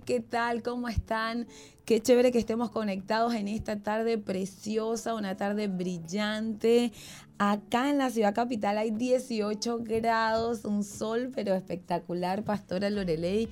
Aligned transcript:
¿Qué 0.00 0.20
tal? 0.20 0.62
¿Cómo 0.62 0.88
están? 0.88 1.46
Qué 1.84 2.00
chévere 2.00 2.32
que 2.32 2.38
estemos 2.38 2.70
conectados 2.70 3.34
en 3.34 3.46
esta 3.46 3.80
tarde 3.80 4.16
preciosa, 4.16 5.14
una 5.14 5.36
tarde 5.36 5.68
brillante. 5.68 6.92
Acá 7.38 7.90
en 7.90 7.98
la 7.98 8.08
ciudad 8.08 8.34
capital 8.34 8.78
hay 8.78 8.90
18 8.90 9.80
grados, 9.82 10.64
un 10.64 10.82
sol 10.82 11.30
pero 11.34 11.54
espectacular, 11.54 12.42
Pastora 12.42 12.88
Loreley. 12.88 13.50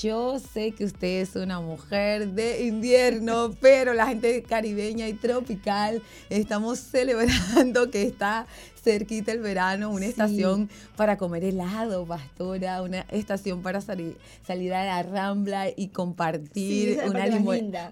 Yo 0.00 0.38
sé 0.38 0.72
que 0.72 0.86
usted 0.86 1.20
es 1.20 1.36
una 1.36 1.60
mujer 1.60 2.28
de 2.32 2.64
invierno, 2.64 3.50
pero 3.60 3.92
la 3.92 4.06
gente 4.06 4.42
caribeña 4.42 5.08
y 5.08 5.12
tropical 5.12 6.02
estamos 6.30 6.78
celebrando 6.78 7.90
que 7.90 8.02
está 8.02 8.46
cerquita 8.82 9.32
el 9.32 9.40
verano, 9.40 9.90
una 9.90 10.06
estación 10.06 10.68
para 10.96 11.16
comer 11.16 11.44
helado, 11.44 12.04
pastora, 12.04 12.82
una 12.82 13.00
estación 13.10 13.62
para 13.62 13.80
salir, 13.80 14.16
salir 14.44 14.74
a 14.74 14.84
la 14.84 15.02
rambla 15.02 15.66
y 15.74 15.88
compartir 15.88 16.98
una, 17.06 17.24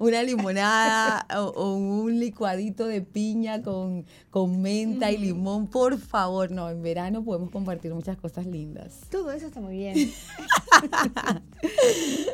una, 0.00 0.22
limonada 0.22 1.26
o, 1.38 1.74
un 1.74 2.18
licuadito 2.18 2.86
de 2.86 3.02
piña 3.02 3.62
con, 3.62 4.04
con 4.30 4.60
menta 4.60 5.12
y 5.12 5.18
limón. 5.18 5.68
Por 5.68 5.98
favor, 5.98 6.50
no, 6.50 6.68
en 6.70 6.82
verano 6.82 7.24
podemos 7.24 7.50
compartir 7.50 7.94
muchas 7.94 8.16
cosas 8.16 8.46
lindas. 8.46 9.00
Todo 9.10 9.30
eso 9.30 9.46
está 9.46 9.60
muy 9.60 9.76
bien. 9.76 9.94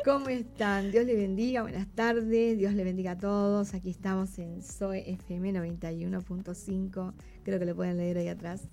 ¿Cómo 0.05 0.29
están? 0.29 0.91
Dios 0.91 1.05
le 1.05 1.15
bendiga, 1.15 1.61
buenas 1.61 1.87
tardes, 1.93 2.57
Dios 2.57 2.73
le 2.73 2.83
bendiga 2.83 3.11
a 3.11 3.17
todos. 3.17 3.73
Aquí 3.73 3.89
estamos 3.89 4.39
en 4.39 4.63
SOE 4.63 5.11
FM 5.11 5.53
91.5 5.53 7.13
creo 7.47 7.59
que 7.59 7.65
lo 7.65 7.75
pueden 7.75 7.95
leer 7.95 8.17
ahí 8.17 8.27
atrás. 8.27 8.67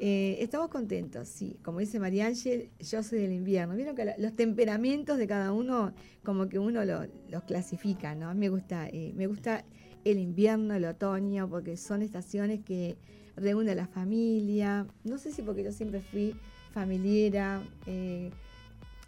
Eh, 0.00 0.38
estamos 0.40 0.68
contentos, 0.68 1.28
sí. 1.28 1.58
Como 1.62 1.78
dice 1.78 2.00
María 2.00 2.26
Ángel, 2.26 2.70
yo 2.80 3.02
soy 3.04 3.20
del 3.20 3.32
invierno. 3.32 3.76
Vieron 3.76 3.94
que 3.94 4.14
los 4.18 4.34
temperamentos 4.34 5.16
de 5.16 5.28
cada 5.28 5.52
uno, 5.52 5.92
como 6.24 6.48
que 6.48 6.58
uno 6.58 6.84
los 6.84 7.42
clasifica, 7.44 8.16
¿no? 8.16 8.34
Me 8.34 8.48
gusta, 8.48 8.88
eh, 8.88 9.12
me 9.14 9.28
gusta 9.28 9.64
el 10.04 10.18
invierno, 10.18 10.74
el 10.74 10.86
otoño, 10.86 11.48
porque 11.48 11.76
son 11.76 12.02
estaciones 12.02 12.60
que 12.64 12.96
reúnen 13.36 13.72
a 13.78 13.82
la 13.82 13.86
familia. 13.86 14.86
No 15.04 15.18
sé 15.18 15.30
si 15.30 15.42
porque 15.42 15.62
yo 15.62 15.70
siempre 15.70 16.00
fui 16.00 16.34
familiera, 16.72 17.62
eh, 17.86 18.30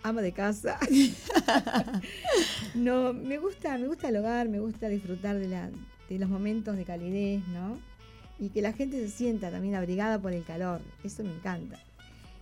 ama 0.04 0.22
de 0.22 0.32
casa. 0.32 0.78
no, 2.76 3.12
me 3.12 3.38
gusta, 3.38 3.78
me 3.78 3.88
gusta 3.88 4.10
el 4.10 4.16
hogar, 4.16 4.48
me 4.48 4.60
gusta 4.60 4.88
disfrutar 4.88 5.38
de, 5.38 5.48
la, 5.48 5.70
de 6.08 6.18
los 6.18 6.28
momentos 6.28 6.76
de 6.76 6.84
calidez, 6.84 7.42
¿no? 7.48 7.78
Y 8.42 8.48
que 8.48 8.60
la 8.60 8.72
gente 8.72 8.98
se 8.98 9.08
sienta 9.08 9.52
también 9.52 9.76
abrigada 9.76 10.20
por 10.20 10.32
el 10.32 10.42
calor. 10.42 10.80
Eso 11.04 11.22
me 11.22 11.32
encanta. 11.32 11.78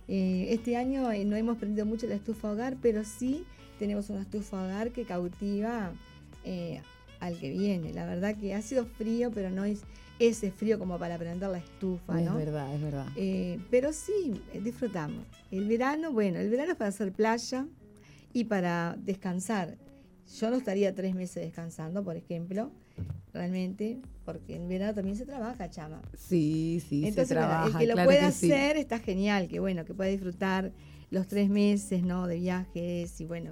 Eh, 0.07 0.47
este 0.49 0.75
año 0.75 1.11
eh, 1.11 1.23
no 1.25 1.35
hemos 1.35 1.59
prendido 1.59 1.85
mucho 1.85 2.07
la 2.07 2.15
estufa 2.15 2.51
hogar, 2.51 2.75
pero 2.81 3.03
sí 3.03 3.45
tenemos 3.77 4.09
una 4.09 4.21
estufa 4.21 4.63
hogar 4.63 4.89
que 4.89 5.05
cautiva 5.05 5.91
eh, 6.43 6.81
al 7.19 7.37
que 7.37 7.51
viene. 7.51 7.93
La 7.93 8.07
verdad 8.07 8.35
que 8.35 8.55
ha 8.55 8.63
sido 8.63 8.87
frío, 8.87 9.29
pero 9.29 9.51
no 9.51 9.63
es 9.63 9.83
ese 10.17 10.49
frío 10.49 10.79
como 10.79 10.97
para 10.97 11.19
prender 11.19 11.51
la 11.51 11.59
estufa, 11.59 12.19
¿no? 12.19 12.39
Es 12.39 12.45
verdad, 12.45 12.73
es 12.73 12.81
verdad. 12.81 13.07
pero 13.69 13.93
sí, 13.93 14.41
disfrutamos. 14.59 15.23
El 15.51 15.67
verano, 15.67 16.11
bueno, 16.11 16.39
el 16.39 16.49
verano 16.49 16.71
es 16.71 16.77
para 16.79 16.89
hacer 16.89 17.11
playa 17.11 17.67
y 18.33 18.45
para 18.45 18.97
descansar. 18.97 19.77
Yo 20.39 20.49
no 20.49 20.55
estaría 20.55 20.95
tres 20.95 21.13
meses 21.13 21.43
descansando, 21.43 22.03
por 22.03 22.15
ejemplo, 22.15 22.71
realmente, 23.33 23.99
porque 24.25 24.55
en 24.55 24.67
verano 24.67 24.93
también 24.93 25.15
se 25.15 25.25
trabaja, 25.25 25.69
chama. 25.69 26.01
Sí, 26.17 26.81
sí, 26.87 27.11
se 27.11 27.25
trabaja. 27.25 27.81
El 27.81 27.87
que 27.87 27.95
lo 27.95 28.03
pueda 28.03 28.27
hacer 28.27 28.77
está 28.77 28.99
genial, 28.99 29.47
que 29.47 29.59
bueno, 29.59 29.85
que 29.85 29.93
pueda 29.93 30.09
disfrutar 30.09 30.71
los 31.09 31.27
tres 31.27 31.49
meses, 31.49 32.03
¿no? 32.03 32.27
De 32.27 32.37
viajes 32.37 33.19
y 33.19 33.25
bueno, 33.25 33.51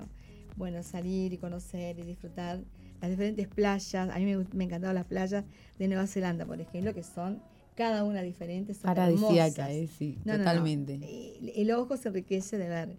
bueno, 0.55 0.83
salir 0.83 1.33
y 1.33 1.37
conocer 1.37 1.99
y 1.99 2.03
disfrutar 2.03 2.59
las 3.01 3.09
diferentes 3.11 3.47
playas. 3.47 4.09
A 4.09 4.19
mí 4.19 4.25
me, 4.25 4.45
me 4.53 4.63
encantaban 4.63 4.95
las 4.95 5.05
playas 5.05 5.43
de 5.77 5.87
Nueva 5.87 6.07
Zelanda, 6.07 6.45
por 6.45 6.59
ejemplo, 6.61 6.93
que 6.93 7.03
son 7.03 7.41
cada 7.75 8.03
una 8.03 8.21
diferente. 8.21 8.73
Son 8.73 8.83
Paradisíaca, 8.83 9.71
eh, 9.71 9.87
sí, 9.87 10.17
totalmente. 10.25 10.99
el 11.55 11.71
ojo 11.71 11.97
se 11.97 12.09
enriquece 12.09 12.57
de 12.57 12.67
ver 12.67 12.97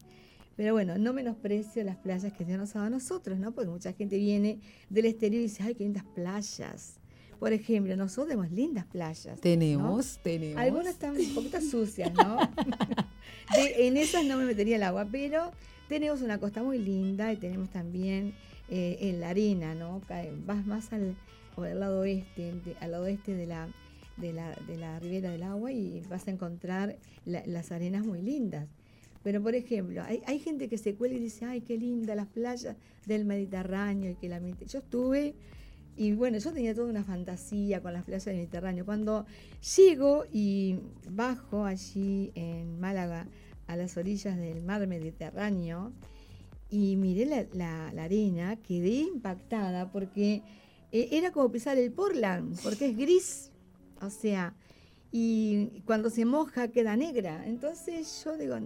pero 0.60 0.74
bueno, 0.74 0.98
no 0.98 1.14
menosprecio 1.14 1.82
las 1.84 1.96
playas 1.96 2.34
que 2.34 2.44
Dios 2.44 2.58
nos 2.58 2.76
ha 2.76 2.80
dado 2.80 2.88
a 2.88 2.90
nosotros, 2.90 3.38
¿no? 3.38 3.52
Porque 3.52 3.70
mucha 3.70 3.94
gente 3.94 4.18
viene 4.18 4.60
del 4.90 5.06
exterior 5.06 5.40
y 5.40 5.44
dice, 5.44 5.62
ay, 5.62 5.74
qué 5.74 5.84
lindas 5.84 6.04
playas. 6.14 6.99
Por 7.40 7.54
ejemplo, 7.54 7.96
nosotros 7.96 8.28
tenemos 8.28 8.52
lindas 8.52 8.84
playas. 8.84 9.40
Tenemos, 9.40 10.20
tenemos. 10.22 10.60
Algunas 10.60 10.88
están 10.88 11.16
un 11.16 11.34
poquito 11.34 11.58
sucias, 11.62 12.12
¿no? 12.12 12.38
en 13.56 13.96
esas 13.96 14.26
no 14.26 14.36
me 14.36 14.44
metería 14.44 14.76
el 14.76 14.82
agua, 14.82 15.08
pero 15.10 15.50
tenemos 15.88 16.20
una 16.20 16.38
costa 16.38 16.62
muy 16.62 16.78
linda 16.78 17.32
y 17.32 17.38
tenemos 17.38 17.70
también 17.70 18.34
eh, 18.68 18.98
en 19.00 19.20
la 19.20 19.30
arena, 19.30 19.74
¿no? 19.74 20.02
Vas 20.46 20.66
más 20.66 20.92
al, 20.92 21.16
lado 21.56 22.00
oeste, 22.00 22.52
al 22.78 22.90
lado 22.90 23.04
oeste 23.04 23.34
de 23.34 23.46
la, 23.46 23.68
de 24.18 24.34
la, 24.34 24.54
de 24.66 24.76
la 24.76 25.00
ribera 25.00 25.30
del 25.30 25.42
agua 25.42 25.72
y 25.72 26.02
vas 26.10 26.28
a 26.28 26.32
encontrar 26.32 26.98
las 27.24 27.72
arenas 27.72 28.04
muy 28.04 28.20
lindas. 28.20 28.68
Pero, 29.22 29.42
por 29.42 29.54
ejemplo, 29.54 30.02
hay, 30.02 30.22
hay, 30.26 30.40
gente 30.40 30.68
que 30.68 30.76
se 30.76 30.94
cuela 30.94 31.14
y 31.14 31.20
dice, 31.20 31.46
ay, 31.46 31.62
qué 31.62 31.78
linda 31.78 32.14
las 32.14 32.26
playas 32.26 32.76
del 33.06 33.24
Mediterráneo 33.24 34.10
y 34.10 34.14
que 34.14 34.28
la 34.28 34.40
mente. 34.40 34.66
Yo 34.66 34.80
estuve 34.80 35.34
y 36.00 36.14
bueno, 36.14 36.38
yo 36.38 36.50
tenía 36.50 36.74
toda 36.74 36.88
una 36.88 37.04
fantasía 37.04 37.82
con 37.82 37.92
las 37.92 38.04
playas 38.06 38.24
del 38.24 38.36
Mediterráneo. 38.36 38.86
Cuando 38.86 39.26
llego 39.76 40.24
y 40.32 40.78
bajo 41.10 41.66
allí 41.66 42.32
en 42.34 42.80
Málaga 42.80 43.28
a 43.66 43.76
las 43.76 43.98
orillas 43.98 44.38
del 44.38 44.62
mar 44.62 44.86
Mediterráneo 44.86 45.92
y 46.70 46.96
miré 46.96 47.46
la, 47.52 47.88
arena, 47.88 48.56
quedé 48.56 49.02
impactada 49.02 49.92
porque 49.92 50.42
eh, 50.90 51.08
era 51.12 51.32
como 51.32 51.52
pisar 51.52 51.76
el 51.76 51.92
Portland, 51.92 52.58
porque 52.62 52.86
es 52.86 52.96
gris. 52.96 53.50
O 54.00 54.08
sea, 54.08 54.54
y 55.12 55.82
cuando 55.84 56.08
se 56.08 56.24
moja 56.24 56.68
queda 56.68 56.96
negra. 56.96 57.46
Entonces 57.46 58.24
yo 58.24 58.38
digo, 58.38 58.56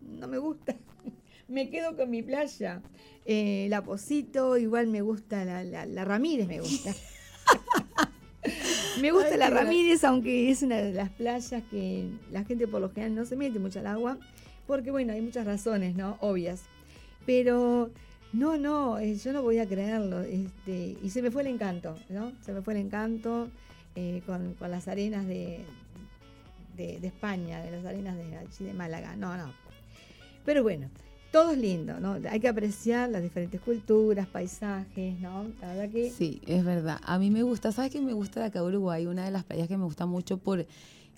no 0.00 0.28
me 0.28 0.38
gusta. 0.38 0.76
Me 1.48 1.70
quedo 1.70 1.96
con 1.96 2.10
mi 2.10 2.22
playa. 2.22 2.82
Eh, 3.24 3.66
la 3.70 3.82
Posito, 3.82 4.56
igual 4.56 4.86
me 4.88 5.00
gusta 5.00 5.44
la, 5.44 5.64
la, 5.64 6.04
Ramírez, 6.04 6.46
me 6.46 6.60
gusta. 6.60 6.92
me 9.00 9.10
gusta 9.12 9.36
la 9.36 9.50
Ramírez, 9.50 10.04
aunque 10.04 10.50
es 10.50 10.62
una 10.62 10.76
de 10.76 10.92
las 10.92 11.10
playas 11.10 11.62
que 11.70 12.10
la 12.30 12.44
gente 12.44 12.68
por 12.68 12.80
lo 12.80 12.90
general 12.90 13.14
no 13.14 13.24
se 13.24 13.36
mete 13.36 13.58
mucho 13.58 13.80
al 13.80 13.86
agua, 13.86 14.18
porque 14.66 14.90
bueno, 14.90 15.12
hay 15.12 15.22
muchas 15.22 15.46
razones, 15.46 15.96
¿no? 15.96 16.18
Obvias. 16.20 16.62
Pero 17.24 17.90
no, 18.32 18.58
no, 18.58 18.98
eh, 18.98 19.16
yo 19.16 19.32
no 19.32 19.42
voy 19.42 19.58
a 19.58 19.66
creerlo. 19.66 20.20
Este, 20.20 20.96
y 21.02 21.10
se 21.10 21.22
me 21.22 21.30
fue 21.30 21.42
el 21.42 21.48
encanto, 21.48 21.96
¿no? 22.10 22.32
Se 22.42 22.52
me 22.52 22.60
fue 22.60 22.74
el 22.74 22.80
encanto 22.80 23.48
eh, 23.94 24.22
con, 24.26 24.54
las 24.60 24.86
arenas 24.86 25.26
de, 25.26 25.64
de, 26.76 27.00
de, 27.00 27.06
España, 27.06 27.62
de 27.62 27.70
las 27.70 27.86
arenas 27.86 28.16
de, 28.18 28.66
de 28.66 28.74
Málaga. 28.74 29.16
No, 29.16 29.34
no, 29.38 29.54
pero 30.44 30.62
bueno, 30.62 30.90
todo 31.34 31.50
es 31.50 31.58
lindo, 31.58 31.98
¿no? 31.98 32.16
Hay 32.30 32.38
que 32.38 32.46
apreciar 32.46 33.10
las 33.10 33.20
diferentes 33.20 33.60
culturas, 33.60 34.28
paisajes, 34.28 35.18
¿no? 35.18 35.46
La 35.60 35.74
verdad 35.74 35.90
que... 35.90 36.08
Sí, 36.12 36.40
es 36.46 36.64
verdad. 36.64 37.00
A 37.02 37.18
mí 37.18 37.28
me 37.28 37.42
gusta, 37.42 37.72
¿sabes 37.72 37.90
qué 37.90 38.00
me 38.00 38.12
gusta 38.12 38.38
de 38.38 38.46
acá 38.46 38.62
Uruguay? 38.62 39.06
Una 39.06 39.24
de 39.24 39.32
las 39.32 39.42
playas 39.42 39.66
que 39.66 39.76
me 39.76 39.82
gusta 39.82 40.06
mucho 40.06 40.38
por 40.38 40.64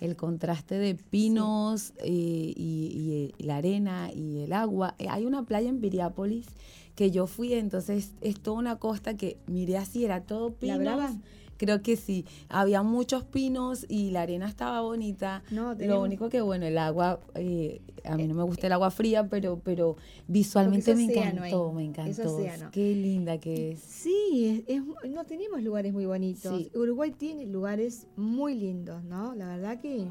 el 0.00 0.16
contraste 0.16 0.76
de 0.76 0.94
pinos 0.94 1.92
eh, 1.98 2.06
y, 2.08 3.34
la 3.40 3.56
arena 3.56 4.10
y 4.10 4.40
el 4.40 4.54
agua. 4.54 4.94
Eh, 4.98 5.08
hay 5.10 5.26
una 5.26 5.42
playa 5.42 5.68
en 5.68 5.82
Piriápolis 5.82 6.46
que 6.94 7.10
yo 7.10 7.26
fui, 7.26 7.52
entonces 7.52 8.14
es 8.22 8.40
toda 8.40 8.56
una 8.56 8.76
costa 8.76 9.18
que 9.18 9.36
miré 9.46 9.76
así, 9.76 10.06
era 10.06 10.22
todo 10.22 10.54
pinos. 10.54 10.78
¿La 10.78 11.14
Creo 11.56 11.82
que 11.82 11.96
sí. 11.96 12.24
Había 12.48 12.82
muchos 12.82 13.24
pinos 13.24 13.86
y 13.88 14.10
la 14.10 14.22
arena 14.22 14.48
estaba 14.48 14.80
bonita. 14.80 15.42
No, 15.50 15.74
Lo 15.74 16.02
único 16.02 16.28
que, 16.28 16.40
bueno, 16.40 16.66
el 16.66 16.78
agua, 16.78 17.20
eh, 17.34 17.80
a 18.04 18.16
mí 18.16 18.26
no 18.26 18.34
me 18.34 18.42
gusta 18.42 18.66
el 18.66 18.72
agua 18.72 18.90
fría, 18.90 19.28
pero, 19.28 19.60
pero 19.62 19.96
visualmente 20.28 20.94
me 20.94 21.04
encantó, 21.04 21.72
me 21.72 21.84
encantó. 21.84 22.38
Qué 22.72 22.94
linda 22.94 23.38
que 23.38 23.72
es. 23.72 23.80
Sí, 23.80 24.64
no 25.08 25.24
tenemos 25.24 25.62
lugares 25.62 25.92
muy 25.92 26.06
bonitos. 26.06 26.70
Uruguay 26.74 27.10
tiene 27.12 27.46
lugares 27.46 28.06
muy 28.16 28.54
lindos, 28.54 29.02
¿no? 29.04 29.34
La 29.34 29.48
verdad 29.48 29.80
que 29.80 30.06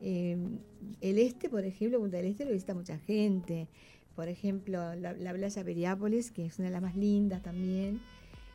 eh, 0.00 0.36
el 1.00 1.18
este, 1.18 1.48
por 1.48 1.64
ejemplo, 1.64 2.00
Punta 2.00 2.16
del 2.16 2.26
Este 2.26 2.44
lo 2.44 2.52
visita 2.52 2.74
mucha 2.74 2.98
gente. 2.98 3.68
Por 4.16 4.28
ejemplo, 4.28 4.94
la, 4.94 5.14
la 5.14 5.32
playa 5.32 5.64
Periápolis, 5.64 6.30
que 6.30 6.44
es 6.44 6.58
una 6.58 6.68
de 6.68 6.72
las 6.72 6.82
más 6.82 6.96
lindas 6.96 7.42
también. 7.42 8.00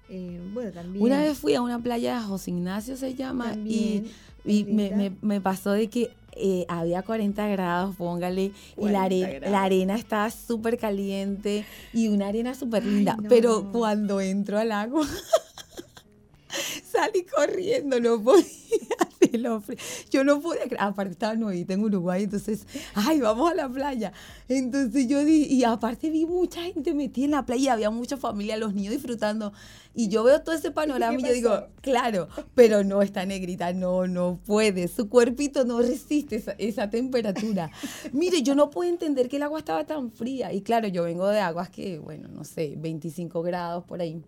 Eh, 0.10 0.40
bueno, 0.54 0.72
también. 0.72 1.04
Una 1.04 1.22
vez 1.22 1.38
fui 1.38 1.54
a 1.56 1.62
una 1.62 1.80
playa, 1.80 2.22
José 2.22 2.52
Ignacio 2.52 2.96
se 2.98 3.14
llama, 3.16 3.54
y, 3.66 4.02
También, 4.02 4.08
y 4.46 4.64
me, 4.66 4.92
me- 4.92 5.12
me 5.22 5.42
pasó 5.42 5.72
de 5.72 5.88
que 5.90 6.12
eh, 6.40 6.66
había 6.70 7.02
40 7.02 7.48
grados, 7.48 7.96
póngale, 7.96 8.46
y 8.46 8.54
40 8.76 8.92
la, 9.00 9.04
are- 9.06 9.40
grados. 9.40 9.52
la 9.52 9.64
arena 9.64 9.96
estaba 9.96 10.30
súper 10.30 10.78
caliente 10.78 11.66
y 11.94 12.08
una 12.10 12.28
arena 12.28 12.54
súper 12.54 12.84
Ay, 12.84 12.90
linda. 12.90 13.18
no. 13.22 13.28
Pero 13.28 13.72
cuando 13.72 14.22
entro 14.22 14.60
al 14.60 14.72
agua, 14.72 15.06
salí 16.98 17.26
corriendo, 17.26 18.00
no 18.00 18.22
podía. 18.22 18.48
de 19.20 19.38
lo 19.38 19.62
frío. 19.62 19.78
Yo 20.10 20.24
no 20.24 20.42
podía, 20.42 20.64
aparte 20.80 21.12
estaba 21.12 21.36
nuevita 21.36 21.74
en 21.74 21.84
Uruguay, 21.84 22.24
entonces, 22.24 22.66
ay, 22.94 23.20
vamos 23.20 23.52
a 23.52 23.56
la 23.56 23.70
playa. 23.70 24.14
Entonces 24.48 25.08
yo 25.08 25.24
di, 25.24 25.44
y 25.46 25.64
aparte 25.64 26.10
vi 26.10 26.26
mucha 26.26 26.62
gente 26.64 26.94
metida 26.94 27.26
en 27.26 27.32
la 27.32 27.46
playa, 27.46 27.74
había 27.74 27.90
mucha 27.90 28.18
familia, 28.18 28.58
los 28.58 28.74
niños 28.74 28.94
disfrutando. 28.94 29.54
Y 29.94 30.10
yo 30.10 30.24
veo 30.24 30.42
todo 30.44 30.54
ese 30.54 30.70
panorama 30.70 31.18
y 31.20 31.24
yo 31.24 31.34
digo, 31.34 31.68
claro, 31.82 32.28
pero 32.54 32.84
no 32.84 33.02
está 33.02 33.26
negrita, 33.26 33.74
no, 33.74 34.08
no 34.08 34.40
puede. 34.46 34.88
Su 34.88 35.10
cuerpito 35.10 35.66
no 35.66 35.82
resiste 35.82 36.36
esa, 36.36 36.52
esa 36.60 36.90
temperatura. 36.90 37.72
Mire, 38.12 38.44
yo 38.44 38.54
no 38.54 38.70
puedo 38.70 38.90
entender 38.90 39.28
que 39.28 39.38
el 39.38 39.44
agua 39.44 39.60
estaba 39.60 39.86
tan 39.86 40.12
fría. 40.12 40.54
Y 40.54 40.62
claro, 40.62 40.88
yo 40.88 41.04
vengo 41.04 41.28
de 41.28 41.40
aguas 41.40 41.70
que, 41.70 41.98
bueno, 41.98 42.28
no 42.28 42.44
sé, 42.44 42.76
25 42.78 43.42
grados 43.42 43.86
por 43.86 44.02
ahí. 44.02 44.22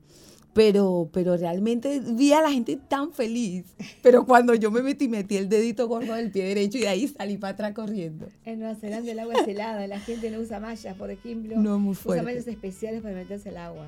Pero, 0.54 1.10
pero 1.14 1.38
realmente 1.38 2.00
vi 2.00 2.34
a 2.34 2.42
la 2.42 2.52
gente 2.52 2.78
tan 2.88 3.14
feliz. 3.14 3.66
Pero 4.02 4.26
cuando 4.26 4.56
yo 4.56 4.72
me 4.72 4.82
metí, 4.82 5.08
metí 5.08 5.38
el 5.38 5.48
dedito 5.48 5.88
gordo 5.88 6.14
del 6.16 6.32
pie 6.32 6.44
derecho 6.46 6.78
y 6.78 6.82
de 6.82 6.88
ahí 6.88 7.08
salí 7.08 7.38
para 7.38 7.54
atrás 7.54 7.74
corriendo. 7.74 8.28
En 8.46 8.60
Nueva 8.60 8.76
Zelanda 8.76 9.12
el 9.12 9.20
agua 9.20 9.36
es 9.36 9.48
helada, 9.48 9.86
la 9.88 10.00
gente 10.00 10.32
no 10.32 10.40
usa 10.40 10.60
mallas, 10.60 10.96
por 10.98 11.12
ejemplo. 11.12 11.56
No, 11.58 11.78
muy 11.80 11.92
Usa 11.92 12.04
fuerte. 12.04 12.24
mallas 12.24 12.48
especiales 12.48 13.02
para 13.02 13.16
meterse 13.16 13.50
al 13.50 13.58
agua. 13.58 13.88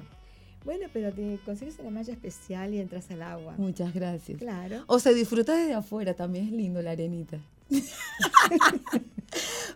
Bueno, 0.63 0.87
pero 0.93 1.11
te 1.11 1.39
consigues 1.43 1.79
una 1.79 1.89
malla 1.89 2.13
especial 2.13 2.73
y 2.73 2.79
entras 2.79 3.09
al 3.09 3.23
agua. 3.23 3.55
Muchas 3.57 3.93
gracias. 3.93 4.37
Claro. 4.37 4.83
O 4.85 4.99
se 4.99 5.13
disfruta 5.15 5.55
desde 5.55 5.73
afuera, 5.73 6.13
también 6.13 6.45
es 6.45 6.51
lindo 6.51 6.81
la 6.83 6.91
arenita. 6.91 7.39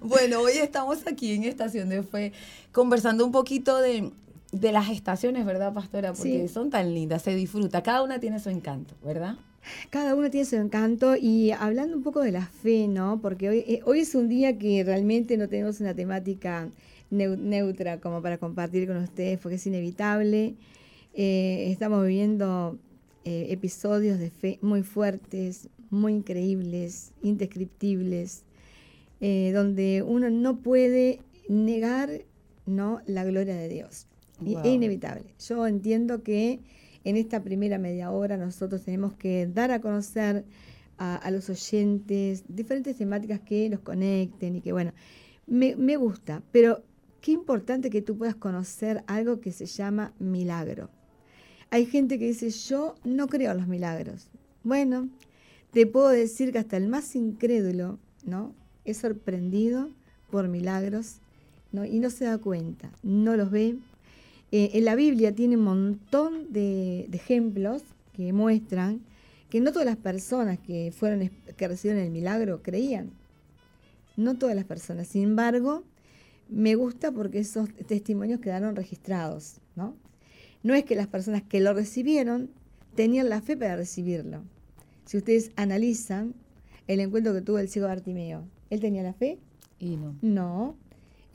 bueno, 0.01 0.41
hoy 0.41 0.53
estamos 0.61 1.07
aquí 1.07 1.33
en 1.33 1.43
Estación 1.43 1.89
de 1.89 2.03
Fe 2.03 2.33
conversando 2.71 3.25
un 3.25 3.31
poquito 3.31 3.79
de, 3.79 4.11
de 4.59 4.71
las 4.71 4.89
estaciones, 4.89 5.45
¿verdad, 5.45 5.73
pastora? 5.73 6.13
Porque 6.13 6.47
Sí. 6.47 6.53
son 6.53 6.69
tan 6.69 6.93
lindas, 6.93 7.21
se 7.21 7.35
disfruta, 7.35 7.83
cada 7.83 8.03
una 8.03 8.19
tiene 8.19 8.39
su 8.39 8.49
encanto, 8.49 8.95
¿verdad? 9.03 9.35
Cada 9.89 10.13
uno 10.15 10.29
tiene 10.29 10.45
su 10.45 10.55
encanto 10.55 11.15
y 11.15 11.51
hablando 11.51 11.97
un 11.97 12.03
poco 12.03 12.21
de 12.21 12.31
la 12.31 12.45
fe, 12.45 12.87
¿no? 12.87 13.19
Porque 13.21 13.49
hoy, 13.49 13.63
eh, 13.67 13.79
hoy 13.85 13.99
es 14.01 14.13
un 14.15 14.29
día 14.29 14.57
que 14.59 14.83
realmente 14.83 15.37
no 15.37 15.49
tenemos 15.49 15.79
una 15.81 15.93
temática 15.95 16.69
neu- 17.11 17.37
neutra 17.37 17.99
como 17.99 18.21
para 18.21 18.37
compartir 18.37 18.87
con 18.87 18.97
ustedes, 18.97 19.39
porque 19.39 19.55
es 19.55 19.65
inevitable. 19.65 20.53
Eh, 21.15 21.67
estamos 21.71 22.05
viviendo 22.05 22.77
eh, 23.23 23.47
episodios 23.49 24.19
de 24.19 24.29
fe 24.29 24.59
muy 24.61 24.83
fuertes, 24.83 25.67
muy 25.89 26.13
increíbles, 26.13 27.11
indescriptibles, 27.23 28.43
donde 29.19 30.03
uno 30.05 30.29
no 30.29 30.57
puede 30.57 31.19
negar 31.49 32.09
¿no? 32.67 33.01
la 33.07 33.23
gloria 33.23 33.55
de 33.55 33.67
Dios. 33.69 34.05
Wow. 34.39 34.59
Es 34.59 34.65
inevitable. 34.65 35.33
Yo 35.39 35.65
entiendo 35.67 36.23
que 36.23 36.59
en 37.03 37.17
esta 37.17 37.41
primera 37.43 37.77
media 37.77 38.11
hora 38.11 38.37
nosotros 38.37 38.83
tenemos 38.83 39.13
que 39.13 39.47
dar 39.47 39.71
a 39.71 39.79
conocer 39.79 40.45
a, 40.97 41.15
a 41.15 41.31
los 41.31 41.49
oyentes 41.49 42.43
diferentes 42.47 42.97
temáticas 42.97 43.39
que 43.41 43.69
los 43.69 43.79
conecten 43.81 44.55
y 44.55 44.61
que, 44.61 44.71
bueno, 44.71 44.91
me, 45.47 45.75
me 45.75 45.97
gusta, 45.97 46.41
pero 46.51 46.83
qué 47.21 47.31
importante 47.31 47.89
que 47.89 48.01
tú 48.01 48.17
puedas 48.17 48.35
conocer 48.35 49.03
algo 49.07 49.39
que 49.39 49.51
se 49.51 49.65
llama 49.65 50.13
milagro. 50.19 50.89
Hay 51.69 51.85
gente 51.85 52.19
que 52.19 52.27
dice, 52.27 52.49
yo 52.49 52.95
no 53.03 53.27
creo 53.27 53.51
en 53.51 53.57
los 53.57 53.67
milagros. 53.67 54.29
Bueno, 54.63 55.09
te 55.71 55.85
puedo 55.85 56.09
decir 56.09 56.51
que 56.51 56.59
hasta 56.59 56.77
el 56.77 56.87
más 56.87 57.15
incrédulo, 57.15 57.99
¿no? 58.23 58.53
Es 58.85 58.97
sorprendido 58.97 59.89
por 60.31 60.47
milagros, 60.47 61.17
¿no? 61.71 61.85
Y 61.85 61.99
no 61.99 62.09
se 62.09 62.25
da 62.25 62.37
cuenta, 62.37 62.91
no 63.03 63.35
los 63.35 63.51
ve. 63.51 63.77
Eh, 64.57 64.77
en 64.77 64.85
la 64.85 64.95
Biblia 64.95 65.35
tiene 65.35 65.57
un 65.57 65.63
montón 65.65 66.53
de, 66.53 67.07
de 67.09 67.17
ejemplos 67.17 67.83
que 68.13 68.31
muestran 68.31 69.01
que 69.49 69.59
no 69.59 69.73
todas 69.73 69.85
las 69.85 69.97
personas 69.97 70.59
que 70.59 70.93
fueron 70.97 71.29
que 71.57 71.67
recibieron 71.67 72.01
el 72.01 72.09
milagro 72.09 72.61
creían. 72.63 73.11
No 74.15 74.37
todas 74.37 74.55
las 74.55 74.63
personas. 74.63 75.09
Sin 75.09 75.23
embargo, 75.23 75.83
me 76.47 76.75
gusta 76.75 77.11
porque 77.11 77.39
esos 77.39 77.67
testimonios 77.85 78.39
quedaron 78.39 78.77
registrados, 78.77 79.57
¿no? 79.75 79.93
No 80.63 80.73
es 80.73 80.85
que 80.85 80.95
las 80.95 81.07
personas 81.07 81.43
que 81.43 81.59
lo 81.59 81.73
recibieron 81.73 82.49
tenían 82.95 83.27
la 83.27 83.41
fe 83.41 83.57
para 83.57 83.75
recibirlo. 83.75 84.41
Si 85.03 85.17
ustedes 85.17 85.51
analizan 85.57 86.33
el 86.87 87.01
encuentro 87.01 87.33
que 87.33 87.41
tuvo 87.41 87.59
el 87.59 87.67
ciego 87.67 87.89
Bartimeo, 87.89 88.45
¿él 88.69 88.79
tenía 88.79 89.03
la 89.03 89.11
fe? 89.11 89.37
Y 89.79 89.97
no. 89.97 90.15
No. 90.21 90.84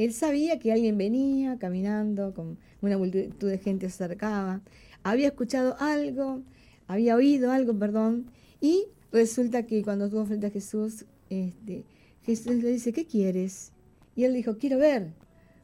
Él 0.00 0.14
sabía 0.14 0.58
que 0.58 0.72
alguien 0.72 0.96
venía 0.96 1.58
caminando, 1.58 2.32
con 2.32 2.56
una 2.80 2.96
multitud 2.96 3.50
de 3.50 3.58
gente 3.58 3.90
se 3.90 4.02
acercaba, 4.02 4.62
había 5.02 5.26
escuchado 5.26 5.76
algo, 5.78 6.40
había 6.86 7.16
oído 7.16 7.52
algo, 7.52 7.78
perdón, 7.78 8.24
y 8.62 8.86
resulta 9.12 9.66
que 9.66 9.82
cuando 9.82 10.06
estuvo 10.06 10.24
frente 10.24 10.46
a 10.46 10.50
Jesús, 10.50 11.04
este, 11.28 11.84
Jesús 12.22 12.62
le 12.62 12.70
dice, 12.70 12.94
¿qué 12.94 13.04
quieres? 13.04 13.72
Y 14.16 14.24
él 14.24 14.32
dijo, 14.32 14.56
quiero 14.56 14.78
ver, 14.78 15.12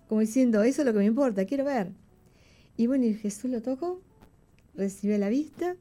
como 0.07 0.21
diciendo, 0.21 0.63
eso 0.63 0.83
es 0.83 0.87
lo 0.87 0.93
que 0.93 0.99
me 0.99 1.07
importa, 1.07 1.47
quiero 1.47 1.65
ver. 1.65 1.93
Y 2.77 2.89
bueno, 2.89 3.07
Jesús 3.19 3.51
lo 3.51 3.63
tocó, 3.63 4.03
recibió 4.75 5.17
la 5.17 5.31
vista 5.31 5.77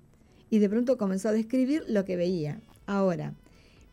y 0.49 0.59
de 0.59 0.69
pronto 0.69 0.97
comenzó 0.97 1.27
a 1.27 1.33
describir 1.33 1.83
lo 1.89 2.05
que 2.05 2.15
veía. 2.15 2.61
Ahora, 2.85 3.33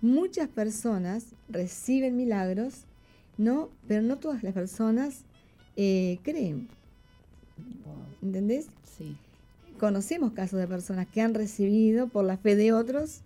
muchas 0.00 0.48
personas 0.48 1.34
reciben 1.48 2.16
milagros, 2.16 2.86
¿no? 3.38 3.70
Pero 3.88 4.02
no 4.02 4.18
todas 4.18 4.42
las 4.42 4.54
personas 4.54 5.24
eh, 5.76 6.18
creen. 6.22 6.68
¿entendés? 8.22 8.68
Sí. 8.96 9.16
Conocemos 9.78 10.32
casos 10.32 10.60
de 10.60 10.68
personas 10.68 11.06
que 11.08 11.20
han 11.20 11.34
recibido 11.34 12.06
por 12.06 12.24
la 12.24 12.36
fe 12.36 12.56
de 12.56 12.72
otros, 12.72 13.20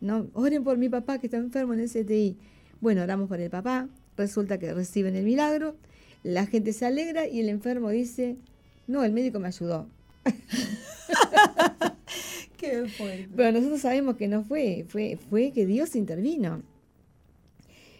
¿no? 0.00 0.26
Oren 0.34 0.62
por 0.62 0.76
mi 0.76 0.88
papá 0.88 1.18
que 1.18 1.26
está 1.26 1.38
enfermo 1.38 1.72
en 1.72 1.80
el 1.80 1.88
CTI. 1.88 2.36
Bueno, 2.80 3.02
oramos 3.02 3.28
por 3.28 3.40
el 3.40 3.50
papá, 3.50 3.88
resulta 4.16 4.58
que 4.58 4.72
reciben 4.72 5.16
el 5.16 5.24
milagro, 5.24 5.74
la 6.22 6.46
gente 6.46 6.72
se 6.72 6.86
alegra 6.86 7.26
y 7.26 7.40
el 7.40 7.48
enfermo 7.48 7.90
dice, 7.90 8.36
no, 8.86 9.02
el 9.02 9.12
médico 9.12 9.40
me 9.40 9.48
ayudó. 9.48 9.86
Qué 12.58 12.86
fuerte. 12.88 13.28
Pero 13.34 13.52
nosotros 13.52 13.80
sabemos 13.80 14.16
que 14.16 14.28
no 14.28 14.44
fue, 14.44 14.84
fue, 14.88 15.18
fue 15.30 15.52
que 15.52 15.64
Dios 15.64 15.96
intervino. 15.96 16.62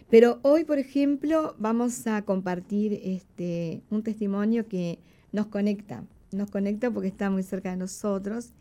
Pero 0.09 0.39
hoy, 0.41 0.63
por 0.63 0.79
ejemplo, 0.79 1.55
vamos 1.59 2.07
a 2.07 2.23
compartir 2.23 2.99
este, 3.03 3.83
un 3.91 4.01
testimonio 4.01 4.67
que 4.67 4.97
nos 5.31 5.47
conecta, 5.47 6.03
nos 6.31 6.49
conecta 6.49 6.89
porque 6.89 7.09
está 7.09 7.29
muy 7.29 7.43
cerca 7.43 7.69
de 7.69 7.77
nosotros. 7.77 8.53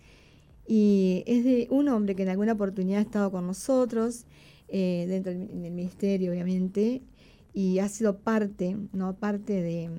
Y 0.66 1.24
es 1.26 1.44
de 1.44 1.66
un 1.70 1.88
hombre 1.88 2.14
que 2.14 2.24
en 2.24 2.28
alguna 2.28 2.52
oportunidad 2.52 2.98
ha 2.98 3.02
estado 3.02 3.30
con 3.30 3.46
nosotros, 3.46 4.26
eh, 4.68 5.06
dentro 5.08 5.32
del, 5.32 5.48
ministerio, 5.48 6.32
obviamente, 6.32 7.00
y 7.54 7.78
ha 7.78 7.88
sido 7.88 8.18
parte, 8.18 8.76
¿no? 8.92 9.14
Parte 9.16 9.62
de, 9.62 9.90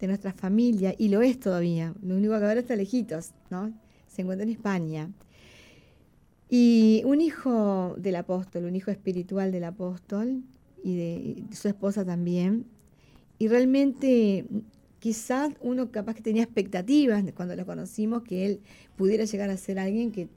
de 0.00 0.06
nuestra 0.06 0.32
familia, 0.32 0.94
y 0.96 1.10
lo 1.10 1.20
es 1.20 1.38
todavía. 1.38 1.94
Lo 2.02 2.16
único 2.16 2.38
que 2.38 2.46
ahora 2.46 2.60
está 2.60 2.74
lejitos, 2.74 3.32
¿no? 3.50 3.74
Se 4.06 4.22
encuentra 4.22 4.44
en 4.44 4.52
España. 4.52 5.10
Y 6.48 7.02
un 7.04 7.20
hijo 7.20 7.94
del 7.98 8.16
apóstol, 8.16 8.64
un 8.64 8.76
hijo 8.76 8.90
espiritual 8.90 9.52
del 9.52 9.64
apóstol 9.64 10.42
y 10.82 10.96
de 10.96 11.44
su 11.54 11.68
esposa 11.68 12.04
también. 12.04 12.66
Y 13.38 13.48
realmente 13.48 14.46
quizás 14.98 15.52
uno 15.60 15.90
capaz 15.90 16.14
que 16.14 16.22
tenía 16.22 16.42
expectativas 16.42 17.22
cuando 17.34 17.54
lo 17.54 17.64
conocimos 17.64 18.22
que 18.22 18.46
él 18.46 18.60
pudiera 18.96 19.24
llegar 19.24 19.50
a 19.50 19.56
ser 19.56 19.78
alguien 19.78 20.10
que, 20.10 20.28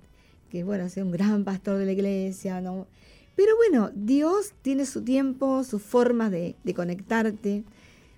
que 0.50 0.64
bueno, 0.64 0.88
sea 0.90 1.04
un 1.04 1.12
gran 1.12 1.44
pastor 1.44 1.78
de 1.78 1.86
la 1.86 1.92
iglesia, 1.94 2.62
¿no? 2.62 2.88
Pero 3.36 3.56
bueno, 3.56 3.92
Dios 3.96 4.54
tiene 4.62 4.86
su 4.86 5.04
tiempo, 5.04 5.64
sus 5.64 5.82
formas 5.82 6.32
de, 6.32 6.56
de 6.64 6.74
conectarte, 6.74 7.64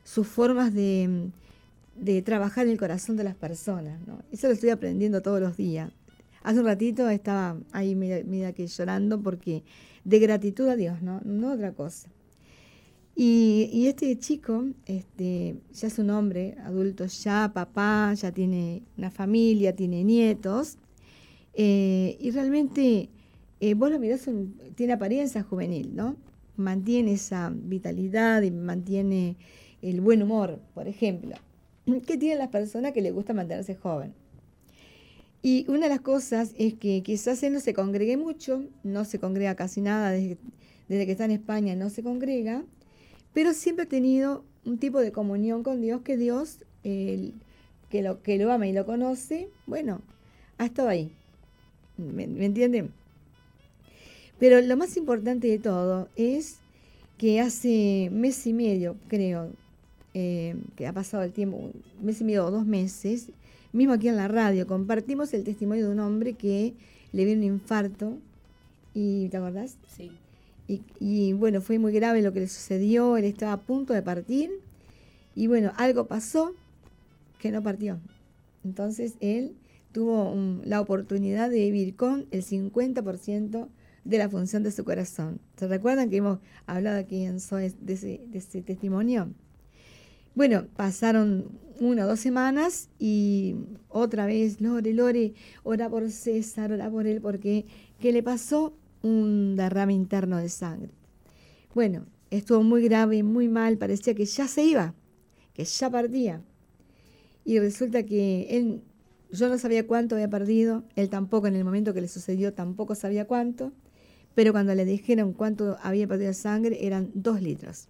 sus 0.03 0.27
formas 0.27 0.73
de, 0.73 1.29
de 1.95 2.21
trabajar 2.21 2.65
en 2.65 2.73
el 2.73 2.79
corazón 2.79 3.15
de 3.15 3.23
las 3.23 3.35
personas, 3.35 3.99
¿no? 4.07 4.19
Eso 4.31 4.47
lo 4.47 4.53
estoy 4.53 4.71
aprendiendo 4.71 5.21
todos 5.21 5.39
los 5.39 5.55
días. 5.55 5.91
Hace 6.43 6.59
un 6.59 6.65
ratito 6.65 7.09
estaba 7.09 7.57
ahí, 7.71 7.95
mira, 7.95 8.19
mira 8.25 8.51
que 8.51 8.67
llorando 8.67 9.21
porque 9.21 9.63
de 10.03 10.19
gratitud 10.19 10.67
a 10.67 10.75
Dios, 10.75 11.01
¿no? 11.01 11.21
No 11.23 11.53
otra 11.53 11.73
cosa. 11.73 12.09
Y, 13.15 13.85
este 13.87 14.17
chico, 14.17 14.65
este, 14.85 15.55
ya 15.71 15.87
es 15.87 15.99
un 15.99 16.09
hombre 16.09 16.55
adulto, 16.63 17.05
ya 17.05 17.51
papá, 17.53 18.13
ya 18.15 18.31
tiene 18.31 18.81
una 18.97 19.11
familia, 19.11 19.75
tiene 19.75 20.03
nietos, 20.03 20.77
eh, 21.53 22.17
y 22.19 22.31
realmente 22.31 23.09
eh, 23.59 23.75
vos 23.75 23.91
lo 23.91 23.99
mirás, 23.99 24.27
un- 24.27 24.57
tiene 24.75 24.93
apariencia 24.93 25.43
juvenil, 25.43 25.95
¿no? 25.95 26.15
Mantiene 26.57 27.13
esa 27.13 27.51
vitalidad 27.55 28.41
y 28.41 28.51
mantiene 28.51 29.37
el 29.81 30.01
buen 30.01 30.23
humor, 30.23 30.59
por 30.73 30.87
ejemplo. 30.87 31.35
¿Qué 32.07 32.17
tienen 32.17 32.39
las 32.39 32.49
personas 32.49 32.93
que 32.93 33.01
les 33.01 33.13
gusta 33.13 33.33
mantenerse 33.33 33.75
joven? 33.75 34.13
Y 35.43 35.65
una 35.67 35.81
de 35.81 35.89
las 35.89 35.99
cosas 35.99 36.55
es 36.57 36.73
que 36.73 37.03
quizás 37.03 37.43
él 37.43 37.51
no 37.51 37.59
se 37.59 37.73
congregue 37.73 38.15
mucho, 38.15 38.63
no 38.83 39.03
se 39.03 39.19
congrega 39.19 39.55
casi 39.55 39.81
nada 39.81 40.11
desde, 40.11 40.37
desde 40.87 41.05
que 41.05 41.11
está 41.11 41.25
en 41.25 41.31
España, 41.31 41.75
no 41.75 41.89
se 41.89 42.01
congrega, 42.01 42.63
pero 43.33 43.53
siempre 43.53 43.83
ha 43.83 43.89
tenido 43.89 44.45
un 44.65 44.77
tipo 44.77 44.99
de 44.99 45.11
comunión 45.11 45.61
con 45.61 45.81
Dios 45.81 46.01
que 46.01 46.15
Dios, 46.15 46.59
que, 46.81 47.33
lo, 48.01 48.51
ama 48.51 48.67
y 48.67 48.73
lo 48.73 48.85
conoce, 48.85 49.49
bueno, 49.67 50.01
ha 50.57 50.65
estado 50.65 50.89
ahí. 50.89 51.11
¿Me, 51.97 52.23
entienden? 52.23 52.91
Pero 54.39 54.61
lo 54.61 54.77
más 54.77 54.97
importante 54.97 55.47
de 55.47 55.59
todo 55.59 56.07
es 56.15 56.57
que 57.17 57.39
hace 57.39 58.09
mes 58.11 58.47
y 58.47 58.53
medio, 58.53 58.95
creo, 59.09 59.49
eh, 60.13 60.55
que 60.75 60.87
ha 60.87 60.93
pasado 60.93 61.23
el 61.23 61.33
tiempo, 61.33 61.57
un 61.57 61.83
mes 62.01 62.21
y 62.21 62.23
medio 62.23 62.45
o 62.45 62.51
dos 62.51 62.65
meses, 62.65 63.29
mismo 63.73 63.93
aquí 63.93 64.07
en 64.07 64.15
la 64.15 64.27
radio, 64.27 64.65
compartimos 64.67 65.33
el 65.33 65.43
testimonio 65.43 65.87
de 65.87 65.91
un 65.91 65.99
hombre 65.99 66.33
que 66.33 66.73
le 67.11 67.25
dio 67.25 67.35
un 67.35 67.43
infarto. 67.43 68.17
¿Y 68.93 69.29
te 69.29 69.37
acordás? 69.37 69.77
Sí. 69.95 70.11
Y, 70.67 71.33
bueno, 71.33 71.61
fue 71.61 71.77
muy 71.77 71.91
grave 71.91 72.21
lo 72.21 72.31
que 72.31 72.39
le 72.39 72.47
sucedió, 72.47 73.17
él 73.17 73.25
estaba 73.25 73.53
a 73.53 73.61
punto 73.61 73.93
de 73.93 74.01
partir 74.01 74.49
y 75.35 75.47
bueno, 75.47 75.73
algo 75.75 76.05
pasó 76.05 76.53
que 77.39 77.51
no 77.51 77.61
partió. 77.61 77.99
Entonces 78.63 79.15
él 79.19 79.55
tuvo 79.91 80.33
la 80.63 80.79
oportunidad 80.79 81.49
de 81.49 81.57
vivir 81.57 81.95
con 81.95 82.27
el 82.31 82.43
50% 82.43 83.67
de 84.05 84.17
la 84.17 84.29
función 84.29 84.63
de 84.63 84.71
su 84.71 84.83
corazón. 84.85 85.39
¿Se 85.57 85.67
recuerdan 85.67 86.09
que 86.09 86.17
hemos 86.17 86.39
hablado 86.65 86.97
aquí 86.97 87.23
en 87.23 87.39
SOES 87.39 87.85
de 87.85 87.93
ese, 87.93 88.21
de 88.27 88.37
ese 88.37 88.61
testimonio? 88.61 89.29
Bueno, 90.35 90.65
pasaron 90.75 91.59
una 91.79 92.05
o 92.05 92.07
dos 92.07 92.19
semanas 92.19 92.89
y 92.97 93.55
otra 93.87 94.25
vez, 94.25 94.61
Lore, 94.61 94.93
Lore, 94.93 95.33
ora 95.61 95.89
por 95.89 96.09
César, 96.09 96.71
ora 96.71 96.89
por 96.89 97.05
él, 97.05 97.21
porque 97.21 97.65
¿qué 97.99 98.11
le 98.11 98.23
pasó? 98.23 98.73
Un 99.03 99.55
derrame 99.55 99.93
interno 99.93 100.37
de 100.37 100.49
sangre. 100.49 100.89
Bueno, 101.75 102.07
estuvo 102.31 102.63
muy 102.63 102.83
grave, 102.83 103.21
muy 103.21 103.47
mal, 103.47 103.77
parecía 103.77 104.15
que 104.15 104.25
ya 104.25 104.47
se 104.47 104.63
iba, 104.63 104.95
que 105.53 105.65
ya 105.65 105.89
partía. 105.91 106.41
Y 107.45 107.59
resulta 107.59 108.03
que 108.03 108.47
él, 108.49 108.81
yo 109.31 109.49
no 109.49 109.59
sabía 109.59 109.85
cuánto 109.85 110.15
había 110.15 110.29
perdido, 110.29 110.83
él 110.95 111.09
tampoco 111.09 111.45
en 111.45 111.55
el 111.55 111.63
momento 111.63 111.93
que 111.93 112.01
le 112.01 112.07
sucedió 112.07 112.53
tampoco 112.53 112.95
sabía 112.95 113.25
cuánto, 113.27 113.71
pero 114.33 114.51
cuando 114.51 114.73
le 114.73 114.85
dijeron 114.85 115.33
cuánto 115.33 115.77
había 115.83 116.07
perdido 116.07 116.29
de 116.29 116.33
sangre 116.33 116.87
eran 116.87 117.11
dos 117.13 117.39
litros. 117.39 117.89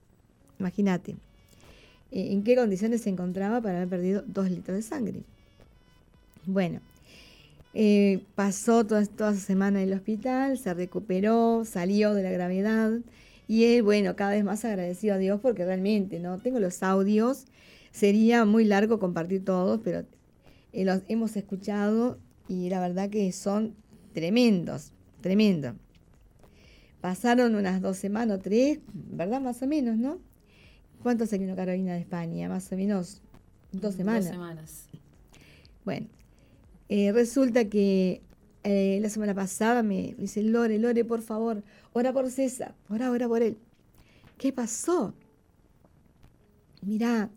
Imagínate. 0.59 1.15
Eh, 2.13 2.31
en 2.31 2.43
qué 2.43 2.55
condiciones 2.55 3.01
se 3.01 3.09
encontraba 3.09 3.59
para 3.59 3.77
haber 3.77 3.89
perdido 3.89 4.23
dos 4.27 4.49
litros 4.49 4.77
de 4.77 4.83
sangre. 4.83 5.23
Bueno, 6.45 6.79
eh, 7.73 8.21
pasó 8.35 8.85
toda, 8.85 9.03
toda 9.07 9.31
esa 9.31 9.41
semana 9.41 9.81
en 9.81 9.89
el 9.89 9.95
hospital, 9.95 10.59
se 10.59 10.75
recuperó, 10.75 11.65
salió 11.65 12.13
de 12.13 12.21
la 12.21 12.29
gravedad 12.29 12.91
y 13.47 13.63
él, 13.65 13.81
bueno, 13.81 14.15
cada 14.15 14.31
vez 14.31 14.43
más 14.43 14.63
agradecido 14.63 15.15
a 15.15 15.17
Dios 15.17 15.39
porque 15.41 15.65
realmente, 15.65 16.19
¿no? 16.19 16.37
Tengo 16.37 16.59
los 16.59 16.83
audios, 16.83 17.45
sería 17.91 18.45
muy 18.45 18.63
largo 18.63 18.99
compartir 18.99 19.43
todos, 19.43 19.81
pero 19.83 20.05
eh, 20.71 20.85
los 20.85 21.01
hemos 21.07 21.35
escuchado 21.35 22.19
y 22.47 22.69
la 22.69 22.79
verdad 22.79 23.09
que 23.09 23.31
son 23.31 23.73
tremendos, 24.13 24.91
tremendos. 25.21 25.73
Pasaron 27.01 27.55
unas 27.55 27.81
dos 27.81 27.97
semanas 27.97 28.37
o 28.37 28.41
tres, 28.41 28.79
¿verdad? 28.93 29.41
Más 29.41 29.63
o 29.63 29.67
menos, 29.67 29.97
¿no? 29.97 30.19
¿Cuánto 31.03 31.25
se 31.25 31.37
vino 31.37 31.53
Carolina 31.53 31.93
de 31.93 31.99
España? 31.99 32.47
Más 32.47 32.71
o 32.71 32.77
menos 32.77 33.21
dos 33.73 33.95
semanas. 33.95 34.23
Dos 34.23 34.33
semanas. 34.33 34.87
Bueno, 35.83 36.07
eh, 36.87 37.11
resulta 37.11 37.65
que 37.65 38.21
eh, 38.63 38.99
la 39.01 39.09
semana 39.09 39.35
pasada 39.35 39.83
me 39.83 40.15
dice, 40.17 40.41
Lore, 40.41 40.79
Lore, 40.79 41.03
por 41.03 41.21
favor, 41.21 41.61
ora 41.91 42.13
por 42.13 42.31
César, 42.31 42.73
ora, 42.89 43.11
ora 43.11 43.27
por 43.27 43.41
él. 43.41 43.57
¿Qué 44.37 44.53
pasó? 44.53 45.13
Mirá, 46.81 47.29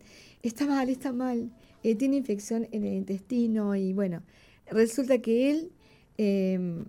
está 0.42 0.64
mal, 0.66 0.88
está 0.88 1.12
mal. 1.12 1.50
Eh, 1.82 1.96
tiene 1.96 2.18
infección 2.18 2.68
en 2.70 2.84
el 2.84 2.94
intestino 2.94 3.74
y 3.74 3.92
bueno, 3.92 4.22
resulta 4.70 5.18
que 5.18 5.50
él 5.50 5.72
em, 6.18 6.84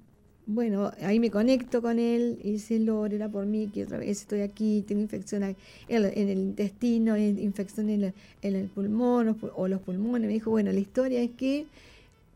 bueno, 0.48 0.92
ahí 1.02 1.20
me 1.20 1.30
conecto 1.30 1.82
con 1.82 2.00
él 2.00 2.40
y 2.42 2.54
dice, 2.54 2.80
Lore, 2.80 3.18
era 3.18 3.28
por 3.28 3.46
mí, 3.46 3.68
que 3.68 3.84
otra 3.84 3.98
vez 3.98 4.22
estoy 4.22 4.40
aquí, 4.42 4.82
tengo 4.88 5.02
infección 5.02 5.44
en, 5.44 5.56
el 5.90 6.38
intestino, 6.38 7.18
infección 7.18 7.90
en 7.90 8.14
el, 8.42 8.66
pulmón 8.70 9.38
o, 9.56 9.68
los 9.68 9.82
pulmones. 9.82 10.28
Me 10.28 10.34
dijo, 10.34 10.50
bueno, 10.50 10.72
la 10.72 10.80
historia 10.80 11.22
es 11.22 11.32
que, 11.32 11.66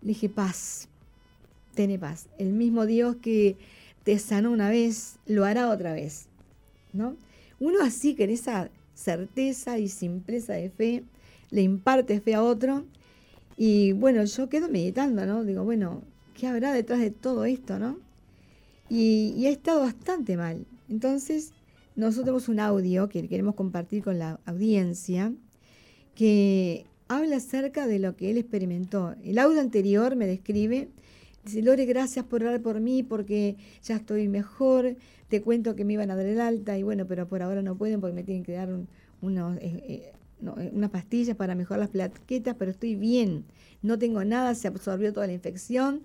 le 0.02 0.10
dije, 0.10 0.28
paz, 0.28 0.90
tiene 1.74 1.98
paz. 1.98 2.28
El 2.38 2.52
mismo 2.52 2.86
Dios 2.86 3.16
que 3.22 3.56
te 4.04 4.20
sanó 4.20 4.52
una 4.52 4.70
vez, 4.70 5.16
lo 5.26 5.46
hará 5.46 5.70
otra 5.70 5.94
vez. 5.94 6.26
¿no? 6.92 7.16
Uno 7.62 7.78
así, 7.82 8.16
con 8.16 8.30
esa 8.30 8.70
certeza 8.94 9.80
y 9.80 9.88
simpleza 9.88 10.54
de 10.54 10.70
fe, 10.70 11.04
le 11.50 11.62
imparte 11.62 12.20
fe 12.20 12.36
a 12.36 12.44
otro. 12.44 12.84
Y 13.56 13.94
bueno, 13.94 14.26
yo 14.26 14.50
quedo 14.50 14.68
meditando, 14.68 15.26
¿no? 15.26 15.46
Digo, 15.46 15.64
bueno, 15.64 16.02
¿qué 16.42 16.48
habrá 16.48 16.74
detrás 16.74 17.00
de 17.00 17.12
todo 17.12 17.46
esto, 17.46 17.78
no? 17.78 18.00
Y, 18.90 19.46
ha 19.46 19.52
estado 19.52 19.82
bastante 19.82 20.38
mal. 20.38 20.66
Entonces, 20.90 21.52
nosotros 21.96 22.26
tenemos 22.26 22.50
un 22.50 22.60
audio 22.60 23.10
que 23.10 23.28
queremos 23.28 23.54
compartir 23.54 24.04
con 24.04 24.18
la 24.18 24.40
audiencia 24.48 25.34
que 26.16 26.88
habla 27.08 27.36
acerca 27.36 27.86
de 27.86 28.00
lo 28.00 28.16
que 28.16 28.32
él 28.32 28.40
experimentó. 28.40 29.14
El 29.24 29.38
audio 29.38 29.62
anterior 29.62 30.16
me 30.16 30.26
describe, 30.26 30.90
dice, 31.46 31.62
Lore, 31.62 31.86
gracias 31.86 32.26
por 32.26 32.42
orar 32.42 32.60
por 32.60 32.80
mí 32.80 33.04
porque 33.04 33.56
ya 33.84 33.98
estoy 33.98 34.28
mejor, 34.28 34.96
te 35.28 35.44
cuento 35.44 35.76
que 35.76 35.86
me 35.86 35.94
iban 35.94 36.10
a 36.10 36.16
dar 36.16 36.26
el 36.26 36.42
alta 36.42 36.76
y 36.76 36.82
bueno, 36.82 37.06
pero 37.06 37.28
por 37.28 37.44
ahora 37.44 37.62
no 37.62 37.76
pueden 37.76 38.02
porque 38.02 38.16
me 38.16 38.24
tienen 38.24 38.44
que 38.44 38.54
dar 38.54 38.68
unos, 39.22 39.58
eh, 39.58 39.62
eh, 39.62 40.14
eh, 40.42 40.72
unas 40.74 40.90
pastillas 40.90 41.38
para 41.38 41.54
mejorar 41.54 41.82
las 41.82 41.90
plaquetas, 41.90 42.56
pero 42.58 42.72
estoy 42.72 42.96
bien, 42.96 43.46
no 43.84 44.00
tengo 44.00 44.26
nada, 44.26 44.56
se 44.56 44.68
absorbió 44.68 45.14
toda 45.14 45.28
la 45.28 45.34
infección 45.34 46.02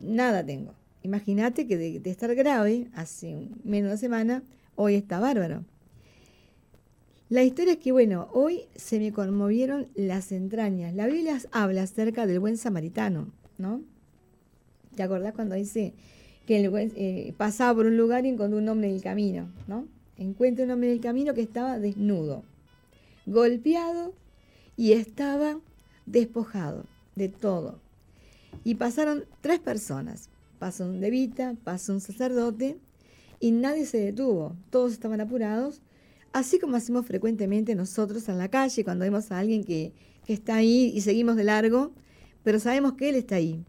nada 0.00 0.44
tengo. 0.44 0.74
Imagínate 1.02 1.66
que 1.66 1.76
de, 1.76 2.10
estar 2.10 2.34
grave 2.34 2.88
hace 2.94 3.48
menos 3.64 3.88
de 3.88 3.88
una 3.90 3.96
semana, 3.96 4.42
hoy 4.74 4.94
está 4.94 5.20
bárbaro. 5.20 5.64
La 7.28 7.42
historia 7.42 7.74
es 7.74 7.78
que, 7.78 7.92
bueno, 7.92 8.28
hoy 8.32 8.62
se 8.74 8.98
me 8.98 9.12
conmovieron 9.12 9.88
las 9.94 10.32
entrañas. 10.32 10.94
La 10.94 11.06
Biblia 11.06 11.38
habla 11.50 11.82
acerca 11.82 12.26
del 12.26 12.40
buen 12.40 12.56
samaritano, 12.56 13.32
¿no? 13.58 13.82
¿Te 14.94 15.02
acordás 15.02 15.34
cuando 15.34 15.54
dice 15.54 15.92
que 16.46 16.64
el 16.64 16.72
eh, 16.96 17.34
pasaba 17.36 17.74
por 17.74 17.86
un 17.86 17.96
lugar 17.96 18.24
y 18.24 18.30
encontró 18.30 18.58
un 18.58 18.68
hombre 18.68 18.88
en 18.88 18.94
el 18.94 19.02
camino, 19.02 19.48
¿no? 19.66 19.86
Encuentra 20.16 20.64
un 20.64 20.70
hombre 20.70 20.88
en 20.88 20.94
el 20.94 21.00
camino 21.00 21.34
que 21.34 21.42
estaba 21.42 21.78
desnudo, 21.78 22.44
golpeado 23.26 24.14
y 24.76 24.92
estaba 24.92 25.58
despojado 26.06 26.84
de 27.16 27.28
todo. 27.28 27.80
Y 28.64 28.76
pasaron 28.76 29.24
tres 29.40 29.60
personas. 29.60 30.28
Pasó 30.58 30.84
un 30.84 31.00
levita, 31.00 31.54
pasó 31.64 31.92
un 31.92 32.00
sacerdote 32.00 32.78
y 33.40 33.50
nadie 33.50 33.86
se 33.86 33.98
detuvo. 33.98 34.56
Todos 34.70 34.92
estaban 34.92 35.20
apurados, 35.20 35.82
así 36.32 36.58
como 36.58 36.76
hacemos 36.76 37.06
frecuentemente 37.06 37.74
nosotros 37.74 38.28
en 38.28 38.38
la 38.38 38.48
calle 38.48 38.84
cuando 38.84 39.04
vemos 39.04 39.30
a 39.30 39.38
alguien 39.38 39.64
que, 39.64 39.92
que 40.26 40.32
está 40.32 40.56
ahí 40.56 40.92
y 40.94 41.00
seguimos 41.02 41.36
de 41.36 41.44
largo, 41.44 41.92
pero 42.42 42.58
sabemos 42.58 42.94
que 42.94 43.10
él 43.10 43.16
está 43.16 43.36
ahí. 43.36 43.64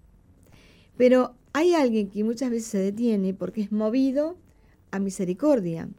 Pero 0.97 1.35
hay 1.53 1.73
alguien 1.73 2.09
que 2.09 2.23
muchas 2.23 2.49
veces 2.49 2.67
se 2.67 2.79
detiene 2.79 3.33
porque 3.33 3.61
es 3.61 3.71
movido 3.71 4.37
a 4.91 4.99
misericordia. 4.99 5.89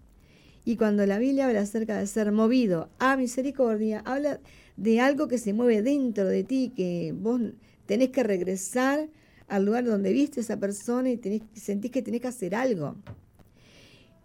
Y 0.65 0.77
cuando 0.77 1.07
la 1.07 1.19
Biblia 1.19 1.47
habla 1.47 1.61
acerca 1.61 1.99
de 1.99 2.07
ser 2.07 2.31
movido 2.33 2.91
a 2.99 3.17
misericordia, 3.17 4.03
habla 4.05 4.41
de 4.77 5.01
algo 5.01 5.27
que 5.27 5.39
se 5.39 5.53
mueve 5.53 5.83
dentro 5.83 6.27
de 6.27 6.45
ti, 6.45 6.73
que 6.77 7.15
vos 7.17 7.41
tenés 7.89 8.11
que 8.11 8.23
regresar 8.23 9.09
al 9.49 9.65
lugar 9.65 9.85
donde 9.87 10.13
viste 10.13 10.41
a 10.41 10.43
esa 10.43 10.61
persona 10.61 11.09
y 11.09 11.17
tenés, 11.17 11.41
sentís 11.55 11.91
que 11.91 12.03
tenés 12.03 12.21
que 12.21 12.29
hacer 12.29 12.55
algo. 12.55 12.97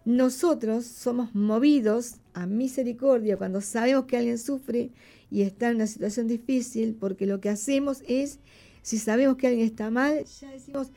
Nosotros 0.04 0.84
somos 0.84 1.34
movidos 1.34 2.16
a 2.34 2.44
misericordia 2.44 3.38
cuando 3.38 3.62
sabemos 3.62 4.04
que 4.04 4.18
alguien 4.18 4.36
sufre 4.36 4.90
y 5.30 5.40
está 5.42 5.70
en 5.70 5.76
una 5.76 5.86
situación 5.86 6.28
difícil, 6.28 6.94
porque 6.94 7.24
lo 7.24 7.40
que 7.40 7.48
hacemos 7.48 8.02
es, 8.06 8.38
si 8.82 8.98
sabemos 8.98 9.38
que 9.38 9.46
alguien 9.46 9.64
está 9.64 9.90
mal, 9.90 10.26
ya 10.26 10.50
decimos, 10.50 10.88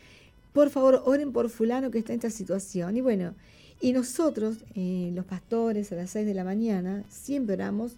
por 0.52 0.70
favor, 0.70 1.02
oren 1.06 1.32
por 1.32 1.50
fulano 1.50 1.90
que 1.90 2.00
está 2.00 2.12
en 2.12 2.18
esta 2.18 2.30
situación. 2.30 2.98
Y 2.98 3.02
bueno, 3.02 3.34
y 3.80 3.94
nosotros, 3.94 4.58
eh, 4.76 5.12
los 5.14 5.24
pastores, 5.24 5.94
a 5.94 5.96
las 5.96 6.10
6 6.10 6.26
de 6.26 6.34
la 6.34 6.44
mañana, 6.44 7.06
siempre 7.08 7.54
oramos 7.54 7.94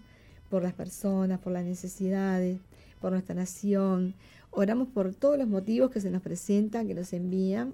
por 0.51 0.61
las 0.61 0.73
personas, 0.73 1.39
por 1.39 1.53
las 1.53 1.65
necesidades, 1.65 2.59
por 3.01 3.11
nuestra 3.13 3.33
nación, 3.33 4.13
Oramos 4.51 4.87
por 4.87 5.13
todos 5.13 5.37
los 5.37 5.47
motivos 5.47 5.91
que 5.91 6.01
se 6.01 6.09
nos 6.09 6.21
presentan, 6.21 6.87
que 6.87 6.93
nos 6.93 7.13
envían 7.13 7.73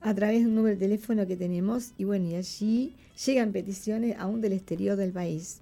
a 0.00 0.14
través 0.14 0.40
de 0.40 0.46
un 0.46 0.54
número 0.54 0.74
de 0.74 0.80
teléfono 0.80 1.26
que 1.26 1.36
tenemos 1.36 1.92
y 1.98 2.04
bueno, 2.04 2.28
y 2.28 2.34
allí 2.34 2.94
llegan 3.24 3.52
peticiones 3.52 4.16
aún 4.18 4.40
del 4.40 4.54
exterior 4.54 4.96
del 4.96 5.12
país. 5.12 5.60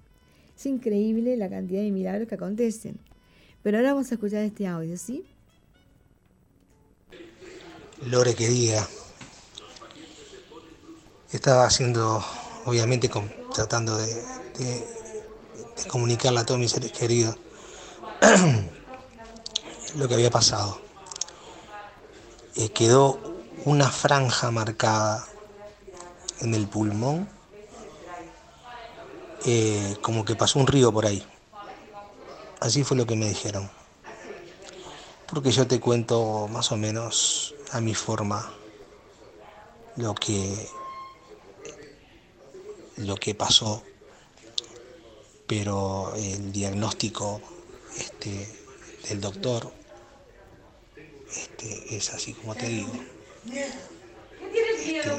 Es 0.57 0.65
increíble 0.65 1.37
la 1.37 1.49
cantidad 1.49 1.81
de 1.81 1.91
milagros 1.91 2.27
que 2.27 2.35
acontecen. 2.35 2.97
Pero 3.63 3.77
ahora 3.77 3.93
vamos 3.93 4.11
a 4.11 4.15
escuchar 4.15 4.43
este 4.43 4.67
audio, 4.67 4.97
¿sí? 4.97 5.25
Lore 8.05 8.33
querida. 8.33 8.87
Estaba 11.31 11.65
haciendo, 11.65 12.23
obviamente, 12.65 13.09
tratando 13.53 13.97
de, 13.97 14.07
comunicarle 15.89 16.39
a 16.39 16.45
todos 16.45 16.59
mis 16.59 16.71
seres 16.71 16.91
queridos 16.91 17.37
lo 19.95 20.07
que 20.07 20.15
había 20.15 20.29
pasado. 20.29 20.79
Eh, 22.55 22.69
quedó 22.69 23.19
una 23.65 23.89
franja 23.89 24.51
marcada 24.51 25.27
en 26.41 26.53
el 26.53 26.67
pulmón, 26.67 27.29
eh, 29.45 29.97
como 30.01 30.25
que 30.25 30.35
pasó 30.35 30.59
un 30.59 30.67
río 30.67 30.91
por 30.91 31.05
ahí. 31.05 31.25
Así 32.59 32.83
fue 32.83 32.97
lo 32.97 33.05
que 33.05 33.15
me 33.15 33.29
dijeron. 33.29 33.69
Porque 35.27 35.51
yo 35.51 35.67
te 35.67 35.79
cuento 35.79 36.47
más 36.47 36.71
o 36.71 36.77
menos 36.77 37.53
a 37.71 37.79
mi 37.79 37.93
forma 37.93 38.51
lo 39.95 40.15
que 40.15 40.67
lo 42.97 43.15
que 43.15 43.33
pasó 43.33 43.83
pero 45.49 46.13
el 46.15 46.51
diagnóstico 46.51 47.41
este, 47.97 48.47
del 49.07 49.19
doctor 49.19 49.78
este, 51.35 51.95
es 51.95 52.09
así 52.13 52.33
como 52.33 52.55
te 52.55 52.67
digo. 52.67 52.93
Este, 54.85 55.11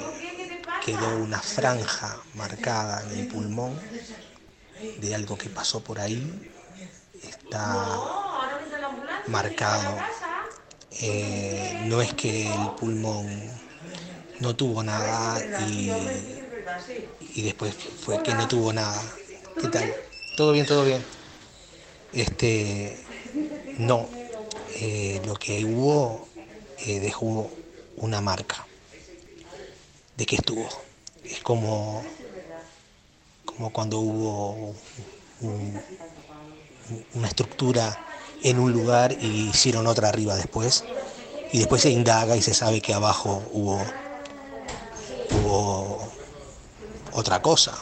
quedó 0.85 1.17
una 1.17 1.41
franja 1.41 2.23
marcada 2.35 3.03
en 3.03 3.19
el 3.19 3.27
pulmón 3.27 3.79
de 5.01 5.15
algo 5.15 5.37
que 5.37 5.49
pasó 5.51 5.81
por 5.81 6.01
ahí. 6.01 6.51
Está 7.23 7.99
marcado. 9.27 9.99
eh, 11.03 11.73
no 11.85 12.03
es 12.03 12.13
que 12.15 12.53
el 12.53 12.71
pulmón 12.71 13.29
no 14.41 14.57
tuvo 14.57 14.83
nada 14.83 15.39
y, 15.69 16.43
después 17.43 17.75
fue 17.75 18.23
que 18.23 18.35
no 18.35 18.49
tuvo 18.49 18.73
nada. 18.73 19.01
¿Qué 19.61 19.69
tal? 19.69 19.95
¿Todo 20.37 20.53
bien, 20.53 20.67
todo 20.67 20.85
bien? 20.85 21.05
Este, 22.13 22.99
no, 23.79 24.09
eh, 24.77 25.21
lo 25.25 25.35
que 25.35 25.65
hubo 25.65 26.29
eh, 26.87 27.01
dejó 27.01 27.51
una 27.97 28.21
marca 28.21 28.67
de 30.17 30.27
que 30.27 30.37
estuvo. 30.37 30.69
Es 31.25 31.41
como, 31.41 32.03
como 33.45 33.73
cuando 33.73 33.99
hubo 33.99 34.75
una 37.15 37.29
estructura 37.29 37.99
en 38.43 38.59
un 38.59 38.73
lugar 38.73 39.13
y 39.13 39.51
hicieron 39.51 39.87
otra 39.87 40.09
arriba 40.09 40.37
después. 40.37 40.85
Y 41.53 41.59
después 41.59 41.83
se 41.83 41.91
indaga 41.91 42.37
y 42.37 42.43
se 42.43 42.55
sabe 42.55 42.81
que 42.81 42.95
abajo 42.95 43.43
hubo, 43.53 43.83
hubo 45.31 46.09
otra 47.13 47.43
cosa. 47.43 47.77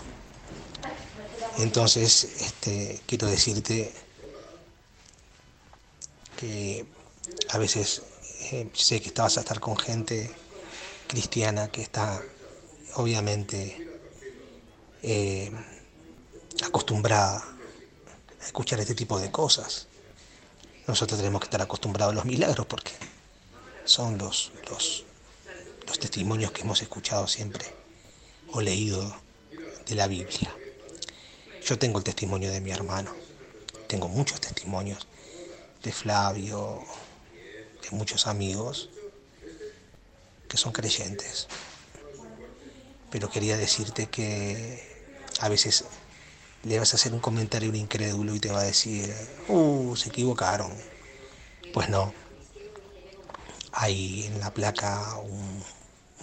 Entonces, 1.59 2.25
este, 2.41 3.01
quiero 3.07 3.27
decirte 3.27 3.93
que 6.39 6.87
a 7.49 7.59
veces 7.59 8.03
eh, 8.53 8.71
sé 8.73 9.01
que 9.01 9.09
estabas 9.09 9.37
a 9.37 9.41
estar 9.41 9.59
con 9.59 9.77
gente 9.77 10.31
cristiana 11.09 11.69
que 11.69 11.83
está 11.83 12.23
obviamente 12.95 13.59
eh, 15.03 15.51
acostumbrada 16.65 17.45
a 18.41 18.47
escuchar 18.47 18.79
este 18.79 18.95
tipo 18.95 19.19
de 19.19 19.33
cosas. 19.33 19.89
Nosotros 20.87 21.19
tenemos 21.19 21.41
que 21.41 21.47
estar 21.47 21.61
acostumbrados 21.61 22.13
a 22.13 22.15
los 22.15 22.25
milagros 22.25 22.67
porque 22.67 22.93
son 23.85 24.17
los, 24.17 24.53
los, 24.71 25.05
los 25.89 25.99
testimonios 25.99 26.53
que 26.53 26.63
hemos 26.63 26.81
escuchado 26.83 27.27
siempre 27.27 27.67
o 28.53 28.61
leído 28.61 29.13
de 29.87 29.95
la 29.97 30.07
Biblia. 30.07 30.55
Yo 31.67 31.77
tengo 31.81 31.99
el 31.99 32.05
testimonio 32.05 32.53
de 32.53 32.61
mi 32.61 32.71
hermano, 32.71 33.13
tengo 33.89 34.07
muchos 34.07 34.41
testimonios 34.41 35.09
de 35.83 35.93
Flavio, 35.93 36.83
de 37.83 37.97
muchos 37.97 38.27
amigos 38.27 38.91
que 40.49 40.57
son 40.57 40.73
creyentes. 40.73 41.47
Pero 43.11 43.31
quería 43.31 43.57
decirte 43.57 44.07
que 44.07 45.07
a 45.41 45.49
veces 45.49 45.85
le 46.65 46.79
vas 46.79 46.93
a 46.93 46.97
hacer 46.97 47.13
un 47.13 47.21
comentario 47.21 47.69
a 47.69 47.73
un 47.73 47.77
incrédulo 47.77 48.35
y 48.35 48.41
te 48.41 48.51
va 48.51 48.61
a 48.61 48.65
decir, 48.65 49.15
uh, 49.49 49.95
se 49.97 50.09
equivocaron. 50.09 50.73
Pues 51.73 51.89
no. 51.89 52.13
Hay 53.73 54.25
en 54.25 54.41
la 54.41 54.53
placa 54.53 55.17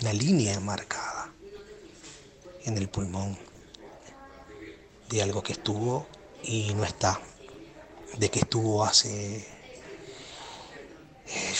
una 0.01 0.13
línea 0.13 0.59
marcada 0.59 1.31
en 2.63 2.77
el 2.77 2.89
pulmón 2.89 3.37
de 5.09 5.21
algo 5.21 5.41
que 5.41 5.53
estuvo 5.53 6.07
y 6.43 6.73
no 6.73 6.83
está. 6.83 7.19
De 8.17 8.29
que 8.29 8.39
estuvo 8.39 8.85
hace... 8.85 9.47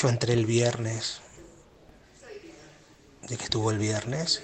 Yo 0.02 0.10
entré 0.10 0.34
el 0.34 0.46
viernes, 0.46 1.22
de 3.28 3.36
que 3.36 3.44
estuvo 3.44 3.72
el 3.72 3.80
viernes, 3.80 4.44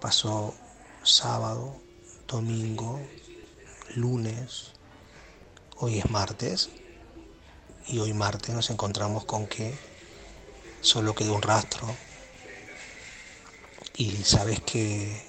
pasó 0.00 0.54
sábado, 1.02 1.76
domingo, 2.28 3.00
lunes, 3.96 4.72
hoy 5.78 5.98
es 5.98 6.10
martes 6.10 6.70
y 7.88 7.98
hoy 7.98 8.12
martes 8.12 8.54
nos 8.54 8.70
encontramos 8.70 9.24
con 9.24 9.46
que 9.46 9.74
solo 10.80 11.14
quedó 11.14 11.34
un 11.34 11.42
rastro. 11.42 11.86
Y 13.96 14.12
sabes 14.24 14.60
que 14.60 15.22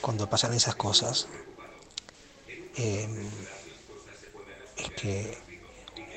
cuando 0.00 0.28
pasan 0.28 0.52
esas 0.54 0.76
cosas 0.76 1.26
em, 2.76 3.30
es 4.76 4.90
que 4.92 5.38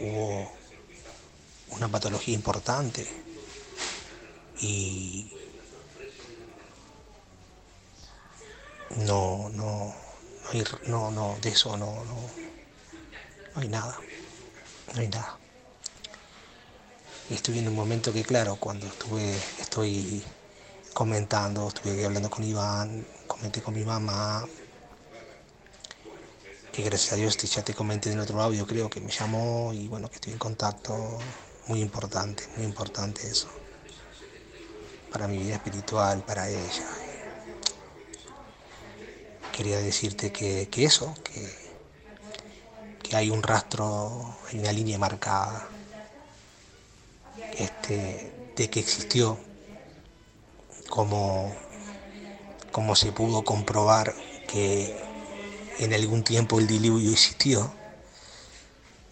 hubo 0.01 0.51
una 1.69 1.87
patología 1.89 2.33
importante 2.35 3.07
y 4.61 5.31
no, 8.97 9.49
no, 9.49 9.93
no, 10.43 10.49
hay, 10.51 10.63
no, 10.87 11.11
no, 11.11 11.37
de 11.41 11.49
eso 11.49 11.77
no, 11.77 12.03
no, 12.05 12.15
no 13.55 13.61
hay 13.61 13.67
nada, 13.67 13.97
no 14.93 15.01
hay 15.01 15.07
nada. 15.07 15.39
Y 17.29 17.35
estoy 17.35 17.59
en 17.59 17.67
un 17.67 17.75
momento 17.75 18.11
que, 18.11 18.23
claro, 18.23 18.55
cuando 18.57 18.87
estuve, 18.87 19.37
estoy 19.59 20.23
comentando, 20.93 21.67
estuve 21.67 22.03
hablando 22.05 22.29
con 22.29 22.43
Iván, 22.43 23.05
comenté 23.27 23.61
con 23.61 23.75
mi 23.75 23.85
mamá, 23.85 24.45
que 26.71 26.83
gracias 26.83 27.13
a 27.13 27.15
Dios 27.15 27.37
ya 27.37 27.63
te 27.63 27.73
comenté 27.73 28.11
en 28.11 28.19
otro 28.19 28.41
audio, 28.41 28.65
creo 28.65 28.89
que 28.89 29.01
me 29.01 29.11
llamó 29.11 29.73
y 29.73 29.87
bueno, 29.87 30.09
que 30.09 30.15
estoy 30.15 30.33
en 30.33 30.39
contacto, 30.39 31.17
muy 31.67 31.81
importante, 31.81 32.43
muy 32.57 32.65
importante 32.65 33.27
eso, 33.27 33.47
para 35.11 35.27
mi 35.27 35.37
vida 35.37 35.55
espiritual, 35.55 36.23
para 36.25 36.49
ella. 36.49 36.87
Quería 39.51 39.79
decirte 39.79 40.31
que, 40.31 40.69
eso, 40.77 41.13
que, 41.23 41.53
que, 43.03 43.15
hay 43.15 43.29
un 43.29 43.43
rastro, 43.43 44.37
hay 44.47 44.59
una 44.59 44.71
línea 44.71 44.97
marcada 44.97 45.67
este, 47.57 48.51
de 48.55 48.69
que 48.69 48.79
existió, 48.79 49.37
como, 50.89 51.53
como 52.71 52.95
se 52.95 53.11
pudo 53.11 53.43
comprobar 53.43 54.15
que 54.47 55.08
en 55.79 55.93
algún 55.93 56.23
tiempo 56.23 56.59
el 56.59 56.67
diluvio 56.67 57.11
existió, 57.11 57.71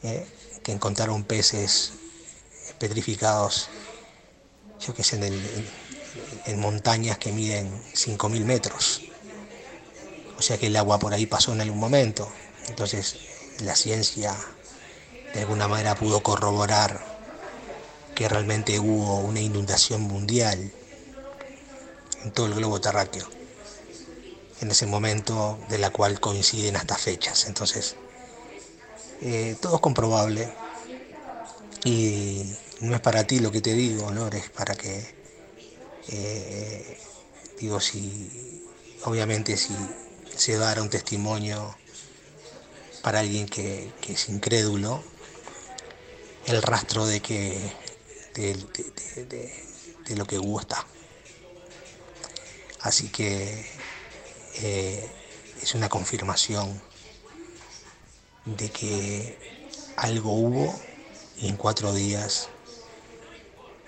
¿eh? 0.04 0.26
que 0.64 0.72
encontraron 0.72 1.24
peces 1.24 1.94
petrificados, 2.78 3.70
yo 4.80 4.94
que 4.94 5.04
sé, 5.04 5.16
en, 5.16 5.42
en 6.46 6.60
montañas 6.60 7.18
que 7.18 7.32
miden 7.32 7.72
5.000 7.94 8.44
metros 8.44 9.02
o 10.38 10.42
sea 10.42 10.58
que 10.58 10.68
el 10.68 10.76
agua 10.76 11.00
por 11.00 11.14
ahí 11.14 11.26
pasó 11.26 11.54
en 11.54 11.62
algún 11.62 11.80
momento. 11.80 12.30
Entonces 12.68 13.18
la 13.62 13.76
ciencia 13.76 14.36
de 15.34 15.42
alguna 15.42 15.68
manera 15.68 15.96
pudo 15.96 16.22
corroborar 16.22 17.04
que 18.16 18.30
realmente 18.30 18.80
hubo 18.80 19.20
una 19.20 19.42
inundación 19.42 20.02
mundial 20.02 20.72
en 22.24 22.32
todo 22.32 22.48
el 22.48 22.56
globo 22.56 22.82
terráqueo, 22.82 23.28
en 24.62 24.72
ese 24.72 24.86
momento 24.88 25.60
de 25.70 25.78
la 25.80 25.91
cual 25.91 26.20
coinciden 26.20 26.76
hasta 26.78 26.98
fechas. 26.98 27.46
Entonces, 27.48 27.98
eh, 29.20 29.56
todo 29.60 29.76
es 29.76 29.82
comprobable 29.82 30.54
y 31.84 32.56
no 32.82 32.96
es 32.96 33.02
para 33.02 33.26
ti 33.26 33.39
lo 33.39 33.52
que 33.52 33.62
te 33.62 33.74
digo, 33.74 34.12
¿no? 34.12 34.28
Es 34.28 34.50
para 34.50 34.76
que, 34.76 35.06
eh, 36.08 36.98
digo, 37.60 37.80
si, 37.80 38.62
obviamente 39.04 39.58
si 39.58 39.96
se 40.36 40.58
dará 40.58 40.82
un 40.82 40.89
testimonio 40.89 41.78
para 43.02 43.20
alguien 43.20 43.48
que, 43.48 43.93
es 44.08 44.30
incrédulo, 44.30 45.04
el 46.46 46.62
rastro 46.62 47.06
de 47.06 47.22
que, 47.22 47.74
de, 48.34 48.56
de- 49.28 50.15
lo 50.15 50.26
que 50.26 50.39
Hugo 50.39 50.62
está. 50.62 50.88
Así 52.80 53.10
que 53.10 53.65
eh, 54.62 55.10
es 55.62 55.76
una 55.76 55.89
confirmación 55.89 56.82
de 58.46 58.70
que 58.70 59.38
algo 59.98 60.32
hubo 60.34 60.80
y 61.38 61.48
en 61.48 61.58
cuatro 61.58 61.93
días 61.93 62.50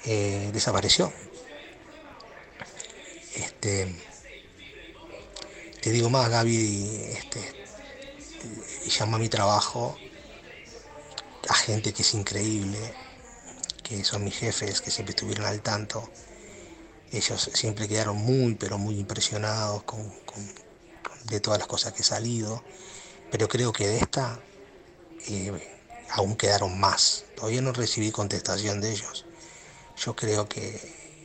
eh, 0.06 0.50
desapareció. 0.54 1.12
Este, 3.36 3.96
te 5.82 5.92
digo 5.92 6.10
más, 6.10 6.30
Gaby, 6.30 7.06
este, 7.12 7.60
llama 8.90 9.18
a 9.18 9.20
mi 9.20 9.30
trabajo 9.30 9.98
a 11.48 11.54
gente 11.54 11.94
que 11.94 12.04
es 12.04 12.14
increíble, 12.14 12.94
que 13.84 14.04
son 14.04 14.24
mis 14.24 14.36
jefes, 14.38 14.82
que 14.82 14.92
siempre 14.92 15.12
estuvieron 15.12 15.46
al 15.46 15.62
tanto. 15.62 16.10
Ellos 17.12 17.50
siempre 17.54 17.88
quedaron 17.88 18.18
muy, 18.18 18.56
pero 18.56 18.78
muy 18.78 19.00
impresionados 19.00 19.84
con, 19.84 20.14
de 21.26 21.40
todas 21.40 21.60
las 21.60 21.68
cosas 21.68 21.94
que 21.94 22.02
he 22.02 22.06
salido. 22.06 22.64
Pero 23.32 23.48
creo 23.48 23.72
que 23.72 23.88
de 23.88 23.98
esta 23.98 24.40
eh, 25.28 25.52
aún 26.12 26.36
quedaron 26.36 26.80
más. 26.80 27.26
Todavía 27.36 27.62
no 27.62 27.74
recibí 27.74 28.12
contestación 28.12 28.82
de 28.82 28.92
ellos. 28.92 29.26
Yo 29.98 30.16
creo 30.16 30.48
que, 30.48 31.16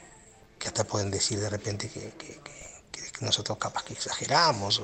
que 0.58 0.68
hasta 0.68 0.84
pueden 0.84 1.10
decir 1.10 1.40
de 1.40 1.50
repente 1.50 1.88
que, 1.90 2.10
que- 2.12 2.40
que- 2.40 2.64
nosotros 3.20 3.58
capaz 3.58 3.84
que 3.84 3.92
exageramos. 3.94 4.82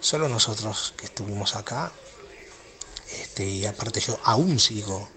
Solo 0.00 0.28
nosotros 0.28 0.94
que 0.96 1.06
estuvimos 1.06 1.56
acá. 1.56 1.92
Este, 3.20 3.44
y 3.46 3.66
aparte 3.66 4.00
yo 4.00 4.18
aún 4.24 4.58
sigo 4.58 5.08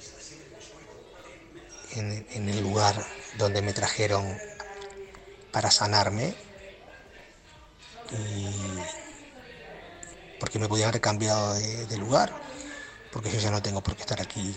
en, 1.95 2.25
en 2.31 2.49
el 2.49 2.61
lugar 2.61 3.05
donde 3.37 3.61
me 3.61 3.73
trajeron 3.73 4.37
para 5.51 5.71
sanarme. 5.71 6.35
Y 8.11 8.47
porque 10.39 10.59
me 10.59 10.67
podían 10.67 10.89
haber 10.89 11.01
cambiado 11.01 11.55
de, 11.55 11.97
lugar, 11.97 12.31
porque 13.11 13.31
yo 13.31 13.39
ya 13.39 13.51
no 13.51 13.61
tengo 13.61 13.81
por 13.81 13.95
qué 13.95 14.01
estar 14.01 14.21
aquí. 14.21 14.55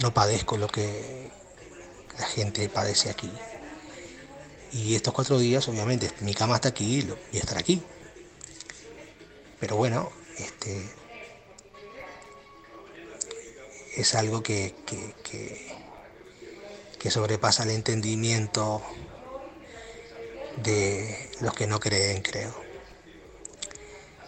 No 0.00 0.12
padezco 0.12 0.56
lo 0.56 0.68
que 0.68 1.30
la 2.18 2.26
gente 2.26 2.68
padece 2.68 3.10
aquí. 3.10 3.32
Y 4.72 4.94
estos 4.94 5.14
cuatro 5.14 5.38
días, 5.38 5.66
obviamente, 5.68 6.10
mi 6.20 6.34
cama 6.34 6.56
está 6.56 6.68
aquí 6.68 7.02
voy 7.30 7.38
a 7.38 7.38
estar 7.38 7.56
aquí. 7.58 7.82
Pero 9.58 9.76
bueno, 9.76 10.12
este 10.36 10.90
es 13.96 14.14
algo 14.14 14.42
que, 14.42 14.74
que- 14.84 15.75
que 16.98 17.10
sobrepasa 17.10 17.64
el 17.64 17.70
entendimiento 17.70 18.82
de 20.56 21.30
los 21.40 21.54
que 21.54 21.66
no 21.66 21.78
creen, 21.80 22.22
creo. 22.22 22.54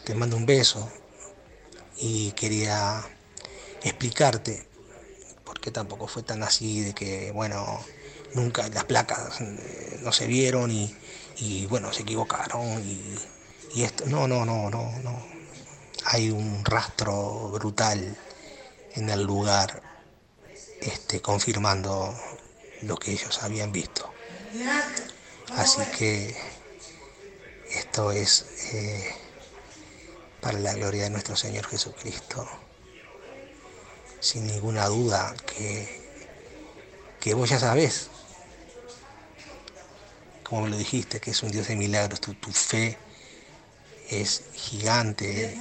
Te 0.04 0.14
mando 0.14 0.36
un 0.36 0.46
beso 0.46 0.90
y 1.96 2.32
quería 2.32 3.02
explicarte, 3.82 4.66
porque 5.44 5.70
tampoco 5.70 6.06
fue 6.06 6.22
tan 6.22 6.42
así 6.42 6.80
de 6.80 6.94
que, 6.94 7.30
bueno, 7.32 7.84
nunca 8.34 8.68
las 8.68 8.84
placas 8.84 9.40
eh, 9.40 9.98
no 10.02 10.12
se 10.12 10.26
vieron 10.26 10.70
y, 10.70 10.94
y, 11.38 11.66
bueno, 11.66 11.92
se 11.92 12.02
equivocaron 12.02 12.82
y, 12.84 13.82
esto, 13.82 14.06
no, 14.06 14.26
no, 14.26 14.44
no, 14.44 14.70
no, 14.70 14.90
no. 15.02 15.26
Hay 16.04 16.30
un 16.30 16.64
rastro 16.64 17.50
brutal 17.50 18.16
en 18.94 19.10
el 19.10 19.22
lugar 19.22 19.82
este, 20.80 21.20
confirmando 21.20 22.14
lo 22.82 22.96
que 22.96 23.12
ellos 23.12 23.42
habían 23.42 23.72
visto. 23.72 24.12
Así 25.56 25.82
que 25.96 26.36
esto 27.70 28.12
es 28.12 28.46
eh, 28.72 29.14
para 30.40 30.58
la 30.58 30.74
gloria 30.74 31.04
de 31.04 31.10
nuestro 31.10 31.36
Señor 31.36 31.66
Jesucristo. 31.66 32.46
Sin 34.20 34.46
ninguna 34.46 34.86
duda 34.86 35.34
que, 35.46 36.08
que 37.20 37.34
vos 37.34 37.48
ya 37.48 37.58
sabés, 37.58 38.08
como 40.42 40.62
me 40.62 40.70
lo 40.70 40.76
dijiste, 40.76 41.20
que 41.20 41.30
es 41.30 41.42
un 41.42 41.52
Dios 41.52 41.68
de 41.68 41.76
milagros, 41.76 42.20
tu, 42.20 42.34
tu 42.34 42.50
fe 42.50 42.98
es 44.08 44.44
gigante 44.54 45.56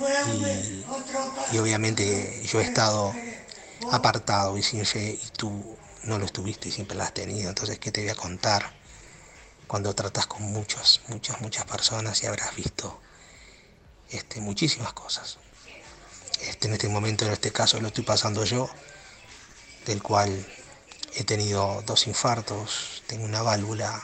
y, 1.52 1.56
y 1.56 1.58
obviamente 1.60 2.42
yo 2.46 2.62
he 2.62 2.64
estado 2.64 3.14
apartado 3.92 4.58
y 4.58 4.64
sin 4.64 4.86
fe 4.86 5.20
y 5.22 5.28
tú 5.36 5.78
no 6.08 6.18
lo 6.18 6.26
estuviste 6.26 6.70
y 6.70 6.72
siempre 6.72 6.98
la 6.98 7.04
has 7.04 7.14
tenido. 7.14 7.50
Entonces, 7.50 7.80
¿qué 7.80 7.92
te 7.92 8.02
voy 8.02 8.10
a 8.10 8.16
contar? 8.16 8.74
Cuando 9.68 9.94
tratas 9.94 10.26
con 10.28 10.44
muchas, 10.44 11.02
muchas, 11.08 11.42
muchas 11.42 11.66
personas 11.66 12.24
y 12.24 12.26
habrás 12.26 12.56
visto 12.56 13.02
este, 14.10 14.40
muchísimas 14.40 14.94
cosas. 14.94 15.38
Este, 16.42 16.68
en 16.68 16.74
este 16.74 16.88
momento, 16.88 17.26
en 17.26 17.34
este 17.34 17.52
caso, 17.52 17.80
lo 17.82 17.88
estoy 17.88 18.06
pasando 18.06 18.46
yo, 18.46 18.70
del 19.86 20.02
cual 20.02 20.46
he 21.16 21.24
tenido 21.26 21.84
dos 21.86 22.08
infartos, 22.08 23.04
tengo 23.08 23.26
una 23.26 23.42
válvula, 23.42 24.02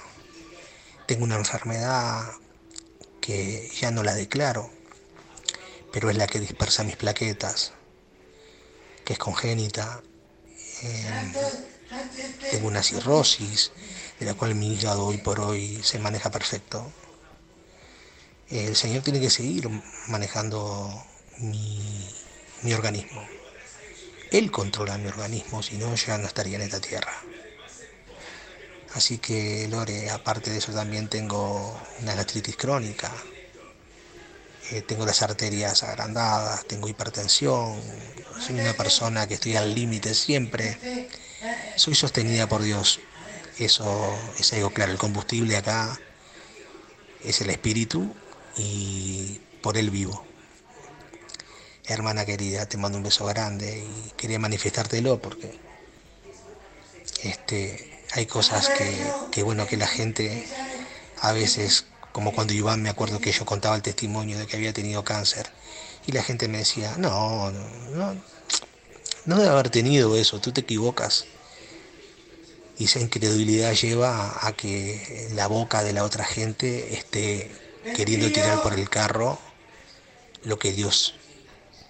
tengo 1.08 1.24
una 1.24 1.36
enfermedad 1.36 2.32
que 3.22 3.72
ya 3.80 3.92
no 3.92 4.04
la 4.04 4.14
declaro, 4.14 4.70
pero 5.94 6.10
es 6.10 6.18
la 6.18 6.28
que 6.28 6.40
dispersa 6.40 6.84
mis 6.84 6.98
plaquetas, 6.98 7.72
que 9.06 9.14
es 9.14 9.20
congénita. 9.20 10.02
Eh, 10.82 11.73
tengo 12.52 12.68
una 12.68 12.84
cirrosis, 12.84 13.72
de 14.20 14.26
la 14.26 14.34
cual 14.34 14.56
mi 14.56 14.74
hígado 14.74 15.06
hoy 15.06 15.18
por 15.18 15.40
hoy 15.40 15.82
se 15.84 16.00
maneja 16.00 16.32
perfecto. 16.32 16.92
El 18.50 18.76
Señor 18.76 19.04
tiene 19.04 19.20
que 19.20 19.30
seguir 19.30 19.70
manejando 20.08 21.06
mi, 21.40 22.74
organismo. 22.74 23.28
Él 24.32 24.52
controla 24.52 24.98
mi 24.98 25.08
organismo, 25.08 25.64
si 25.64 25.78
no, 25.78 25.94
ya 25.96 26.18
no 26.18 26.28
estaría 26.28 26.58
en 26.58 26.64
esta 26.64 26.80
tierra. 26.80 27.14
Así 28.94 29.18
que, 29.18 29.68
Lore, 29.70 30.10
aparte 30.12 30.52
de 30.52 30.58
eso 30.60 30.72
también 30.72 31.08
tengo 31.08 31.80
una 32.02 32.14
gastritis 32.14 32.56
crónica, 32.56 33.12
eh, 34.72 34.82
tengo 34.82 35.06
las 35.06 35.22
arterias 35.22 35.84
agrandadas, 35.84 36.66
tengo 36.66 36.88
hipertensión, 36.88 37.82
soy 38.40 38.60
una 38.60 38.74
persona 38.74 39.28
que 39.28 39.34
estoy 39.34 39.56
al 39.56 39.74
límite 39.74 40.14
siempre, 40.14 40.78
soy 41.76 41.96
sostenida 41.96 42.48
por 42.48 42.62
Dios. 42.62 43.00
Eso 43.58 44.18
es 44.40 44.52
algo 44.54 44.72
claro, 44.72 44.92
el 44.92 44.98
combustible 44.98 45.58
acá 45.58 46.00
es 47.24 47.42
el 47.42 47.50
espíritu 47.50 48.14
y 48.58 49.42
por 49.62 49.78
él 49.78 49.90
vivo. 49.90 50.26
Hermana 51.86 52.26
querida, 52.26 52.66
te 52.66 52.78
mando 52.78 52.98
un 52.98 53.04
beso 53.04 53.26
grande 53.26 53.86
y 53.86 54.12
quería 54.12 54.40
manifestártelo 54.40 55.22
porque 55.22 55.60
este, 57.24 58.04
hay 58.14 58.26
cosas 58.26 58.70
que, 59.32 59.44
bueno 59.44 59.68
que 59.68 59.78
la 59.78 59.88
gente 59.88 60.48
a 61.20 61.32
veces, 61.34 61.86
como 62.12 62.34
cuando 62.34 62.54
Iván 62.54 62.82
me 62.82 62.90
acuerdo 62.90 63.20
que 63.20 63.32
yo 63.32 63.46
contaba 63.46 63.76
el 63.76 63.82
testimonio 63.82 64.38
de 64.38 64.48
que 64.48 64.56
había 64.56 64.74
tenido 64.74 65.04
cáncer 65.04 65.50
y 66.06 66.12
la 66.12 66.24
gente 66.24 66.48
me 66.48 66.60
decía, 66.60 66.96
no, 66.98 67.52
no, 67.52 67.70
no, 67.92 68.22
no 69.26 69.36
debe 69.38 69.50
haber 69.50 69.70
tenido 69.70 70.16
eso, 70.18 70.40
tú 70.40 70.52
te 70.52 70.62
equivocas. 70.62 71.26
Y 72.78 72.86
esa 72.86 73.00
incredulidad 73.00 73.74
lleva 73.74 74.46
a 74.46 74.54
que 74.54 75.30
la 75.34 75.48
boca 75.48 75.84
de 75.84 75.94
la 75.94 76.04
otra 76.04 76.26
gente 76.26 76.96
esté 76.96 77.52
queriendo 77.96 78.32
tirar 78.32 78.62
por 78.64 78.74
el 78.74 78.90
carro 78.90 79.38
lo 80.44 80.58
que 80.58 80.72
Dios 80.72 81.16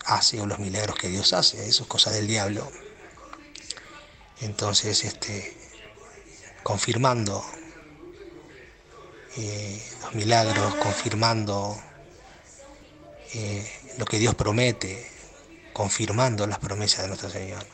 hace 0.06 0.42
o 0.42 0.46
los 0.46 0.60
milagros 0.60 0.98
que 0.98 1.08
Dios 1.08 1.34
hace, 1.34 1.68
eso 1.68 1.84
es 1.84 1.90
cosa 1.90 2.12
del 2.12 2.28
diablo. 2.28 2.70
Entonces, 4.42 5.06
este, 5.06 5.56
confirmando 6.64 7.44
eh, 9.38 9.82
los 10.02 10.16
milagros, 10.16 10.76
confirmando 10.76 11.82
eh, 13.34 13.72
lo 13.98 14.06
que 14.06 14.20
Dios 14.20 14.36
promete, 14.36 15.10
confirmando 15.72 16.46
las 16.46 16.60
promesas 16.60 17.04
de 17.04 17.08
nuestro 17.08 17.30
Señor. 17.30 17.66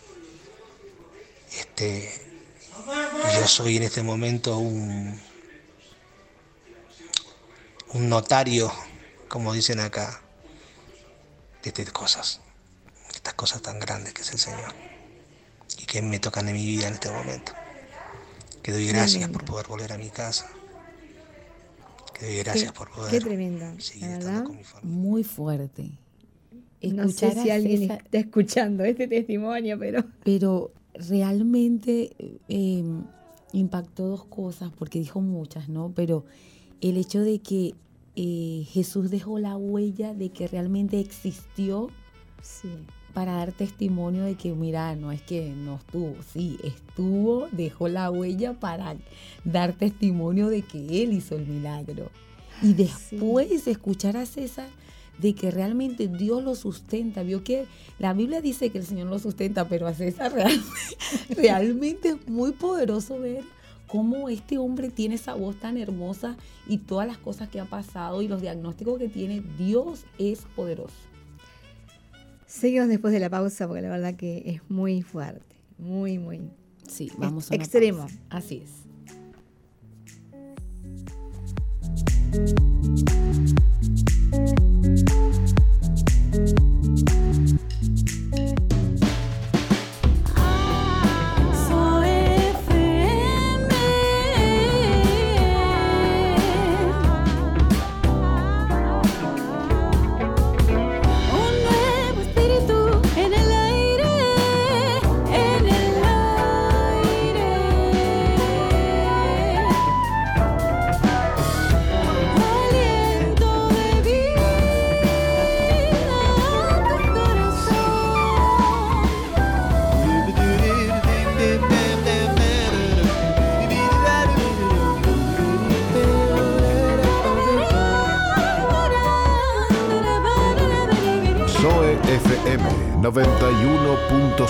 Este, 1.57 2.28
yo 3.39 3.47
soy 3.47 3.77
en 3.77 3.83
este 3.83 4.03
momento 4.03 4.57
un, 4.57 5.19
un 7.93 8.09
notario, 8.09 8.71
como 9.27 9.53
dicen 9.53 9.79
acá, 9.79 10.21
de 11.63 11.69
estas 11.69 11.91
cosas, 11.91 12.41
estas 13.13 13.33
cosas 13.33 13.61
tan 13.61 13.79
grandes 13.79 14.13
que 14.13 14.21
es 14.21 14.31
el 14.31 14.39
Señor 14.39 14.73
y 15.77 15.85
que 15.85 16.01
me 16.01 16.19
tocan 16.19 16.47
en 16.47 16.55
mi 16.55 16.65
vida 16.65 16.87
en 16.87 16.93
este 16.95 17.09
momento. 17.11 17.53
Que 18.61 18.71
doy 18.71 18.87
gracias 18.87 19.29
por 19.29 19.45
poder 19.45 19.67
volver 19.67 19.93
a 19.93 19.97
mi 19.97 20.09
casa. 20.09 20.49
Que 22.13 22.25
doy 22.25 22.37
gracias 22.39 22.71
Qué- 22.71 22.77
por 22.77 22.89
poder 22.91 23.11
qué 23.11 23.17
estando 23.17 24.17
verdad. 24.17 24.43
con 24.43 24.57
mi 24.57 24.63
familia. 24.63 24.95
Muy 24.97 25.23
fuerte. 25.23 25.91
No 26.81 27.03
sé 27.09 27.27
Escuchar 27.27 27.43
si 27.43 27.49
alguien 27.51 27.91
está 27.91 28.17
escuchando 28.17 28.83
este 28.85 29.07
testimonio, 29.07 29.77
pero 29.79 30.03
Pero 30.23 30.71
realmente 30.93 32.11
eh, 32.47 32.83
impactó 33.53 34.07
dos 34.07 34.25
cosas, 34.25 34.71
porque 34.77 34.99
dijo 34.99 35.21
muchas, 35.21 35.69
¿no? 35.69 35.91
Pero 35.95 36.25
el 36.81 36.97
hecho 36.97 37.21
de 37.21 37.39
que 37.39 37.73
eh, 38.15 38.65
Jesús 38.69 39.09
dejó 39.09 39.39
la 39.39 39.55
huella 39.57 40.13
de 40.13 40.29
que 40.29 40.47
realmente 40.47 40.99
existió 40.99 41.89
Sí. 42.41 42.69
para 43.13 43.33
dar 43.33 43.51
testimonio 43.51 44.23
de 44.23 44.35
que, 44.35 44.53
mira, 44.53 44.95
no 44.95 45.11
es 45.11 45.21
que 45.21 45.49
no 45.49 45.75
estuvo, 45.75 46.15
sí, 46.31 46.57
estuvo, 46.63 47.47
dejó 47.51 47.89
la 47.89 48.09
huella 48.09 48.53
para 48.59 48.95
dar 49.43 49.73
testimonio 49.73 50.47
de 50.47 50.61
que 50.61 51.03
Él 51.03 51.13
hizo 51.13 51.35
el 51.35 51.45
milagro. 51.45 52.11
Y 52.61 52.73
después 52.73 53.67
escuchar 53.67 54.15
a 54.17 54.25
César 54.25 54.67
de 55.19 55.35
que 55.35 55.51
realmente 55.51 56.07
Dios 56.07 56.43
lo 56.43 56.55
sustenta. 56.55 57.23
Vio 57.23 57.43
que 57.43 57.65
la 57.97 58.13
Biblia 58.13 58.41
dice 58.41 58.69
que 58.69 58.77
el 58.79 58.85
Señor 58.85 59.07
lo 59.07 59.19
sustenta, 59.19 59.67
pero 59.67 59.87
a 59.87 59.93
César 59.93 60.33
realmente, 60.33 60.65
realmente 61.35 62.09
es 62.09 62.27
muy 62.27 62.51
poderoso 62.51 63.19
ver 63.19 63.43
cómo 63.87 64.29
este 64.29 64.57
hombre 64.57 64.89
tiene 64.89 65.15
esa 65.15 65.33
voz 65.33 65.59
tan 65.59 65.77
hermosa 65.77 66.37
y 66.67 66.77
todas 66.77 67.07
las 67.07 67.17
cosas 67.17 67.49
que 67.49 67.59
ha 67.59 67.65
pasado 67.65 68.21
y 68.21 68.27
los 68.27 68.41
diagnósticos 68.41 68.99
que 68.99 69.09
tiene. 69.09 69.43
Dios 69.57 70.05
es 70.17 70.41
poderoso. 70.55 70.95
Seguimos 72.45 72.87
después 72.87 73.13
de 73.13 73.19
la 73.19 73.29
pausa 73.29 73.67
porque 73.67 73.81
la 73.81 73.89
verdad 73.89 74.15
que 74.15 74.43
es 74.45 74.61
muy 74.69 75.01
fuerte, 75.01 75.55
muy, 75.77 76.17
muy. 76.17 76.41
Sí, 76.87 77.11
vamos 77.17 77.51
a 77.51 77.55
una 77.55 77.63
extremo. 77.63 77.99
pausa. 77.99 78.17
Así 78.29 78.63
es. 78.63 78.79
Soy 86.45 86.68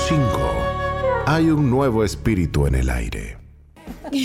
91.5. 0.10 1.24
Hay 1.28 1.50
un 1.52 1.70
nuevo 1.70 2.04
espíritu 2.04 2.66
en 2.66 2.74
el 2.76 2.90
aire. 2.90 3.38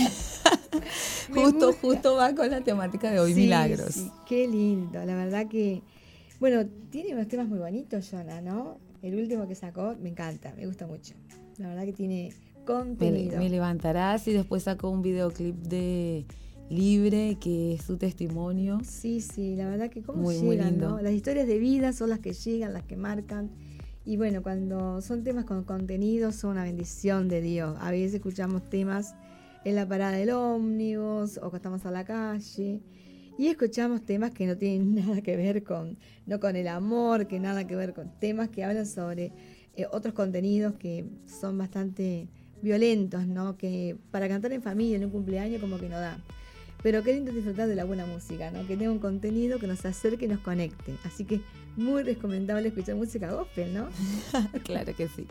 Justo, 1.35 1.73
justo 1.75 2.15
va 2.15 2.35
con 2.35 2.51
la 2.51 2.61
temática 2.63 3.11
de 3.11 3.19
hoy, 3.19 3.35
Sí, 3.35 3.41
milagros. 3.41 3.91
sí, 3.95 4.11
qué 4.27 4.47
lindo, 4.49 5.05
la 5.05 5.15
verdad 5.17 5.47
que. 5.49 5.83
Bueno, 6.41 6.65
tiene 6.91 7.13
unos 7.15 7.29
temas 7.29 7.49
muy 7.49 7.59
bonitos, 7.59 8.09
Jonah, 8.11 8.41
¿no? 8.41 8.79
El 9.03 9.17
último 9.17 9.47
que 9.49 9.55
sacó 9.55 9.95
me 10.01 10.09
encanta, 10.11 10.55
me 10.57 10.67
gusta 10.67 10.87
mucho. 10.87 11.15
La 11.59 11.69
verdad 11.69 11.85
que 11.85 11.93
tiene 11.93 12.33
contenido. 12.65 13.39
me 13.39 13.51
levantarás 13.51 14.27
y 14.29 14.33
después 14.33 14.63
sacó 14.63 14.89
un 14.91 15.03
videoclip 15.03 15.57
de 15.57 16.25
Libre, 16.71 17.37
que 17.41 17.75
es 17.75 17.83
su 17.83 17.97
testimonio. 17.99 18.81
Sí, 18.85 19.21
sí, 19.21 19.55
la 19.57 19.69
verdad 19.69 19.91
que 19.91 20.03
cómo 20.03 20.23
Muy, 20.23 20.39
muy 20.39 20.57
llegan, 20.57 20.71
lindo. 20.73 20.89
¿no? 20.91 21.01
Las 21.03 21.13
historias 21.13 21.47
de 21.47 21.59
vida 21.59 21.93
son 21.93 22.09
las 22.11 22.21
que 22.21 22.33
llegan, 22.33 22.73
las 22.73 22.85
que 22.85 22.97
marcan. 22.97 23.51
Y 24.07 24.19
bueno, 24.19 24.43
cuando 24.43 25.01
son 25.01 25.25
temas 25.25 25.47
con 25.47 25.65
contenido, 25.65 26.31
son 26.31 26.51
una 26.53 26.65
bendición 26.65 27.29
de 27.29 27.41
Dios. 27.41 27.77
A 27.81 27.91
veces 27.91 28.15
escuchamos 28.15 28.69
temas 28.69 29.15
en 29.65 29.77
la 29.77 29.89
parada 29.89 30.13
del 30.13 30.31
ómnibus 30.31 31.39
o 31.39 31.41
cuando 31.41 31.57
estamos 31.57 31.87
a 31.87 31.91
la 31.91 32.05
calle. 32.05 32.83
Y 33.39 33.47
escuchamos 33.49 34.05
temas 34.05 34.33
que 34.33 34.47
no 34.47 34.59
tienen 34.59 34.95
nada 35.07 35.23
que 35.23 35.37
ver 35.37 35.65
con, 35.65 35.97
no 36.27 36.39
con 36.39 36.55
el 36.55 36.69
amor, 36.69 37.27
que 37.27 37.41
nada 37.41 37.67
que 37.67 37.77
ver 37.77 37.95
con 37.95 38.11
temas 38.21 38.51
que 38.51 38.63
hablan 38.63 38.87
sobre 38.87 39.33
eh, 39.75 39.87
otros 39.91 40.13
contenidos 40.13 40.75
que 40.75 41.07
son 41.27 41.57
bastante 41.57 42.29
violentos, 42.61 43.27
¿no? 43.27 43.57
Que 43.57 43.97
para 44.11 44.29
cantar 44.29 44.53
en 44.53 44.63
familia 44.63 44.97
en 44.97 45.05
un 45.07 45.11
cumpleaños 45.11 45.63
como 45.63 45.79
que 45.79 45.89
no 45.89 45.99
da. 45.99 46.19
Pero 46.83 47.03
qué 47.03 47.15
lindo 47.15 47.33
disfrutar 47.33 47.67
de 47.67 47.75
la 47.75 47.85
buena 47.85 48.05
música, 48.05 48.51
¿no? 48.51 48.67
Que 48.67 48.77
tenga 48.77 48.93
un 48.93 48.99
contenido 48.99 49.59
que 49.59 49.67
nos 49.67 49.85
acerque 49.87 50.27
y 50.27 50.29
nos 50.29 50.41
conecte. 50.41 50.95
Así 51.05 51.25
que 51.25 51.41
muy 51.77 52.03
recomendable 52.03 52.69
escuchar 52.69 52.95
música 52.97 53.33
gospel, 53.33 53.73
¿no? 53.75 53.89
claro 54.65 54.95
que 54.95 55.09
sí. 55.09 55.27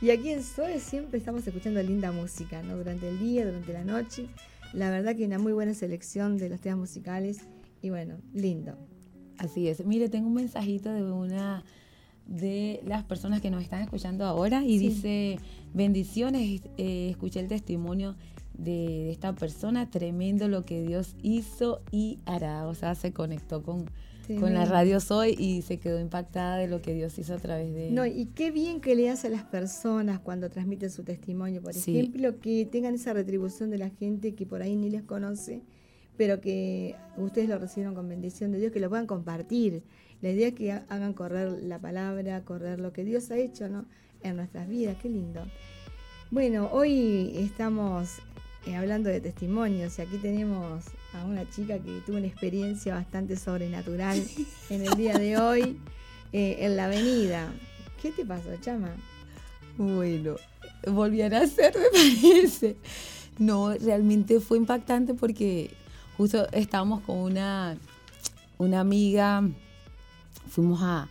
Y 0.00 0.10
aquí 0.10 0.30
en 0.30 0.42
Zoe 0.42 0.80
siempre 0.80 1.18
estamos 1.18 1.46
escuchando 1.46 1.82
linda 1.82 2.10
música, 2.12 2.62
¿no? 2.62 2.76
Durante 2.76 3.08
el 3.08 3.18
día, 3.18 3.44
durante 3.46 3.72
la 3.72 3.84
noche. 3.84 4.26
La 4.72 4.90
verdad 4.90 5.14
que 5.16 5.24
una 5.26 5.38
muy 5.38 5.52
buena 5.52 5.74
selección 5.74 6.38
de 6.38 6.48
los 6.48 6.60
temas 6.60 6.78
musicales. 6.78 7.40
Y 7.82 7.90
bueno, 7.90 8.16
lindo. 8.32 8.76
Así 9.38 9.68
es. 9.68 9.84
Mire, 9.84 10.08
tengo 10.08 10.28
un 10.28 10.34
mensajito 10.34 10.92
de 10.92 11.02
una 11.02 11.64
de 12.26 12.80
las 12.86 13.02
personas 13.04 13.40
que 13.40 13.50
nos 13.50 13.62
están 13.62 13.82
escuchando 13.82 14.24
ahora 14.24 14.64
y 14.64 14.78
Sí. 14.78 14.88
dice, 14.88 15.38
bendiciones, 15.74 16.62
eh, 16.78 17.08
escuché 17.10 17.40
el 17.40 17.48
testimonio 17.48 18.16
de 18.54 19.10
esta 19.10 19.34
persona, 19.34 19.90
tremendo 19.90 20.46
lo 20.48 20.64
que 20.64 20.82
Dios 20.82 21.16
hizo 21.22 21.82
y 21.90 22.18
hará. 22.26 22.66
O 22.66 22.74
sea, 22.74 22.94
se 22.94 23.12
conectó 23.12 23.62
con, 23.62 23.86
con 24.40 24.54
la 24.54 24.64
radio 24.64 25.00
Soy 25.00 25.34
y 25.38 25.62
se 25.62 25.78
quedó 25.78 26.00
impactada 26.00 26.56
de 26.56 26.68
lo 26.68 26.80
que 26.82 26.94
Dios 26.94 27.18
hizo 27.18 27.34
a 27.34 27.38
través 27.38 27.72
de... 27.74 27.90
No, 27.90 28.06
y 28.06 28.26
qué 28.26 28.50
bien 28.50 28.80
que 28.80 28.94
le 28.94 29.10
hace 29.10 29.26
a 29.26 29.30
las 29.30 29.42
personas 29.44 30.20
cuando 30.20 30.48
transmiten 30.50 30.90
su 30.90 31.02
testimonio. 31.02 31.60
Por 31.62 31.74
Sí. 31.74 31.98
ejemplo, 31.98 32.38
que 32.40 32.64
tengan 32.66 32.94
esa 32.94 33.12
retribución 33.12 33.70
de 33.70 33.78
la 33.78 33.90
gente 33.90 34.34
que 34.34 34.46
por 34.46 34.62
ahí 34.62 34.76
ni 34.76 34.90
les 34.90 35.02
conoce, 35.02 35.62
pero 36.16 36.40
que 36.40 36.94
ustedes 37.16 37.48
lo 37.48 37.58
recibieron 37.58 37.94
con 37.94 38.08
bendición 38.08 38.52
de 38.52 38.58
Dios, 38.60 38.72
que 38.72 38.80
lo 38.80 38.88
puedan 38.88 39.06
compartir. 39.06 39.82
La 40.20 40.30
idea 40.30 40.48
es 40.48 40.54
que 40.54 40.72
ha- 40.72 40.84
hagan 40.88 41.14
correr 41.14 41.50
la 41.62 41.78
palabra, 41.80 42.44
correr 42.44 42.78
lo 42.80 42.92
que 42.92 43.04
Dios 43.04 43.30
ha 43.30 43.36
hecho 43.38 43.68
¿no? 43.68 43.86
en 44.22 44.36
nuestras 44.36 44.68
vidas. 44.68 44.96
Qué 45.02 45.08
lindo. 45.08 45.42
Bueno, 46.30 46.68
hoy 46.72 47.32
estamos 47.36 48.18
eh, 48.66 48.76
hablando 48.76 49.10
de 49.10 49.20
testimonios 49.20 49.98
y 49.98 50.02
aquí 50.02 50.16
tenemos 50.18 50.84
a 51.14 51.24
una 51.24 51.48
chica 51.50 51.78
que 51.78 52.00
tuvo 52.06 52.16
una 52.16 52.26
experiencia 52.26 52.94
bastante 52.94 53.36
sobrenatural 53.36 54.22
en 54.70 54.86
el 54.86 54.94
día 54.94 55.18
de 55.18 55.38
hoy 55.38 55.78
eh, 56.32 56.58
en 56.60 56.76
la 56.76 56.86
avenida. 56.86 57.52
¿Qué 58.00 58.10
te 58.10 58.24
pasó, 58.24 58.50
chama? 58.60 58.94
Bueno, 59.76 60.36
volvían 60.86 61.34
a 61.34 61.42
hacer, 61.42 61.74
me 61.78 61.88
parece. 61.90 62.76
No, 63.38 63.72
realmente 63.74 64.40
fue 64.40 64.58
impactante 64.58 65.14
porque 65.14 65.70
justo 66.16 66.46
estábamos 66.52 67.02
con 67.02 67.18
una, 67.18 67.76
una 68.58 68.80
amiga, 68.80 69.42
fuimos 70.48 70.80
a, 70.82 71.08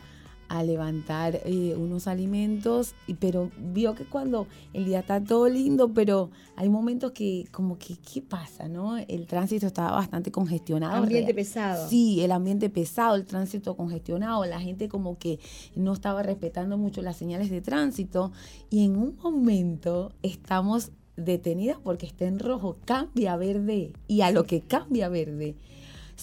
a 0.53 0.63
levantar 0.63 1.39
eh, 1.45 1.75
unos 1.77 2.07
alimentos, 2.07 2.93
y, 3.07 3.13
pero 3.13 3.51
vio 3.57 3.95
que 3.95 4.03
cuando 4.03 4.47
el 4.73 4.83
día 4.83 4.99
está 4.99 5.23
todo 5.23 5.47
lindo, 5.47 5.93
pero 5.93 6.29
hay 6.57 6.67
momentos 6.67 7.13
que 7.13 7.45
como 7.51 7.77
que, 7.77 7.95
¿qué 7.97 8.21
pasa? 8.21 8.67
no? 8.67 8.97
El 8.97 9.27
tránsito 9.27 9.65
estaba 9.67 9.91
bastante 9.91 10.29
congestionado. 10.29 10.95
Ambiente 11.03 11.27
real- 11.31 11.35
pesado. 11.35 11.89
Sí, 11.89 12.21
el 12.21 12.31
ambiente 12.31 12.69
pesado, 12.69 13.15
el 13.15 13.25
tránsito 13.25 13.77
congestionado, 13.77 14.43
la 14.45 14.59
gente 14.59 14.89
como 14.89 15.17
que 15.17 15.39
no 15.75 15.93
estaba 15.93 16.21
respetando 16.21 16.77
mucho 16.77 17.01
las 17.01 17.15
señales 17.15 17.49
de 17.49 17.61
tránsito 17.61 18.33
y 18.69 18.83
en 18.83 18.97
un 18.97 19.15
momento 19.23 20.11
estamos 20.21 20.91
detenidas 21.15 21.77
porque 21.83 22.05
está 22.07 22.25
en 22.25 22.39
rojo, 22.39 22.77
cambia 22.85 23.35
verde 23.37 23.93
y 24.07 24.21
a 24.21 24.31
lo 24.31 24.45
que 24.45 24.61
cambia 24.61 25.07
verde. 25.07 25.55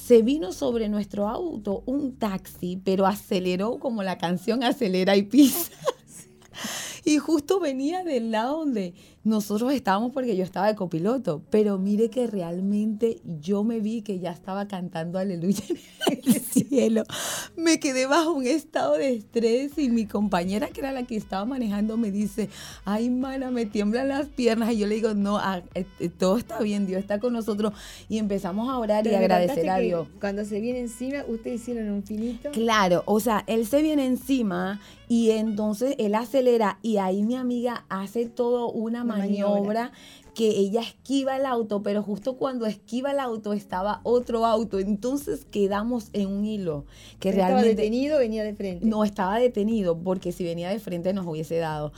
Se 0.06 0.22
vino 0.22 0.52
sobre 0.52 0.88
nuestro 0.88 1.28
auto 1.28 1.82
un 1.86 2.16
taxi, 2.16 2.80
pero 2.82 3.06
aceleró 3.06 3.78
como 3.78 4.02
la 4.02 4.16
canción 4.18 4.62
acelera 4.62 5.16
y 5.16 5.22
pisa. 5.22 5.70
Y 7.04 7.16
justo 7.16 7.58
venía 7.58 8.04
del 8.04 8.32
lado 8.32 8.58
donde 8.58 8.92
nosotros 9.24 9.72
estábamos 9.72 10.12
porque 10.12 10.36
yo 10.36 10.44
estaba 10.44 10.68
de 10.68 10.74
copiloto, 10.74 11.42
pero 11.50 11.78
mire 11.78 12.08
que 12.08 12.26
realmente 12.26 13.20
yo 13.40 13.64
me 13.64 13.80
vi 13.80 14.02
que 14.02 14.18
ya 14.18 14.30
estaba 14.30 14.68
cantando 14.68 15.18
aleluya 15.18 15.64
en 16.06 16.34
el 16.34 16.40
cielo. 16.68 17.04
Me 17.56 17.80
quedé 17.80 18.06
bajo 18.06 18.32
un 18.32 18.46
estado 18.46 18.94
de 18.94 19.14
estrés 19.14 19.76
y 19.76 19.90
mi 19.90 20.06
compañera, 20.06 20.68
que 20.68 20.80
era 20.80 20.92
la 20.92 21.02
que 21.02 21.16
estaba 21.16 21.44
manejando, 21.44 21.96
me 21.96 22.10
dice, 22.10 22.48
ay, 22.84 23.10
mana, 23.10 23.50
me 23.50 23.66
tiemblan 23.66 24.08
las 24.08 24.28
piernas. 24.28 24.72
Y 24.72 24.78
yo 24.78 24.86
le 24.86 24.94
digo, 24.94 25.14
no, 25.14 25.38
ah, 25.38 25.62
eh, 25.74 25.86
eh, 25.98 26.08
todo 26.08 26.38
está 26.38 26.60
bien, 26.60 26.86
Dios 26.86 27.00
está 27.00 27.18
con 27.18 27.32
nosotros. 27.32 27.72
Y 28.08 28.18
empezamos 28.18 28.70
a 28.70 28.78
orar 28.78 29.06
y 29.06 29.10
Pero 29.10 29.18
me 29.18 29.24
agradecer 29.24 29.68
a 29.68 29.78
Dios. 29.78 30.08
Cuando 30.20 30.44
se 30.44 30.60
viene 30.60 30.80
encima, 30.80 31.24
ustedes 31.26 31.60
hicieron 31.60 31.90
un 31.90 32.02
finito. 32.02 32.50
Claro, 32.52 33.02
o 33.06 33.20
sea, 33.20 33.44
él 33.46 33.66
se 33.66 33.82
viene 33.82 34.06
encima 34.06 34.80
y 35.08 35.30
entonces 35.30 35.94
él 35.98 36.14
acelera 36.14 36.78
y 36.82 36.98
ahí 36.98 37.22
mi 37.22 37.34
amiga 37.34 37.86
hace 37.88 38.26
todo 38.26 38.70
Una 38.70 39.04
maniobra, 39.08 39.92
que 40.38 40.50
ella 40.50 40.82
esquiva 40.82 41.36
el 41.36 41.44
auto, 41.46 41.82
pero 41.82 42.00
justo 42.00 42.36
cuando 42.36 42.64
esquiva 42.66 43.10
el 43.10 43.18
auto 43.18 43.52
estaba 43.52 44.00
otro 44.04 44.46
auto, 44.46 44.78
entonces 44.78 45.44
quedamos 45.50 46.10
en 46.12 46.28
un 46.28 46.44
hilo 46.44 46.84
que 47.18 47.30
Estaba 47.30 47.48
realmente 47.48 47.74
detenido, 47.74 48.20
venía 48.20 48.44
de 48.44 48.54
frente. 48.54 48.86
no 48.86 49.02
estaba 49.02 49.40
detenido 49.40 49.98
porque 49.98 50.30
si 50.30 50.44
venía 50.44 50.68
de 50.68 50.78
frente 50.78 51.12
nos 51.12 51.26
hubiese 51.26 51.56
dado. 51.56 51.92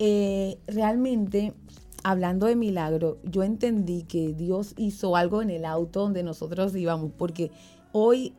Eh, 0.00 0.58
realmente, 0.66 1.54
hablando 2.02 2.46
de 2.46 2.56
milagro, 2.56 3.18
yo 3.22 3.44
entendí 3.44 4.02
que 4.02 4.34
Dios 4.34 4.74
hizo 4.76 5.14
algo 5.14 5.40
en 5.40 5.50
el 5.50 5.64
auto 5.64 6.00
donde 6.00 6.24
nosotros 6.24 6.74
íbamos, 6.74 7.12
porque 7.16 7.52
hoy, 7.92 8.34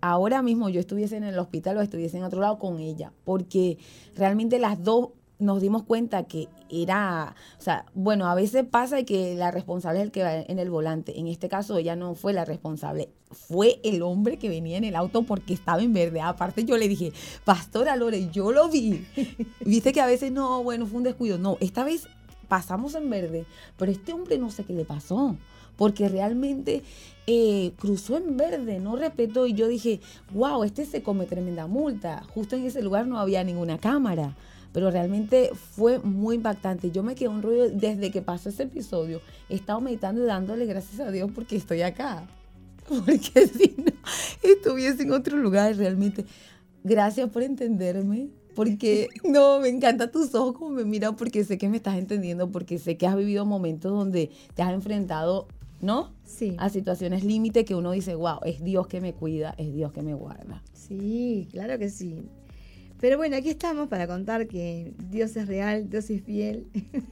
ahora 0.00 0.40
mismo 0.40 0.70
yo 0.70 0.80
estuviese 0.80 1.18
en 1.18 1.24
el 1.24 1.38
hospital 1.38 1.76
o 1.76 1.82
estuviese 1.82 2.16
en 2.16 2.24
otro 2.24 2.40
lado 2.40 2.58
con 2.58 2.80
ella, 2.80 3.12
porque 3.24 3.76
realmente 4.14 4.58
las 4.58 4.82
dos 4.82 5.10
nos 5.38 5.60
dimos 5.60 5.82
cuenta 5.82 6.24
que 6.24 6.48
era, 6.70 7.34
o 7.58 7.62
sea, 7.62 7.84
bueno, 7.94 8.26
a 8.26 8.34
veces 8.34 8.64
pasa 8.64 9.02
que 9.04 9.34
la 9.34 9.50
responsable 9.50 10.00
es 10.00 10.06
el 10.06 10.10
que 10.10 10.22
va 10.22 10.34
en 10.34 10.58
el 10.58 10.70
volante. 10.70 11.18
En 11.18 11.26
este 11.26 11.48
caso 11.48 11.76
ella 11.76 11.94
no 11.94 12.14
fue 12.14 12.32
la 12.32 12.44
responsable, 12.44 13.10
fue 13.30 13.80
el 13.84 14.02
hombre 14.02 14.38
que 14.38 14.48
venía 14.48 14.78
en 14.78 14.84
el 14.84 14.96
auto 14.96 15.22
porque 15.22 15.54
estaba 15.54 15.82
en 15.82 15.92
verde. 15.92 16.20
Aparte 16.20 16.64
yo 16.64 16.76
le 16.76 16.88
dije, 16.88 17.12
Pastora 17.44 17.96
Lore, 17.96 18.30
yo 18.30 18.52
lo 18.52 18.68
vi. 18.68 19.06
Viste 19.64 19.92
que 19.92 20.00
a 20.00 20.06
veces 20.06 20.32
no, 20.32 20.62
bueno, 20.62 20.86
fue 20.86 20.98
un 20.98 21.04
descuido. 21.04 21.38
No, 21.38 21.58
esta 21.60 21.84
vez 21.84 22.08
pasamos 22.48 22.94
en 22.94 23.10
verde, 23.10 23.44
pero 23.76 23.92
este 23.92 24.12
hombre 24.12 24.38
no 24.38 24.50
sé 24.50 24.64
qué 24.64 24.72
le 24.72 24.84
pasó. 24.84 25.36
Porque 25.76 26.08
realmente 26.08 26.82
eh, 27.26 27.72
cruzó 27.78 28.16
en 28.16 28.38
verde, 28.38 28.78
no 28.78 28.96
respetó. 28.96 29.46
Y 29.46 29.52
yo 29.52 29.68
dije, 29.68 30.00
wow, 30.32 30.64
este 30.64 30.86
se 30.86 31.02
come 31.02 31.26
tremenda 31.26 31.66
multa. 31.66 32.22
Justo 32.32 32.56
en 32.56 32.64
ese 32.64 32.80
lugar 32.80 33.06
no 33.06 33.18
había 33.18 33.44
ninguna 33.44 33.76
cámara 33.76 34.34
pero 34.76 34.90
realmente 34.90 35.52
fue 35.54 36.00
muy 36.00 36.36
impactante. 36.36 36.90
Yo 36.90 37.02
me 37.02 37.14
quedé 37.14 37.30
un 37.30 37.40
rollo 37.40 37.70
desde 37.70 38.10
que 38.10 38.20
pasó 38.20 38.50
ese 38.50 38.64
episodio. 38.64 39.22
He 39.48 39.54
estado 39.54 39.80
meditando 39.80 40.22
y 40.22 40.26
dándole 40.26 40.66
gracias 40.66 41.00
a 41.00 41.10
Dios 41.10 41.30
porque 41.34 41.56
estoy 41.56 41.80
acá. 41.80 42.28
Porque 42.86 43.46
si 43.48 43.74
no, 43.78 43.90
estuviese 44.42 45.04
en 45.04 45.12
otro 45.12 45.38
lugar 45.38 45.74
realmente. 45.76 46.26
Gracias 46.84 47.30
por 47.30 47.42
entenderme. 47.42 48.28
Porque 48.54 49.08
no, 49.24 49.60
me 49.60 49.70
encanta 49.70 50.10
tus 50.10 50.34
ojos 50.34 50.58
como 50.58 50.72
me 50.72 50.84
miran 50.84 51.16
porque 51.16 51.42
sé 51.42 51.56
que 51.56 51.70
me 51.70 51.78
estás 51.78 51.96
entendiendo, 51.96 52.50
porque 52.50 52.78
sé 52.78 52.98
que 52.98 53.06
has 53.06 53.16
vivido 53.16 53.46
momentos 53.46 53.90
donde 53.92 54.30
te 54.54 54.62
has 54.62 54.74
enfrentado, 54.74 55.48
¿no? 55.80 56.12
Sí. 56.26 56.54
A 56.58 56.68
situaciones 56.68 57.24
límite 57.24 57.64
que 57.64 57.74
uno 57.74 57.92
dice, 57.92 58.14
wow, 58.14 58.40
es 58.44 58.62
Dios 58.62 58.88
que 58.88 59.00
me 59.00 59.14
cuida, 59.14 59.54
es 59.56 59.72
Dios 59.72 59.90
que 59.92 60.02
me 60.02 60.12
guarda. 60.12 60.62
Sí, 60.74 61.48
claro 61.50 61.78
que 61.78 61.88
sí. 61.88 62.26
Pero 63.00 63.18
bueno, 63.18 63.36
aquí 63.36 63.50
estamos 63.50 63.88
para 63.88 64.06
contar 64.06 64.46
que 64.48 64.92
Dios 65.10 65.36
es 65.36 65.46
real, 65.46 65.90
Dios 65.90 66.08
es 66.10 66.22
fiel. 66.22 66.66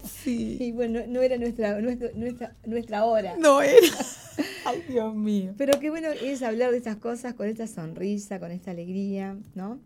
Sí. 0.04 0.56
Y 0.60 0.72
bueno, 0.72 1.00
no 1.08 1.20
era 1.20 1.36
nuestra, 1.36 1.78
nuestra, 1.80 2.10
nuestra, 2.14 2.56
nuestra 2.66 3.04
hora. 3.04 3.36
No 3.38 3.60
era. 3.60 3.76
Ay, 4.64 4.82
Dios 4.88 5.14
mío. 5.14 5.52
Pero 5.58 5.78
qué 5.80 5.90
bueno 5.90 6.08
es 6.10 6.42
hablar 6.42 6.70
de 6.70 6.78
estas 6.78 6.96
cosas 6.96 7.34
con 7.34 7.46
esta 7.48 7.66
sonrisa, 7.66 8.40
con 8.40 8.50
esta 8.50 8.70
alegría, 8.70 9.36
¿no? 9.54 9.78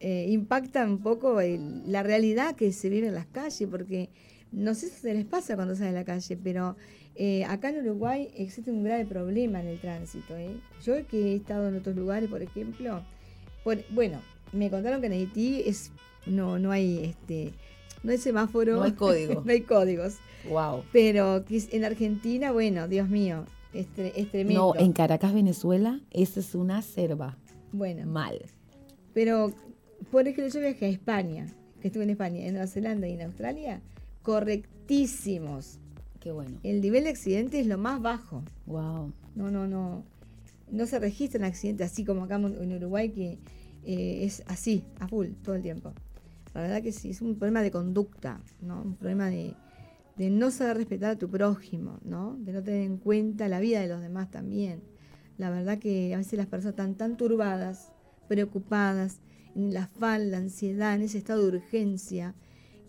Eh, 0.00 0.26
impacta 0.30 0.84
un 0.84 0.98
poco 0.98 1.40
el- 1.40 1.90
la 1.92 2.02
realidad 2.02 2.56
que 2.56 2.72
se 2.72 2.88
vive 2.88 3.08
en 3.08 3.14
las 3.14 3.26
calles, 3.26 3.68
porque 3.70 4.08
no 4.50 4.74
sé 4.74 4.88
si 4.88 4.96
se 5.00 5.14
les 5.14 5.24
pasa 5.26 5.56
cuando 5.56 5.74
salen 5.76 5.94
a 5.94 5.98
la 6.00 6.04
calle, 6.04 6.36
pero 6.42 6.76
eh, 7.16 7.44
acá 7.44 7.68
en 7.68 7.78
Uruguay 7.78 8.28
existe 8.36 8.70
un 8.70 8.82
grave 8.82 9.04
problema 9.06 9.60
en 9.60 9.68
el 9.68 9.78
tránsito. 9.78 10.36
¿eh? 10.36 10.56
Yo 10.84 11.06
que 11.06 11.32
he 11.32 11.36
estado 11.36 11.68
en 11.68 11.76
otros 11.76 11.94
lugares, 11.96 12.28
por 12.30 12.42
ejemplo, 12.42 13.02
por- 13.62 13.84
bueno, 13.90 14.20
me 14.54 14.70
contaron 14.70 15.00
que 15.00 15.06
en 15.08 15.12
Haití 15.12 15.62
es, 15.66 15.90
no, 16.26 16.58
no 16.58 16.70
hay 16.70 17.04
este, 17.04 17.52
no 18.02 18.12
hay 18.12 18.18
semáforo, 18.18 18.76
No 18.76 18.82
hay 18.84 18.92
código. 18.92 19.42
no 19.44 19.50
hay 19.52 19.60
códigos. 19.62 20.16
Wow. 20.48 20.84
Pero 20.92 21.44
en 21.48 21.84
Argentina, 21.84 22.52
bueno, 22.52 22.86
Dios 22.88 23.08
mío, 23.08 23.44
es, 23.72 23.86
tre- 23.96 24.12
es 24.14 24.30
tremendo. 24.30 24.74
No, 24.74 24.80
en 24.80 24.92
Caracas, 24.92 25.32
Venezuela, 25.34 26.00
esa 26.10 26.40
es 26.40 26.54
una 26.54 26.82
selva. 26.82 27.36
Bueno, 27.72 28.06
Mal. 28.06 28.40
pero 29.12 29.52
por 30.10 30.28
ejemplo, 30.28 30.52
yo 30.52 30.60
viajé 30.60 30.86
a 30.86 30.88
España, 30.90 31.46
que 31.80 31.88
estuve 31.88 32.04
en 32.04 32.10
España, 32.10 32.44
en 32.46 32.52
Nueva 32.52 32.66
Zelanda 32.68 33.08
y 33.08 33.12
en 33.14 33.22
Australia, 33.22 33.80
correctísimos. 34.22 35.78
Qué 36.20 36.32
bueno. 36.32 36.58
El 36.62 36.80
nivel 36.80 37.04
de 37.04 37.10
accidente 37.10 37.60
es 37.60 37.66
lo 37.66 37.78
más 37.78 38.00
bajo. 38.00 38.42
Wow. 38.66 39.12
No, 39.34 39.50
no, 39.50 39.66
no. 39.66 40.04
No 40.70 40.86
se 40.86 40.98
registran 40.98 41.44
accidentes 41.44 41.90
así 41.92 42.04
como 42.04 42.24
acá 42.24 42.36
en 42.36 42.72
Uruguay, 42.72 43.10
que 43.10 43.38
eh, 43.84 44.24
es 44.24 44.42
así, 44.46 44.84
a 44.98 45.08
full, 45.08 45.28
todo 45.42 45.54
el 45.54 45.62
tiempo. 45.62 45.92
La 46.54 46.62
verdad 46.62 46.82
que 46.82 46.92
sí, 46.92 47.10
es 47.10 47.20
un 47.20 47.36
problema 47.36 47.62
de 47.62 47.70
conducta, 47.70 48.40
¿no? 48.60 48.80
Un 48.82 48.96
problema 48.96 49.28
de, 49.28 49.54
no 50.16 50.50
saber 50.52 50.76
respetar 50.76 51.10
a 51.10 51.18
tu 51.18 51.28
prójimo, 51.28 51.98
¿no? 52.04 52.36
De 52.38 52.52
no 52.52 52.62
tener 52.62 52.82
en 52.82 52.98
cuenta 52.98 53.48
la 53.48 53.58
vida 53.58 53.80
de 53.80 53.88
los 53.88 54.00
demás 54.00 54.30
también. 54.30 54.82
La 55.36 55.50
verdad 55.50 55.78
que 55.78 56.14
a 56.14 56.18
veces 56.18 56.38
las 56.38 56.46
personas 56.46 56.74
están 56.74 56.94
tan 56.94 57.16
turbadas, 57.16 57.90
preocupadas, 58.28 59.20
en 59.56 59.74
la 59.74 59.84
afán, 59.84 60.30
la 60.30 60.38
ansiedad, 60.38 60.94
en 60.94 61.02
ese 61.02 61.18
estado 61.18 61.42
de 61.42 61.56
urgencia, 61.56 62.34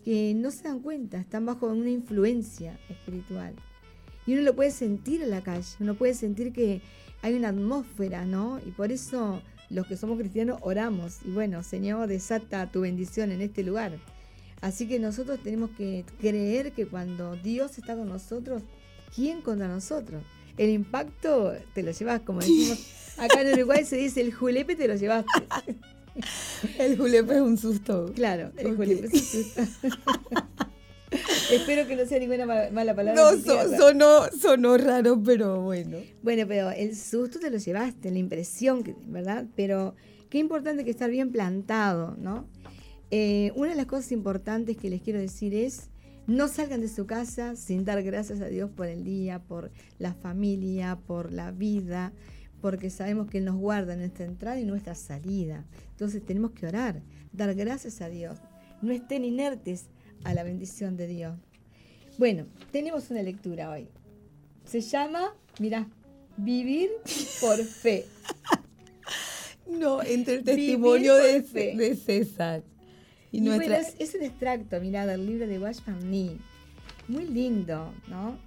que 0.03 0.33
no 0.35 0.51
se 0.51 0.63
dan 0.63 0.81
cuenta, 0.81 1.17
están 1.17 1.47
bajo 1.47 1.67
una 1.67 1.89
influencia 1.89 2.79
espiritual. 2.89 3.55
Y 4.27 4.33
uno 4.33 4.43
lo 4.43 4.55
puede 4.55 4.71
sentir 4.71 5.23
en 5.23 5.31
la 5.31 5.41
calle, 5.41 5.67
uno 5.79 5.95
puede 5.95 6.13
sentir 6.13 6.53
que 6.53 6.81
hay 7.23 7.33
una 7.33 7.49
atmósfera, 7.49 8.25
¿no? 8.25 8.59
Y 8.63 8.71
por 8.71 8.91
eso 8.91 9.41
los 9.69 9.87
que 9.87 9.97
somos 9.97 10.17
cristianos 10.17 10.59
oramos. 10.61 11.19
Y 11.25 11.31
bueno, 11.31 11.63
Señor, 11.63 12.07
desata 12.07 12.71
tu 12.71 12.81
bendición 12.81 13.31
en 13.31 13.41
este 13.41 13.63
lugar. 13.63 13.97
Así 14.61 14.87
que 14.87 14.99
nosotros 14.99 15.39
tenemos 15.43 15.69
que 15.71 16.05
creer 16.19 16.71
que 16.71 16.87
cuando 16.87 17.35
Dios 17.35 17.77
está 17.77 17.95
con 17.95 18.07
nosotros, 18.07 18.63
¿quién 19.13 19.41
contra 19.41 19.67
nosotros? 19.67 20.23
El 20.57 20.69
impacto 20.69 21.53
te 21.73 21.83
lo 21.83 21.91
llevas, 21.91 22.21
como 22.21 22.39
decimos 22.39 22.79
acá 23.17 23.41
en 23.41 23.53
Uruguay 23.53 23.85
se 23.85 23.97
dice, 23.97 24.21
el 24.21 24.33
julepe 24.33 24.75
te 24.75 24.87
lo 24.87 24.95
llevaste. 24.95 25.29
El 26.79 26.97
julepe 26.97 27.35
es 27.35 27.41
un 27.41 27.57
susto. 27.57 28.09
Claro, 28.15 28.49
el 28.55 28.73
julepe 28.77 29.07
es 29.07 29.13
un 29.13 29.19
susto. 29.19 29.61
Espero 31.51 31.87
que 31.87 31.95
no 31.95 32.05
sea 32.05 32.19
ninguna 32.19 32.45
ma- 32.45 32.69
mala 32.71 32.95
palabra. 32.95 33.21
No, 33.21 33.37
so- 33.37 33.77
sonó, 33.77 34.27
sonó 34.39 34.77
raro, 34.77 35.21
pero 35.23 35.61
bueno. 35.61 35.97
Bueno, 36.23 36.45
pero 36.47 36.71
el 36.71 36.95
susto 36.95 37.39
te 37.39 37.49
lo 37.51 37.57
llevaste, 37.57 38.09
la 38.11 38.19
impresión, 38.19 38.83
¿verdad? 39.07 39.45
Pero 39.55 39.95
qué 40.29 40.39
importante 40.39 40.83
que 40.83 40.91
estar 40.91 41.09
bien 41.09 41.31
plantado, 41.31 42.15
¿no? 42.17 42.47
Eh, 43.11 43.51
una 43.55 43.69
de 43.71 43.75
las 43.75 43.85
cosas 43.85 44.11
importantes 44.11 44.77
que 44.77 44.89
les 44.89 45.01
quiero 45.01 45.19
decir 45.19 45.53
es, 45.53 45.89
no 46.27 46.47
salgan 46.47 46.81
de 46.81 46.87
su 46.87 47.05
casa 47.05 47.55
sin 47.55 47.85
dar 47.85 48.01
gracias 48.01 48.41
a 48.41 48.47
Dios 48.47 48.71
por 48.75 48.87
el 48.87 49.03
día, 49.03 49.39
por 49.39 49.71
la 49.99 50.13
familia, 50.15 50.97
por 51.05 51.31
la 51.31 51.51
vida, 51.51 52.11
porque 52.61 52.89
sabemos 52.89 53.27
que 53.29 53.37
Él 53.37 53.45
nos 53.45 53.57
guarda 53.57 53.93
en 53.93 53.99
nuestra 53.99 54.25
entrada 54.25 54.59
y 54.59 54.65
nuestra 54.65 54.95
salida. 54.95 55.65
Entonces 55.91 56.25
tenemos 56.25 56.51
que 56.51 56.65
orar, 56.65 57.03
dar 57.31 57.53
gracias 57.53 58.01
a 58.01 58.09
Dios. 58.09 58.39
No 58.81 58.91
estén 58.91 59.23
inertes 59.23 59.85
a 60.23 60.33
la 60.33 60.43
bendición 60.43 60.97
de 60.97 61.07
Dios. 61.07 61.37
Bueno, 62.17 62.45
tenemos 62.71 63.09
una 63.09 63.21
lectura 63.21 63.69
hoy. 63.69 63.87
Se 64.65 64.81
llama, 64.81 65.33
mira, 65.59 65.87
Vivir 66.37 66.89
por 67.41 67.63
fe. 67.63 68.05
No, 69.67 70.03
entre 70.03 70.35
el 70.35 70.43
testimonio 70.43 71.15
de, 71.15 71.41
fe. 71.41 71.75
de 71.75 71.95
César 71.95 72.63
y, 73.31 73.39
Y 73.39 73.41
nuestra... 73.41 73.77
bueno, 73.77 73.87
es, 73.97 74.09
es 74.09 74.13
un 74.13 74.21
extracto, 74.21 74.79
mira, 74.79 75.07
del 75.07 75.25
libro 75.25 75.47
de 75.47 75.57
Wash 75.57 75.79
Me. 76.03 76.37
Muy 77.07 77.25
lindo, 77.25 77.91
¿no? 78.07 78.37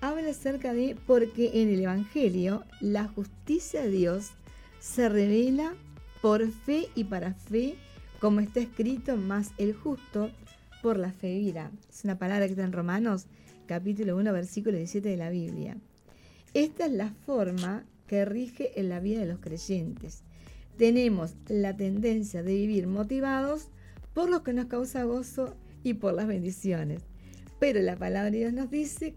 Habla 0.00 0.30
acerca 0.30 0.74
de 0.74 0.96
porque 1.06 1.62
en 1.62 1.68
el 1.72 1.82
Evangelio 1.82 2.64
la 2.80 3.06
justicia 3.06 3.82
de 3.82 3.90
Dios 3.90 4.32
se 4.80 5.08
revela 5.08 5.74
por 6.20 6.50
fe 6.50 6.88
y 6.96 7.04
para 7.04 7.34
fe, 7.34 7.76
como 8.18 8.40
está 8.40 8.58
escrito, 8.58 9.16
más 9.16 9.52
el 9.56 9.72
justo 9.72 10.32
por 10.84 10.98
la 10.98 11.12
fe 11.12 11.38
vivirá. 11.38 11.70
Es 11.88 12.04
una 12.04 12.18
palabra 12.18 12.44
que 12.44 12.52
está 12.52 12.62
en 12.62 12.72
Romanos, 12.72 13.24
capítulo 13.66 14.18
1, 14.18 14.34
versículo 14.34 14.76
17 14.76 15.08
de 15.08 15.16
la 15.16 15.30
Biblia. 15.30 15.78
Esta 16.52 16.84
es 16.84 16.92
la 16.92 17.08
forma 17.24 17.86
que 18.06 18.26
rige 18.26 18.78
en 18.78 18.90
la 18.90 19.00
vida 19.00 19.20
de 19.20 19.24
los 19.24 19.38
creyentes. 19.38 20.24
Tenemos 20.76 21.36
la 21.48 21.74
tendencia 21.74 22.42
de 22.42 22.52
vivir 22.52 22.86
motivados 22.86 23.68
por 24.12 24.28
lo 24.28 24.42
que 24.42 24.52
nos 24.52 24.66
causa 24.66 25.04
gozo 25.04 25.56
y 25.82 25.94
por 25.94 26.12
las 26.12 26.26
bendiciones, 26.26 27.00
Pero 27.58 27.80
la 27.80 27.96
palabra 27.96 28.30
de 28.30 28.40
Dios 28.40 28.52
nos 28.52 28.70
dice, 28.70 29.14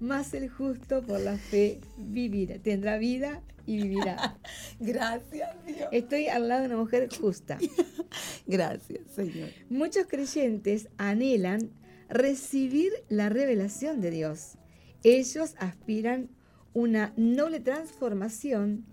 más 0.00 0.32
el 0.32 0.48
justo 0.48 1.02
por 1.02 1.20
la 1.20 1.36
fe 1.36 1.82
vivirá, 1.98 2.58
tendrá 2.60 2.96
vida 2.96 3.42
y 3.70 3.76
vivirá. 3.82 4.36
Gracias, 4.80 5.50
Dios. 5.64 5.88
Estoy 5.92 6.26
al 6.26 6.48
lado 6.48 6.62
de 6.62 6.66
una 6.66 6.76
mujer 6.78 7.08
justa. 7.16 7.56
Gracias, 8.48 9.00
Señor. 9.14 9.50
Muchos 9.68 10.08
creyentes 10.08 10.88
anhelan 10.98 11.70
recibir 12.08 12.92
la 13.08 13.28
revelación 13.28 14.00
de 14.00 14.10
Dios. 14.10 14.56
Ellos 15.04 15.54
aspiran 15.58 16.30
una 16.74 17.12
noble 17.16 17.60
transformación 17.60 18.84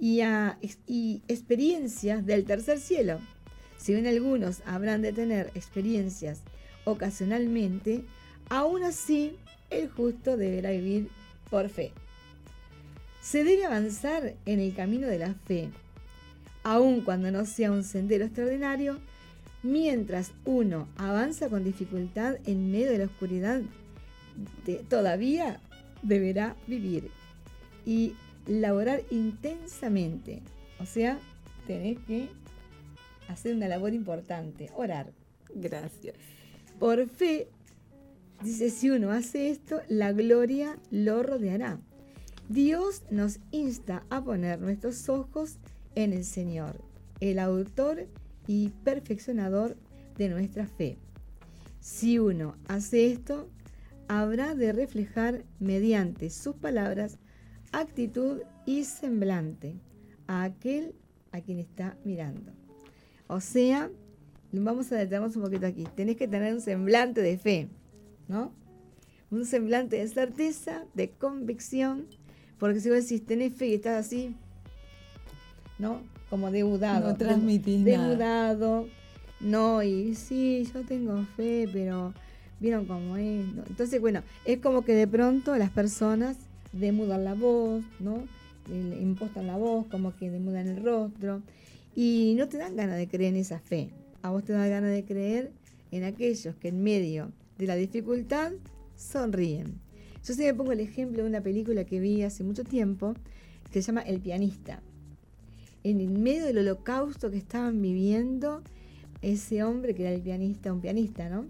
y 0.00 0.22
a 0.22 0.58
y 0.84 1.22
experiencias 1.28 2.26
del 2.26 2.44
tercer 2.44 2.80
cielo. 2.80 3.20
Si 3.76 3.92
bien 3.92 4.08
algunos 4.08 4.62
habrán 4.66 5.00
de 5.00 5.12
tener 5.12 5.52
experiencias 5.54 6.40
ocasionalmente, 6.84 8.04
aún 8.48 8.82
así 8.82 9.36
el 9.70 9.88
justo 9.88 10.36
deberá 10.36 10.72
vivir 10.72 11.08
por 11.50 11.68
fe. 11.68 11.92
Se 13.24 13.42
debe 13.42 13.64
avanzar 13.64 14.34
en 14.44 14.60
el 14.60 14.74
camino 14.74 15.06
de 15.06 15.18
la 15.18 15.32
fe, 15.32 15.70
aun 16.62 17.00
cuando 17.00 17.30
no 17.30 17.46
sea 17.46 17.72
un 17.72 17.82
sendero 17.82 18.26
extraordinario, 18.26 18.98
mientras 19.62 20.32
uno 20.44 20.88
avanza 20.98 21.48
con 21.48 21.64
dificultad 21.64 22.36
en 22.44 22.70
medio 22.70 22.90
de 22.92 22.98
la 22.98 23.04
oscuridad, 23.06 23.62
de- 24.66 24.84
todavía 24.90 25.58
deberá 26.02 26.54
vivir 26.66 27.10
y 27.86 28.14
laborar 28.46 29.00
intensamente. 29.10 30.42
O 30.78 30.84
sea, 30.84 31.18
tenés 31.66 31.98
que 32.00 32.28
hacer 33.28 33.54
una 33.56 33.68
labor 33.68 33.94
importante, 33.94 34.68
orar. 34.76 35.12
Gracias. 35.54 36.14
Por 36.78 37.08
fe, 37.08 37.48
dice, 38.42 38.68
si 38.68 38.90
uno 38.90 39.12
hace 39.12 39.48
esto, 39.48 39.80
la 39.88 40.12
gloria 40.12 40.76
lo 40.90 41.22
rodeará. 41.22 41.78
Dios 42.48 43.02
nos 43.10 43.40
insta 43.52 44.04
a 44.10 44.22
poner 44.22 44.60
nuestros 44.60 45.08
ojos 45.08 45.56
en 45.94 46.12
el 46.12 46.24
Señor, 46.24 46.78
el 47.20 47.38
autor 47.38 48.06
y 48.46 48.68
perfeccionador 48.84 49.76
de 50.18 50.28
nuestra 50.28 50.66
fe. 50.66 50.98
Si 51.80 52.18
uno 52.18 52.56
hace 52.68 53.10
esto, 53.10 53.48
habrá 54.08 54.54
de 54.54 54.72
reflejar 54.72 55.44
mediante 55.58 56.28
sus 56.30 56.54
palabras 56.56 57.18
actitud 57.72 58.42
y 58.66 58.84
semblante 58.84 59.74
a 60.26 60.44
aquel 60.44 60.94
a 61.32 61.40
quien 61.40 61.58
está 61.58 61.96
mirando. 62.04 62.52
O 63.26 63.40
sea, 63.40 63.90
vamos 64.52 64.92
a 64.92 64.96
detenernos 64.96 65.36
un 65.36 65.42
poquito 65.42 65.66
aquí. 65.66 65.84
Tenés 65.96 66.16
que 66.16 66.28
tener 66.28 66.52
un 66.52 66.60
semblante 66.60 67.22
de 67.22 67.38
fe, 67.38 67.68
¿no? 68.28 68.52
Un 69.30 69.46
semblante 69.46 69.96
de 69.96 70.06
certeza, 70.06 70.84
de 70.94 71.10
convicción, 71.10 72.06
porque 72.58 72.80
si 72.80 72.88
vos 72.88 73.02
decís 73.02 73.24
tenés 73.26 73.54
fe 73.54 73.68
y 73.68 73.74
estás 73.74 74.06
así, 74.06 74.34
¿no? 75.78 76.00
Como 76.30 76.50
deudado. 76.50 77.10
No 77.10 77.16
transmitís 77.16 77.80
nada. 77.80 78.08
Deudado, 78.08 78.88
no, 79.40 79.82
y 79.82 80.14
sí, 80.14 80.66
yo 80.72 80.82
tengo 80.84 81.24
fe, 81.36 81.68
pero 81.72 82.14
vieron 82.60 82.86
cómo 82.86 83.16
es. 83.16 83.46
¿no? 83.46 83.62
Entonces, 83.68 84.00
bueno, 84.00 84.22
es 84.44 84.58
como 84.60 84.84
que 84.84 84.94
de 84.94 85.06
pronto 85.06 85.56
las 85.56 85.70
personas 85.70 86.36
demudan 86.72 87.24
la 87.24 87.34
voz, 87.34 87.84
¿no? 88.00 88.24
Le 88.68 89.00
impostan 89.00 89.46
la 89.46 89.56
voz, 89.56 89.86
como 89.86 90.16
que 90.16 90.30
demudan 90.30 90.68
el 90.68 90.82
rostro, 90.82 91.42
y 91.94 92.34
no 92.38 92.48
te 92.48 92.56
dan 92.56 92.76
ganas 92.76 92.96
de 92.96 93.06
creer 93.06 93.34
en 93.34 93.40
esa 93.40 93.58
fe. 93.58 93.90
A 94.22 94.30
vos 94.30 94.44
te 94.44 94.54
da 94.54 94.66
ganas 94.66 94.90
de 94.90 95.04
creer 95.04 95.52
en 95.90 96.04
aquellos 96.04 96.56
que 96.56 96.68
en 96.68 96.82
medio 96.82 97.30
de 97.58 97.66
la 97.66 97.76
dificultad 97.76 98.52
sonríen. 98.96 99.83
Yo 100.26 100.32
siempre 100.32 100.54
pongo 100.54 100.72
el 100.72 100.80
ejemplo 100.80 101.22
de 101.22 101.28
una 101.28 101.42
película 101.42 101.84
que 101.84 102.00
vi 102.00 102.22
hace 102.22 102.44
mucho 102.44 102.64
tiempo 102.64 103.14
que 103.70 103.82
se 103.82 103.88
llama 103.88 104.00
El 104.00 104.20
pianista. 104.20 104.82
En 105.82 106.00
el 106.00 106.18
medio 106.18 106.46
del 106.46 106.58
holocausto 106.58 107.30
que 107.30 107.36
estaban 107.36 107.82
viviendo, 107.82 108.62
ese 109.20 109.62
hombre 109.62 109.94
que 109.94 110.02
era 110.02 110.12
el 110.12 110.22
pianista, 110.22 110.72
un 110.72 110.80
pianista, 110.80 111.28
¿no? 111.28 111.44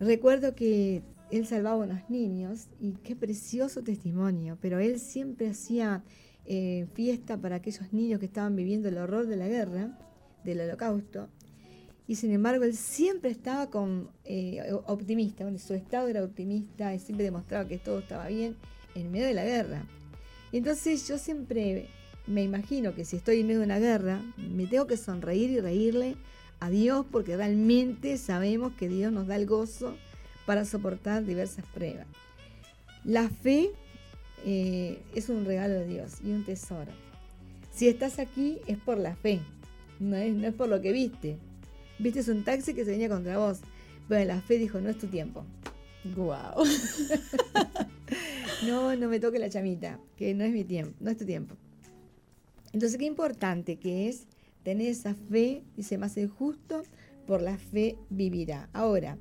Recuerdo 0.00 0.56
que 0.56 1.02
él 1.30 1.46
salvaba 1.46 1.82
a 1.82 1.86
unos 1.86 2.10
niños 2.10 2.66
y 2.80 2.92
qué 3.04 3.14
precioso 3.14 3.84
testimonio, 3.84 4.58
pero 4.60 4.80
él 4.80 4.98
siempre 4.98 5.48
hacía 5.48 6.02
eh, 6.44 6.88
fiesta 6.94 7.36
para 7.36 7.56
aquellos 7.56 7.92
niños 7.92 8.18
que 8.18 8.26
estaban 8.26 8.56
viviendo 8.56 8.88
el 8.88 8.98
horror 8.98 9.28
de 9.28 9.36
la 9.36 9.46
guerra, 9.46 9.96
del 10.42 10.60
holocausto, 10.60 11.28
y 12.12 12.14
sin 12.14 12.30
embargo 12.30 12.64
él 12.64 12.76
siempre 12.76 13.30
estaba 13.30 13.70
con, 13.70 14.10
eh, 14.26 14.70
optimista, 14.84 15.46
su 15.56 15.72
estado 15.72 16.08
era 16.08 16.22
optimista, 16.22 16.94
y 16.94 16.98
siempre 16.98 17.24
demostraba 17.24 17.66
que 17.66 17.78
todo 17.78 18.00
estaba 18.00 18.28
bien 18.28 18.54
en 18.94 19.10
medio 19.10 19.28
de 19.28 19.32
la 19.32 19.46
guerra. 19.46 19.86
Entonces 20.52 21.08
yo 21.08 21.16
siempre 21.16 21.88
me 22.26 22.42
imagino 22.42 22.94
que 22.94 23.06
si 23.06 23.16
estoy 23.16 23.40
en 23.40 23.46
medio 23.46 23.60
de 23.60 23.64
una 23.64 23.78
guerra, 23.78 24.20
me 24.36 24.66
tengo 24.66 24.86
que 24.86 24.98
sonreír 24.98 25.52
y 25.52 25.60
reírle 25.60 26.16
a 26.60 26.68
Dios 26.68 27.06
porque 27.10 27.34
realmente 27.34 28.18
sabemos 28.18 28.74
que 28.74 28.90
Dios 28.90 29.10
nos 29.10 29.26
da 29.26 29.36
el 29.36 29.46
gozo 29.46 29.96
para 30.44 30.66
soportar 30.66 31.24
diversas 31.24 31.64
pruebas. 31.72 32.06
La 33.04 33.30
fe 33.30 33.70
eh, 34.44 35.00
es 35.14 35.30
un 35.30 35.46
regalo 35.46 35.72
de 35.72 35.86
Dios 35.86 36.18
y 36.22 36.30
un 36.32 36.44
tesoro. 36.44 36.92
Si 37.72 37.88
estás 37.88 38.18
aquí 38.18 38.58
es 38.66 38.76
por 38.76 38.98
la 38.98 39.16
fe, 39.16 39.40
no 39.98 40.14
es, 40.14 40.34
no 40.34 40.46
es 40.46 40.52
por 40.52 40.68
lo 40.68 40.82
que 40.82 40.92
viste. 40.92 41.38
Viste 41.98 42.20
es 42.20 42.28
un 42.28 42.44
taxi 42.44 42.74
que 42.74 42.84
se 42.84 42.92
venía 42.92 43.08
contra 43.08 43.38
vos. 43.38 43.60
Pero 44.08 44.24
la 44.24 44.40
fe 44.40 44.58
dijo, 44.58 44.80
no 44.80 44.90
es 44.90 44.98
tu 44.98 45.06
tiempo. 45.06 45.44
Wow. 46.16 46.64
No, 48.66 48.94
no 48.94 49.08
me 49.08 49.18
toque 49.18 49.40
la 49.40 49.50
chamita, 49.50 49.98
que 50.16 50.34
no 50.34 50.44
es 50.44 50.52
mi 50.52 50.62
tiempo, 50.62 50.94
no 51.00 51.10
es 51.10 51.16
tu 51.16 51.24
tiempo. 51.24 51.56
Entonces, 52.72 52.96
qué 52.96 53.06
importante 53.06 53.76
que 53.76 54.08
es 54.08 54.26
tener 54.62 54.86
esa 54.86 55.14
fe, 55.14 55.64
dice 55.76 55.98
más 55.98 56.16
el 56.16 56.28
justo, 56.28 56.84
por 57.26 57.42
la 57.42 57.58
fe 57.58 57.96
vivirá. 58.08 58.68
Ahora, 58.72 59.18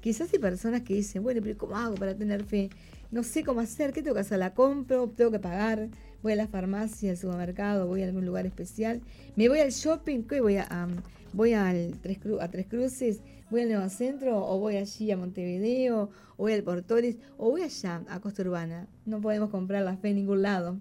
quizás 0.00 0.32
hay 0.32 0.38
personas 0.38 0.82
que 0.82 0.94
dicen, 0.94 1.22
bueno, 1.22 1.40
pero 1.42 1.58
¿cómo 1.58 1.76
hago 1.76 1.96
para 1.96 2.16
tener 2.16 2.44
fe? 2.44 2.70
No 3.10 3.22
sé 3.22 3.44
cómo 3.44 3.60
hacer, 3.60 3.92
¿qué 3.92 4.00
tengo 4.00 4.14
que 4.14 4.20
hacer? 4.20 4.38
¿La 4.38 4.54
compro? 4.54 5.06
¿Tengo 5.10 5.30
que 5.30 5.38
pagar? 5.38 5.90
¿Voy 6.22 6.32
a 6.32 6.36
la 6.36 6.48
farmacia, 6.48 7.10
al 7.10 7.18
supermercado? 7.18 7.86
¿Voy 7.86 8.02
a 8.02 8.06
algún 8.06 8.24
lugar 8.24 8.46
especial? 8.46 9.02
¿Me 9.36 9.50
voy 9.50 9.60
al 9.60 9.70
shopping? 9.70 10.22
¿Qué 10.22 10.40
voy 10.40 10.56
a, 10.56 10.88
voy 11.32 11.52
al 11.54 11.98
Tres 12.00 12.18
a 12.40 12.48
Tres 12.48 12.66
Cruces? 12.66 13.20
¿Voy 13.50 13.62
al 13.62 13.68
Nuevo 13.68 13.88
Centro? 13.88 14.44
¿O 14.46 14.58
voy 14.58 14.76
allí 14.76 15.10
a 15.10 15.16
Montevideo? 15.16 16.10
¿O 16.36 16.42
voy 16.44 16.52
al 16.52 16.62
Portores? 16.62 17.16
¿O 17.36 17.50
voy 17.50 17.62
allá 17.62 18.02
a 18.08 18.20
Costa 18.20 18.42
Urbana? 18.42 18.88
No 19.04 19.20
podemos 19.20 19.50
comprar 19.50 19.82
la 19.84 19.96
fe 19.96 20.10
en 20.10 20.16
ningún 20.16 20.42
lado. 20.42 20.78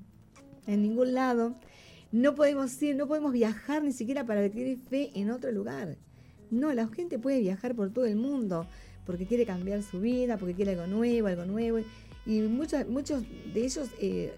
En 0.67 0.81
ningún 0.81 1.13
lado. 1.13 1.55
No 2.11 2.35
podemos 2.35 2.81
ir, 2.81 2.95
no 2.95 3.07
podemos 3.07 3.31
viajar 3.31 3.83
ni 3.83 3.91
siquiera 3.93 4.25
para 4.25 4.41
adquirir 4.41 4.77
fe 4.77 5.11
en 5.15 5.31
otro 5.31 5.51
lugar. 5.51 5.97
No, 6.49 6.73
la 6.73 6.87
gente 6.89 7.17
puede 7.19 7.39
viajar 7.39 7.75
por 7.75 7.91
todo 7.91 8.05
el 8.05 8.17
mundo 8.17 8.67
porque 9.05 9.25
quiere 9.25 9.45
cambiar 9.45 9.81
su 9.81 9.99
vida, 10.01 10.37
porque 10.37 10.53
quiere 10.53 10.71
algo 10.71 10.87
nuevo, 10.87 11.27
algo 11.27 11.45
nuevo. 11.45 11.79
Y 12.25 12.41
muchos, 12.41 12.87
muchos 12.87 13.23
de 13.53 13.65
ellos 13.65 13.89
eh, 13.99 14.33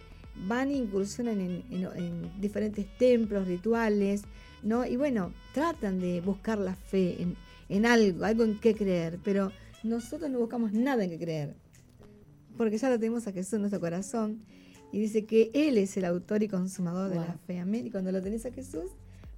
van 0.48 0.70
e 0.70 0.76
incursionan 0.76 1.40
en, 1.42 1.64
en- 1.72 1.88
en 1.98 2.42
diferentes 2.42 2.86
templos, 2.98 3.48
rituales, 3.48 4.24
¿no? 4.64 4.86
Y 4.86 4.96
bueno, 4.96 5.34
tratan 5.54 6.00
de 6.00 6.22
buscar 6.22 6.58
la 6.58 6.76
fe 6.76 7.22
en, 7.22 7.36
en 7.70 7.86
algo, 7.86 8.26
algo 8.26 8.44
en 8.44 8.60
qué 8.60 8.76
creer, 8.76 9.20
pero 9.24 9.52
nosotros 9.84 10.30
no 10.30 10.40
buscamos 10.40 10.74
nada 10.74 11.04
en 11.04 11.10
qué 11.12 11.20
creer, 11.20 11.56
porque 12.58 12.78
ya 12.78 12.90
lo 12.90 13.00
tenemos 13.00 13.28
a 13.28 13.32
Jesús 13.32 13.54
en 13.54 13.62
nuestro 13.62 13.80
corazón 13.80 14.44
y 14.92 15.00
dice 15.00 15.26
que 15.26 15.50
Él 15.54 15.78
es 15.78 15.98
el 15.98 16.06
autor 16.06 16.44
y 16.44 16.48
consumador 16.48 17.10
de 17.10 17.16
la 17.16 17.38
fe, 17.48 17.60
amén. 17.60 17.88
Y 17.88 17.92
cuando 17.92 18.12
lo 18.12 18.22
tenés 18.22 18.46
a 18.46 18.52
Jesús, 18.52 18.92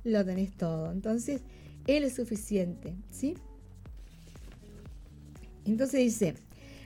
lo 0.04 0.24
tenés 0.26 0.52
todo. 0.52 0.92
Entonces, 0.92 1.42
Él 1.88 2.04
es 2.04 2.16
suficiente, 2.16 2.94
¿sí? 3.10 3.36
Entonces 5.64 6.00
dice, 6.02 6.36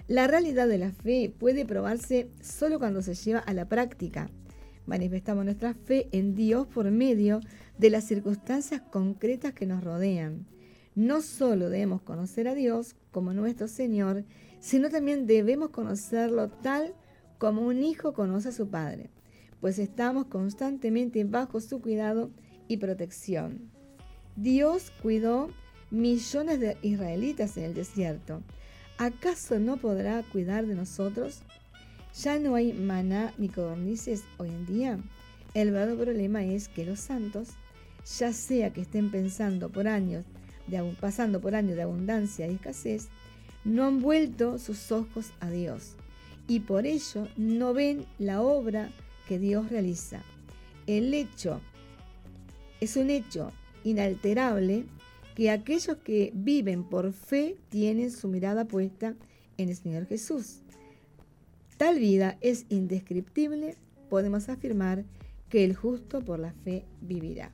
la 0.08 0.28
realidad 0.28 0.68
de 0.68 0.78
la 0.78 0.92
fe 0.92 1.34
puede 1.38 1.66
probarse 1.66 2.30
solo 2.42 2.80
cuando 2.80 3.02
se 3.02 3.16
lleva 3.16 3.40
a 3.40 3.54
la 3.54 3.66
práctica. 3.68 4.30
Manifestamos 4.86 5.46
nuestra 5.46 5.74
fe 5.74 6.08
en 6.12 6.36
Dios 6.36 6.68
por 6.68 6.90
medio 6.90 7.42
de 7.80 7.90
las 7.90 8.04
circunstancias 8.04 8.82
concretas 8.82 9.54
que 9.54 9.66
nos 9.66 9.84
rodean. 9.84 10.46
No 10.96 11.22
solo 11.22 11.70
debemos 11.70 12.02
conocer 12.02 12.48
a 12.48 12.54
Dios 12.54 12.96
como 13.12 13.34
nuestro 13.34 13.68
Señor, 13.68 14.26
sino 14.60 14.90
también 14.90 15.26
debemos 15.26 15.70
conocerlo 15.70 16.50
tal 16.50 16.94
como 17.38 17.62
un 17.62 17.82
hijo 17.82 18.14
conoce 18.14 18.50
a 18.50 18.52
su 18.52 18.70
padre, 18.70 19.10
pues 19.62 19.80
estamos 19.80 20.26
constantemente 20.26 21.24
bajo 21.24 21.62
su 21.62 21.82
cuidado 21.82 22.32
y 22.68 22.78
protección. 22.78 23.72
Dios 24.36 24.92
cuidó 25.02 25.50
millones 25.90 26.60
de 26.60 26.78
israelitas 26.82 27.56
en 27.58 27.64
el 27.64 27.74
desierto. 27.74 28.42
¿Acaso 28.98 29.58
no 29.58 29.78
podrá 29.78 30.22
cuidar 30.24 30.68
de 30.68 30.76
nosotros? 30.76 31.44
¿Ya 32.22 32.40
no 32.40 32.56
hay 32.56 32.74
maná 32.74 33.34
ni 33.38 33.48
codornices 33.48 34.24
hoy 34.38 34.50
en 34.50 34.66
día? 34.66 35.00
El 35.54 35.72
verdadero 35.72 36.04
problema 36.04 36.44
es 36.44 36.68
que 36.68 36.86
los 36.86 37.00
santos, 37.00 37.50
ya 38.18 38.34
sea 38.34 38.72
que 38.74 38.82
estén 38.82 39.12
pensando 39.12 39.70
por 39.70 39.88
años 39.88 40.26
de 40.68 40.82
pasando 41.00 41.42
por 41.42 41.56
años 41.56 41.76
de 41.76 41.82
abundancia 41.82 42.48
y 42.48 42.56
escasez, 42.56 43.10
no 43.64 43.86
han 43.86 44.00
vuelto 44.02 44.58
sus 44.58 44.92
ojos 44.92 45.32
a 45.40 45.50
Dios 45.50 45.96
y 46.48 46.62
por 46.62 46.86
ello 46.86 47.28
no 47.38 47.74
ven 47.74 48.06
la 48.18 48.42
obra 48.42 48.90
que 49.28 49.40
Dios 49.40 49.70
realiza. 49.70 50.24
El 50.88 51.14
hecho 51.14 51.62
es 52.82 52.96
un 52.98 53.10
hecho 53.10 53.52
inalterable 53.84 54.86
que 55.36 55.52
aquellos 55.52 55.98
que 55.98 56.32
viven 56.34 56.84
por 56.84 57.14
fe 57.14 57.58
tienen 57.70 58.12
su 58.12 58.28
mirada 58.28 58.66
puesta 58.66 59.16
en 59.58 59.70
el 59.70 59.76
Señor 59.76 60.08
Jesús. 60.08 60.62
Tal 61.78 62.00
vida 62.00 62.38
es 62.42 62.66
indescriptible, 62.70 63.76
podemos 64.10 64.50
afirmar 64.50 65.06
que 65.50 65.64
el 65.64 65.76
justo 65.76 66.22
por 66.22 66.40
la 66.40 66.52
fe 66.52 66.86
vivirá. 67.02 67.52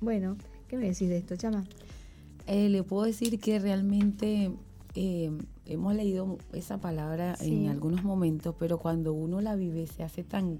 Bueno, 0.00 0.36
¿qué 0.68 0.76
me 0.76 0.86
decís 0.88 1.08
de 1.08 1.18
esto, 1.18 1.36
Chama? 1.36 1.64
Eh, 2.46 2.68
le 2.68 2.82
puedo 2.82 3.04
decir 3.04 3.38
que 3.40 3.58
realmente 3.58 4.50
eh, 4.94 5.30
hemos 5.66 5.94
leído 5.94 6.38
esa 6.52 6.80
palabra 6.80 7.36
Sí. 7.36 7.64
en 7.64 7.68
algunos 7.70 8.04
momentos, 8.04 8.54
pero 8.58 8.78
cuando 8.78 9.12
uno 9.12 9.40
la 9.40 9.54
vive 9.56 9.86
se 9.86 10.02
hace 10.02 10.24
tan, 10.24 10.58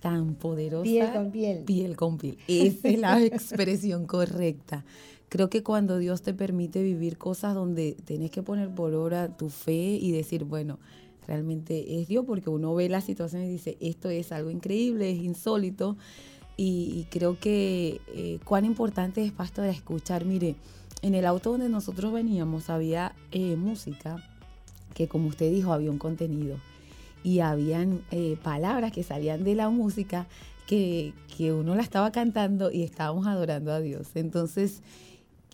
tan 0.00 0.34
poderosa. 0.34 0.82
Piel 0.84 1.12
con 1.12 1.30
piel. 1.30 1.64
Piel 1.64 1.96
con 1.96 2.18
piel. 2.18 2.38
Esa 2.48 2.88
es 2.88 2.98
la 2.98 3.22
expresión 3.24 4.06
correcta. 4.06 4.84
Creo 5.28 5.48
que 5.48 5.62
cuando 5.62 5.98
Dios 5.98 6.22
te 6.22 6.34
permite 6.34 6.82
vivir 6.82 7.16
cosas 7.16 7.54
donde 7.54 7.96
tenés 8.04 8.30
que 8.32 8.42
poner 8.42 8.68
por 8.74 8.92
obra 8.94 9.36
tu 9.36 9.48
fe 9.48 9.92
y 10.00 10.10
decir, 10.10 10.44
bueno, 10.44 10.80
realmente 11.26 12.00
es 12.00 12.08
Dios, 12.08 12.24
porque 12.26 12.50
uno 12.50 12.74
ve 12.74 12.88
la 12.88 13.00
situación 13.00 13.44
y 13.44 13.48
dice, 13.48 13.76
esto 13.80 14.10
es 14.10 14.32
algo 14.32 14.50
increíble, 14.50 15.08
es 15.12 15.18
insólito. 15.22 15.96
Y, 16.62 17.06
creo 17.08 17.40
que 17.40 18.02
eh, 18.08 18.38
cuán 18.44 18.66
importante 18.66 19.24
es, 19.24 19.32
pastor, 19.32 19.64
escuchar. 19.64 20.26
Mire, 20.26 20.56
en 21.00 21.14
el 21.14 21.24
auto 21.24 21.52
donde 21.52 21.70
nosotros 21.70 22.12
veníamos 22.12 22.68
había 22.68 23.14
eh, 23.32 23.56
música 23.56 24.22
que, 24.92 25.08
como 25.08 25.28
usted 25.28 25.50
dijo, 25.50 25.72
había 25.72 25.90
un 25.90 25.96
contenido. 25.96 26.58
Y 27.24 27.40
habían 27.40 28.02
eh, 28.10 28.36
palabras 28.42 28.92
que 28.92 29.02
salían 29.02 29.42
de 29.42 29.54
la 29.54 29.70
música 29.70 30.26
que, 30.66 31.14
que 31.34 31.50
uno 31.54 31.74
la 31.74 31.82
estaba 31.82 32.12
cantando 32.12 32.70
y 32.70 32.82
estábamos 32.82 33.26
adorando 33.26 33.72
a 33.72 33.80
Dios. 33.80 34.08
Entonces, 34.14 34.82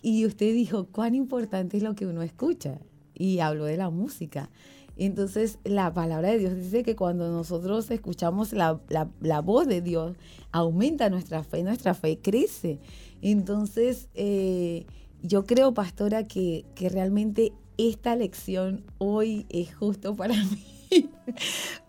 y 0.01 0.25
usted 0.25 0.53
dijo, 0.53 0.87
cuán 0.87 1.15
importante 1.15 1.77
es 1.77 1.83
lo 1.83 1.95
que 1.95 2.05
uno 2.05 2.21
escucha. 2.21 2.79
Y 3.13 3.39
habló 3.39 3.63
de 3.63 3.77
la 3.77 3.89
música. 3.89 4.49
Entonces, 4.97 5.59
la 5.63 5.93
palabra 5.93 6.29
de 6.29 6.39
Dios 6.39 6.55
dice 6.55 6.83
que 6.83 6.95
cuando 6.95 7.31
nosotros 7.31 7.89
escuchamos 7.91 8.51
la, 8.53 8.79
la- 8.89 9.09
la 9.21 9.41
voz 9.41 9.67
de 9.67 9.81
Dios, 9.81 10.15
aumenta 10.51 11.09
nuestra 11.09 11.43
fe, 11.43 11.61
nuestra 11.63 11.93
fe 11.93 12.19
crece. 12.21 12.79
Entonces, 13.21 14.09
eh, 14.15 14.85
yo 15.21 15.45
creo, 15.45 15.73
pastora, 15.73 16.27
que, 16.27 16.65
que 16.75 16.89
realmente 16.89 17.53
esta 17.77 18.15
lección 18.15 18.83
hoy 18.97 19.45
es 19.49 19.75
justo 19.75 20.15
para 20.15 20.33
mí, 20.91 21.09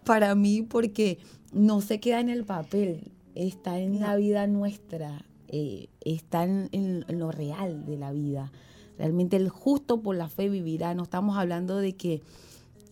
para 0.05 0.35
mí, 0.35 0.63
porque 0.63 1.19
no 1.53 1.81
se 1.81 2.01
queda 2.01 2.21
en 2.21 2.29
el 2.29 2.45
papel, 2.45 3.13
está 3.35 3.79
en 3.79 4.01
la 4.01 4.17
vida 4.17 4.47
nuestra, 4.47 5.25
eh, 5.49 5.89
está 6.05 6.45
en, 6.45 6.69
en- 6.73 7.05
en 7.09 7.19
lo 7.19 7.31
real 7.33 7.87
de 7.87 7.97
la 7.97 8.13
vida. 8.13 8.53
Realmente 8.99 9.37
el 9.37 9.49
justo 9.49 10.01
por 10.03 10.17
la 10.17 10.29
fe 10.29 10.49
vivirá. 10.49 10.93
No 10.95 11.05
estamos 11.05 11.39
hablando 11.39 11.77
de 11.79 11.95
que, 11.95 12.21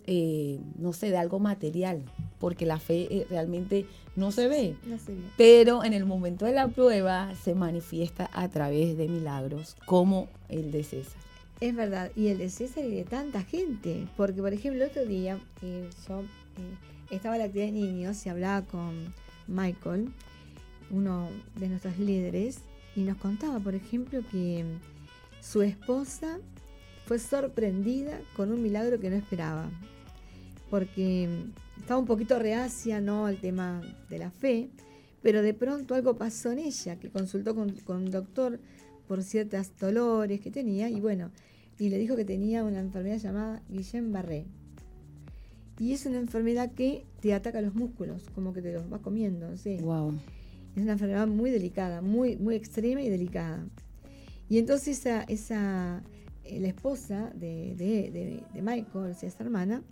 eh, 0.07 0.61
no 0.79 0.93
sé, 0.93 1.11
de 1.11 1.17
algo 1.17 1.39
material, 1.39 2.03
porque 2.39 2.67
la 2.67 2.79
fe 2.79 3.09
eh, 3.11 3.27
realmente 3.29 3.87
no 4.15 4.31
se 4.31 4.49
ve. 4.49 4.77
No. 4.87 4.97
Pero 5.37 5.85
en 5.85 5.93
el 5.93 6.05
momento 6.05 6.45
de 6.45 6.53
la 6.53 6.69
prueba 6.69 7.35
se 7.43 7.55
manifiesta 7.55 8.31
a 8.33 8.49
través 8.49 8.97
de 8.97 9.09
milagros, 9.09 9.77
como 9.85 10.29
el 10.49 10.71
de 10.71 10.85
César. 10.85 11.21
Es 11.61 11.75
verdad, 11.75 12.11
y 12.15 12.29
el 12.29 12.39
de 12.39 12.51
César 12.51 12.85
y 12.85 12.95
de 12.95 13.05
tanta 13.05 13.43
gente, 13.43 14.07
porque 14.17 14.41
por 14.41 14.53
ejemplo 14.53 14.85
el 14.85 14.91
otro 14.91 15.05
día 15.07 15.39
eh, 15.63 15.89
yo 16.07 16.23
estaba 17.11 17.37
en 17.37 17.41
la 17.41 17.47
actividad 17.47 17.67
de 17.67 17.73
niños 17.73 18.27
y 18.27 18.29
hablaba 18.29 18.67
con 18.67 19.15
Michael, 19.47 20.13
uno 20.91 21.29
de 21.57 21.69
nuestros 21.69 21.99
líderes, 21.99 22.59
y 22.95 23.03
nos 23.03 23.17
contaba, 23.19 23.59
por 23.59 23.75
ejemplo, 23.75 24.21
que 24.31 24.65
su 25.41 25.63
esposa 25.63 26.39
fue 27.07 27.19
sorprendida 27.19 28.21
con 28.35 28.53
un 28.53 28.63
milagro 28.63 28.99
que 28.99 29.11
no 29.11 29.17
esperaba, 29.17 29.69
porque 30.71 31.29
estaba 31.79 32.01
un 32.01 32.07
poquito 32.07 32.39
reacia 32.39 33.01
¿no? 33.01 33.27
al 33.27 33.37
tema 33.41 33.83
de 34.11 34.19
la 34.19 34.31
fe, 34.31 34.69
pero 35.23 35.43
de 35.43 35.55
pronto 35.55 35.95
algo 35.95 36.17
pasó 36.17 36.53
en 36.53 36.59
ella, 36.61 36.97
que 36.97 37.11
consultó 37.11 37.55
con, 37.55 37.71
con 37.85 37.97
un 37.99 38.11
doctor 38.11 38.59
por 39.09 39.23
ciertos 39.23 39.73
dolores 39.79 40.41
que 40.41 40.51
tenía, 40.51 40.89
y 40.89 41.01
bueno, 41.01 41.31
y 41.79 41.89
le 41.91 41.99
dijo 41.99 42.17
que 42.17 42.25
tenía 42.25 42.65
una 42.65 42.81
enfermedad 42.81 43.19
llamada 43.19 43.63
Guillain-Barré. 43.71 44.45
Y 45.79 45.93
es 45.93 46.07
una 46.07 46.19
enfermedad 46.19 46.73
que 46.73 47.05
te 47.21 47.35
ataca 47.35 47.61
los 47.61 47.75
músculos, 47.75 48.23
como 48.35 48.53
que 48.55 48.63
te 48.63 48.73
los 48.73 48.91
va 48.91 48.99
comiendo, 48.99 49.57
sé. 49.59 49.79
Wow. 49.83 50.15
Es 50.75 50.83
una 50.83 50.93
enfermedad 50.93 51.27
muy 51.27 51.51
delicada, 51.51 52.01
muy, 52.03 52.37
muy 52.37 52.55
extrema 52.55 53.03
y 53.03 53.11
delicada. 53.11 53.65
Y 54.49 54.59
entonces 54.59 54.99
esa, 54.99 55.23
esa 55.25 56.03
eh, 56.45 56.61
la 56.61 56.69
esposa 56.69 57.31
de, 57.35 57.75
de, 57.77 58.11
de- 58.11 58.43
de 58.55 58.63
Michael, 58.63 59.11
o 59.11 59.15
sea, 59.15 59.29
esa 59.29 59.45
hermana, 59.45 59.83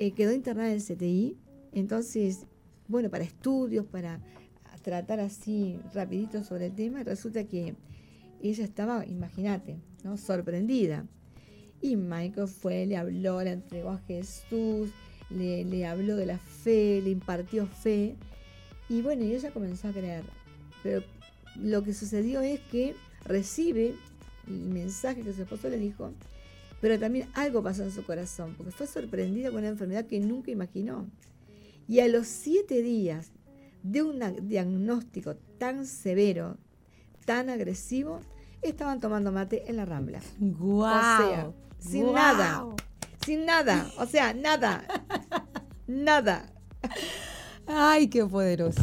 eh, 0.00 0.12
quedó 0.12 0.32
internada 0.32 0.72
en 0.72 0.80
CTI. 0.80 1.36
Entonces, 1.72 2.46
bueno, 2.88 3.10
para 3.10 3.22
estudios, 3.22 3.84
para 3.84 4.18
tratar 4.82 5.20
así 5.20 5.78
rapidito 5.92 6.42
sobre 6.42 6.66
el 6.66 6.74
tema, 6.74 7.04
resulta 7.04 7.44
que 7.44 7.74
ella 8.42 8.64
estaba, 8.64 9.04
imagínate, 9.06 9.76
¿no? 10.02 10.16
sorprendida. 10.16 11.06
Y 11.82 11.96
Michael 11.96 12.48
fue, 12.48 12.86
le 12.86 12.96
habló, 12.96 13.42
le 13.42 13.52
entregó 13.52 13.90
a 13.90 13.98
Jesús, 13.98 14.90
le, 15.28 15.64
le 15.66 15.86
habló 15.86 16.16
de 16.16 16.26
la 16.26 16.38
fe, 16.38 17.02
le 17.02 17.10
impartió 17.10 17.66
fe. 17.66 18.16
Y 18.88 19.02
bueno, 19.02 19.24
y 19.24 19.34
ella 19.34 19.50
comenzó 19.50 19.88
a 19.88 19.92
creer. 19.92 20.24
Pero 20.82 21.04
lo 21.56 21.82
que 21.82 21.92
sucedió 21.92 22.40
es 22.40 22.58
que 22.72 22.94
recibe 23.26 23.94
el 24.46 24.54
mensaje 24.54 25.20
que 25.20 25.34
su 25.34 25.42
esposo 25.42 25.68
le 25.68 25.78
dijo, 25.78 26.10
pero 26.80 26.98
también 26.98 27.28
algo 27.34 27.62
pasó 27.62 27.82
en 27.82 27.92
su 27.92 28.04
corazón, 28.04 28.54
porque 28.56 28.72
fue 28.72 28.86
sorprendida 28.86 29.50
con 29.50 29.60
una 29.60 29.68
enfermedad 29.68 30.06
que 30.06 30.20
nunca 30.20 30.50
imaginó. 30.50 31.06
Y 31.86 32.00
a 32.00 32.08
los 32.08 32.26
siete 32.26 32.82
días 32.82 33.32
de 33.82 34.02
un 34.02 34.48
diagnóstico 34.48 35.36
tan 35.58 35.86
severo, 35.86 36.56
tan 37.26 37.50
agresivo, 37.50 38.20
estaban 38.62 39.00
tomando 39.00 39.32
mate 39.32 39.64
en 39.68 39.76
la 39.76 39.84
rambla. 39.84 40.20
Wow. 40.38 40.82
O 40.82 40.90
sea, 40.90 41.52
sin 41.78 42.12
nada. 42.12 42.66
Sin 43.24 43.44
nada. 43.44 43.90
O 43.98 44.06
sea, 44.06 44.32
nada. 44.32 44.84
nada. 45.86 46.46
Ay, 47.66 48.08
qué 48.08 48.24
poderoso. 48.24 48.82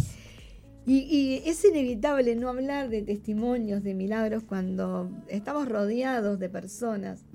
Y, 0.86 1.00
y 1.00 1.50
es 1.50 1.66
inevitable 1.66 2.36
no 2.36 2.48
hablar 2.48 2.90
de 2.90 3.02
testimonios, 3.02 3.84
de 3.84 3.94
milagros, 3.94 4.44
cuando 4.44 5.10
estamos 5.28 5.68
rodeados 5.68 6.40
de 6.40 6.50
personas 6.50 7.26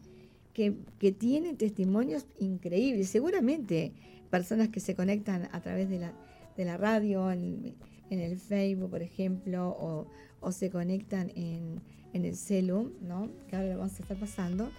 que, 0.52 0.74
que 0.98 1.12
tienen 1.12 1.56
testimonios 1.56 2.26
increíbles. 2.38 3.08
Seguramente 3.08 3.92
personas 4.30 4.68
que 4.68 4.80
se 4.80 4.94
conectan 4.94 5.48
a 5.52 5.60
través 5.60 5.88
de 5.90 5.98
la, 5.98 6.12
de 6.56 6.64
la 6.64 6.76
radio, 6.76 7.30
en, 7.30 7.74
en 8.10 8.18
el 8.20 8.38
Facebook, 8.38 8.90
por 8.90 9.02
ejemplo, 9.02 9.68
o, 9.70 10.06
o 10.40 10.52
se 10.52 10.70
conectan 10.70 11.30
en, 11.34 11.80
en 12.12 12.24
el 12.24 12.36
celu, 12.36 12.92
¿no? 13.02 13.30
que 13.48 13.56
ahora 13.56 13.72
lo 13.72 13.78
vamos 13.78 13.98
a 13.98 14.02
estar 14.02 14.16
pasando. 14.16 14.70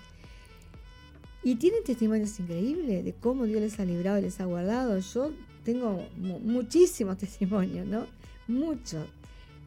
Y 1.43 1.55
tienen 1.55 1.84
testimonios 1.84 2.39
increíbles 2.39 3.03
de 3.03 3.13
cómo 3.13 3.45
Dios 3.45 3.59
les 3.61 3.80
ha 3.80 3.86
librado 3.86 4.19
y 4.19 4.21
les 4.21 4.39
ha 4.39 4.45
guardado. 4.45 4.97
Yo 4.99 5.34
tengo 5.65 6.07
mu- 6.17 6.39
muchísimos 6.39 7.17
testimonios, 7.19 7.86
¿no? 7.86 8.05
Muchos. 8.47 9.07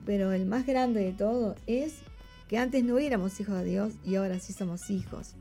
Pero 0.06 0.32
el 0.32 0.46
más 0.46 0.66
grande 0.66 1.00
de 1.04 1.12
todo 1.12 1.54
es 1.66 1.94
que 2.48 2.58
antes 2.58 2.82
no 2.84 2.98
éramos 2.98 3.40
hijos 3.40 3.56
de 3.58 3.64
Dios 3.64 3.92
y 4.04 4.14
ahora 4.14 4.38
sí 4.38 4.52
somos 4.52 4.88
hijos. 4.90 5.34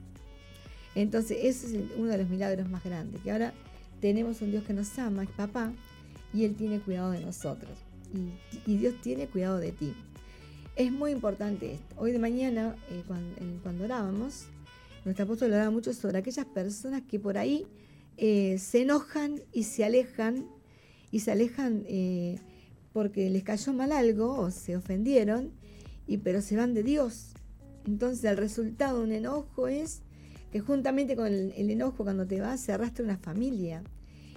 Entonces, 0.95 1.37
ese 1.41 1.67
es 1.67 1.83
uno 1.97 2.09
de 2.09 2.17
los 2.17 2.29
milagros 2.29 2.69
más 2.69 2.83
grandes, 2.83 3.21
que 3.21 3.31
ahora 3.31 3.53
tenemos 3.99 4.41
un 4.41 4.51
Dios 4.51 4.63
que 4.63 4.73
nos 4.73 4.97
ama, 4.97 5.23
es 5.23 5.29
papá, 5.29 5.73
y 6.33 6.45
Él 6.45 6.55
tiene 6.55 6.79
cuidado 6.79 7.11
de 7.11 7.19
nosotros. 7.19 7.77
Y, 8.65 8.77
Dios 8.77 8.95
tiene 9.01 9.27
cuidado 9.27 9.57
de 9.59 9.71
ti. 9.71 9.93
Es 10.75 10.91
muy 10.91 11.11
importante 11.11 11.73
esto. 11.73 11.95
Hoy 11.97 12.11
de 12.11 12.19
mañana, 12.19 12.75
eh, 12.89 13.03
cuando, 13.07 13.35
cuando 13.61 13.83
orábamos, 13.83 14.45
nuestro 15.03 15.25
apóstol 15.25 15.51
oraba 15.51 15.69
mucho 15.69 15.93
sobre 15.93 16.17
aquellas 16.17 16.45
personas 16.45 17.01
que 17.09 17.19
por 17.19 17.37
ahí 17.37 17.65
eh, 18.17 18.57
se 18.57 18.81
enojan 18.81 19.41
y 19.51 19.63
se 19.63 19.83
alejan, 19.83 20.47
y 21.11 21.19
se 21.19 21.31
alejan 21.31 21.83
eh, 21.87 22.39
porque 22.93 23.29
les 23.29 23.43
cayó 23.43 23.73
mal 23.73 23.91
algo 23.91 24.39
o 24.39 24.51
se 24.51 24.77
ofendieron, 24.77 25.51
y, 26.07 26.17
pero 26.17 26.41
se 26.41 26.55
van 26.55 26.73
de 26.73 26.83
Dios. 26.83 27.33
Entonces 27.85 28.23
el 28.25 28.37
resultado 28.37 28.99
de 28.99 29.03
un 29.03 29.11
enojo 29.11 29.67
es 29.67 30.01
que 30.55 30.61
juntamente 30.61 31.17
con 31.17 31.27
el, 31.27 31.51
enojo 31.69 32.05
cuando 32.05 32.25
te 32.25 32.39
vas 32.39 32.61
se 32.61 32.71
arrastra 32.71 33.03
una 33.03 33.17
familia 33.17 33.83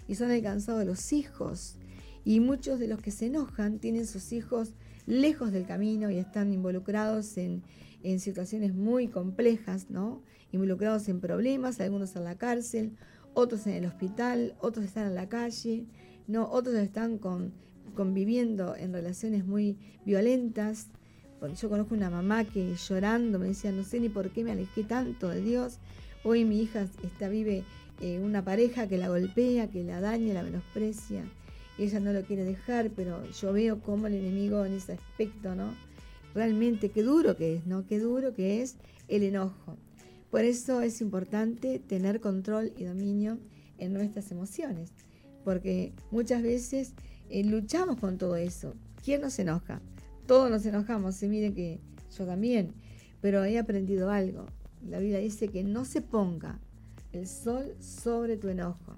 y 0.08 0.16
son 0.16 0.32
alcanzados 0.32 0.84
los 0.84 1.12
hijos. 1.12 1.76
Y 2.24 2.40
muchos 2.40 2.80
de 2.80 2.88
los 2.88 3.00
que 3.00 3.12
se 3.12 3.26
enojan 3.26 3.78
tienen 3.78 4.04
sus 4.04 4.32
hijos 4.32 4.72
lejos 5.06 5.52
del 5.52 5.64
camino 5.64 6.10
y 6.10 6.18
están 6.18 6.52
involucrados 6.52 7.38
en, 7.38 7.62
en 8.02 8.18
situaciones 8.18 8.74
muy 8.74 9.06
complejas, 9.06 9.90
¿no? 9.90 10.24
Involucrados 10.50 11.08
en 11.08 11.20
problemas, 11.20 11.78
algunos 11.78 12.16
en 12.16 12.24
la 12.24 12.36
cárcel, 12.36 12.96
otros 13.32 13.68
en 13.68 13.74
el 13.74 13.86
hospital, 13.86 14.56
otros 14.58 14.86
están 14.86 15.06
en 15.06 15.14
la 15.14 15.28
calle, 15.28 15.86
¿no? 16.26 16.50
Otros 16.50 16.74
están 16.74 17.18
con, 17.18 17.52
conviviendo 17.94 18.74
en 18.74 18.92
relaciones 18.92 19.46
muy 19.46 19.78
violentas. 20.04 20.88
Yo 21.60 21.68
conozco 21.68 21.94
una 21.94 22.10
mamá 22.10 22.42
que 22.42 22.74
llorando 22.74 23.38
me 23.38 23.46
decía, 23.46 23.70
no 23.70 23.84
sé 23.84 24.00
ni 24.00 24.08
por 24.08 24.30
qué 24.30 24.42
me 24.42 24.50
alejé 24.50 24.82
tanto 24.82 25.28
de 25.28 25.42
Dios. 25.42 25.78
Hoy 26.30 26.44
mi 26.44 26.60
hija 26.60 26.86
está, 27.02 27.30
vive 27.30 27.64
eh, 28.02 28.20
una 28.22 28.44
pareja 28.44 28.86
que 28.86 28.98
la 28.98 29.08
golpea, 29.08 29.70
que 29.70 29.82
la 29.82 30.02
daña, 30.02 30.34
la 30.34 30.42
menosprecia. 30.42 31.24
Y 31.78 31.84
ella 31.84 32.00
no 32.00 32.12
lo 32.12 32.22
quiere 32.22 32.44
dejar, 32.44 32.90
pero 32.90 33.24
yo 33.30 33.54
veo 33.54 33.80
cómo 33.80 34.08
el 34.08 34.12
enemigo 34.12 34.62
en 34.66 34.74
ese 34.74 34.92
aspecto, 34.92 35.54
¿no? 35.54 35.72
Realmente 36.34 36.90
qué 36.90 37.02
duro 37.02 37.34
que 37.34 37.54
es, 37.54 37.66
¿no? 37.66 37.86
Qué 37.86 37.98
duro 37.98 38.34
que 38.34 38.60
es 38.60 38.76
el 39.08 39.22
enojo. 39.22 39.78
Por 40.30 40.44
eso 40.44 40.82
es 40.82 41.00
importante 41.00 41.78
tener 41.78 42.20
control 42.20 42.74
y 42.76 42.84
dominio 42.84 43.38
en 43.78 43.94
nuestras 43.94 44.30
emociones, 44.30 44.92
porque 45.44 45.94
muchas 46.10 46.42
veces 46.42 46.92
eh, 47.30 47.42
luchamos 47.42 47.96
con 47.96 48.18
todo 48.18 48.36
eso. 48.36 48.74
¿Quién 49.02 49.22
nos 49.22 49.38
enoja? 49.38 49.80
Todos 50.26 50.50
nos 50.50 50.66
enojamos, 50.66 51.14
se 51.14 51.26
mire 51.26 51.54
que 51.54 51.80
yo 52.14 52.26
también, 52.26 52.74
pero 53.22 53.46
he 53.46 53.58
aprendido 53.58 54.10
algo. 54.10 54.44
La 54.86 54.98
Biblia 54.98 55.18
dice 55.18 55.48
que 55.48 55.64
no 55.64 55.84
se 55.84 56.00
ponga 56.02 56.58
el 57.12 57.26
sol 57.26 57.74
sobre 57.80 58.36
tu 58.36 58.48
enojo. 58.48 58.94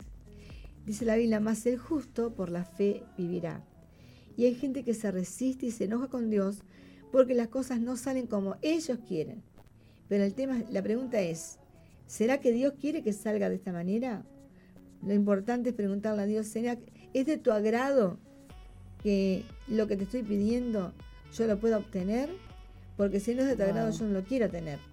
Dice 0.86 1.04
la 1.04 1.16
Biblia, 1.16 1.40
más 1.40 1.66
el 1.66 1.78
justo 1.78 2.34
por 2.34 2.50
la 2.50 2.64
fe 2.64 3.02
vivirá. 3.16 3.64
Y 4.36 4.46
hay 4.46 4.54
gente 4.54 4.84
que 4.84 4.94
se 4.94 5.10
resiste 5.10 5.66
y 5.66 5.70
se 5.70 5.84
enoja 5.84 6.08
con 6.08 6.30
Dios 6.30 6.62
porque 7.12 7.34
las 7.34 7.48
cosas 7.48 7.80
no 7.80 7.96
salen 7.96 8.26
como 8.26 8.56
ellos 8.62 8.98
quieren. 9.06 9.42
Pero 10.08 10.24
el 10.24 10.34
tema, 10.34 10.62
la 10.70 10.82
pregunta 10.82 11.20
es, 11.20 11.58
¿será 12.06 12.40
que 12.40 12.52
Dios 12.52 12.74
quiere 12.80 13.02
que 13.02 13.12
salga 13.12 13.48
de 13.48 13.56
esta 13.56 13.72
manera? 13.72 14.24
Lo 15.06 15.14
importante 15.14 15.70
es 15.70 15.74
preguntarle 15.74 16.22
a 16.22 16.26
Dios, 16.26 16.46
¿será, 16.46 16.78
¿es 17.14 17.26
de 17.26 17.38
tu 17.38 17.52
agrado 17.52 18.18
que 19.02 19.44
lo 19.68 19.86
que 19.86 19.96
te 19.96 20.04
estoy 20.04 20.22
pidiendo 20.22 20.92
yo 21.36 21.46
lo 21.46 21.58
pueda 21.58 21.78
obtener? 21.78 22.30
Porque 22.96 23.20
si 23.20 23.34
no 23.34 23.42
es 23.42 23.48
de 23.48 23.54
tu 23.54 23.62
Wow. 23.62 23.70
agrado, 23.70 23.90
yo 23.92 24.04
no 24.06 24.12
lo 24.12 24.24
quiero 24.24 24.48
tener. 24.50 24.89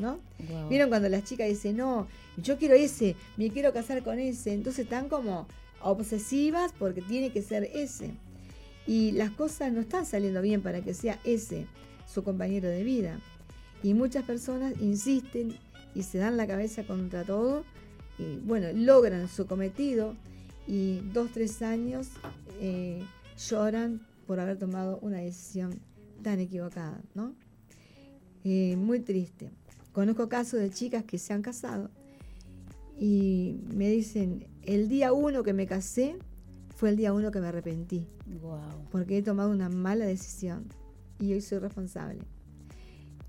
¿No? 0.00 0.18
Wow. 0.48 0.68
¿Vieron 0.68 0.88
cuando 0.88 1.08
las 1.08 1.24
chicas 1.24 1.48
dicen, 1.48 1.76
no, 1.76 2.08
yo 2.36 2.56
quiero 2.58 2.74
ese, 2.74 3.16
me 3.36 3.50
quiero 3.50 3.72
casar 3.72 4.02
con 4.02 4.18
ese? 4.18 4.54
Entonces 4.54 4.84
están 4.84 5.08
como 5.08 5.46
obsesivas 5.82 6.72
porque 6.78 7.02
tiene 7.02 7.30
que 7.30 7.42
ser 7.42 7.64
ese. 7.74 8.12
Y 8.86 9.12
las 9.12 9.30
cosas 9.30 9.72
no 9.72 9.80
están 9.80 10.06
saliendo 10.06 10.40
bien 10.42 10.62
para 10.62 10.80
que 10.80 10.94
sea 10.94 11.20
ese 11.24 11.66
su 12.06 12.24
compañero 12.24 12.68
de 12.68 12.82
vida. 12.82 13.20
Y 13.82 13.94
muchas 13.94 14.24
personas 14.24 14.74
insisten 14.80 15.56
y 15.94 16.02
se 16.02 16.18
dan 16.18 16.36
la 16.36 16.46
cabeza 16.46 16.84
contra 16.84 17.24
todo 17.24 17.64
y 18.18 18.36
bueno, 18.36 18.68
logran 18.74 19.28
su 19.28 19.46
cometido 19.46 20.14
y 20.66 21.00
dos, 21.12 21.30
tres 21.32 21.62
años 21.62 22.08
eh, 22.60 23.02
lloran 23.48 24.06
por 24.26 24.40
haber 24.40 24.58
tomado 24.58 24.98
una 25.00 25.18
decisión 25.18 25.80
tan 26.22 26.38
equivocada, 26.38 27.00
¿no? 27.14 27.34
Eh, 28.44 28.76
muy 28.76 29.00
triste. 29.00 29.50
Conozco 29.92 30.28
casos 30.28 30.60
de 30.60 30.70
chicas 30.70 31.04
que 31.04 31.18
se 31.18 31.32
han 31.32 31.42
casado 31.42 31.90
y 32.98 33.60
me 33.74 33.88
dicen, 33.88 34.46
el 34.62 34.88
día 34.88 35.12
uno 35.12 35.42
que 35.42 35.52
me 35.52 35.66
casé 35.66 36.16
fue 36.76 36.90
el 36.90 36.96
día 36.96 37.12
uno 37.12 37.30
que 37.30 37.40
me 37.40 37.48
arrepentí, 37.48 38.06
Wow. 38.40 38.60
porque 38.90 39.18
he 39.18 39.22
tomado 39.22 39.50
una 39.50 39.68
mala 39.68 40.04
decisión 40.06 40.66
y 41.18 41.32
hoy 41.32 41.40
soy 41.40 41.58
responsable. 41.58 42.20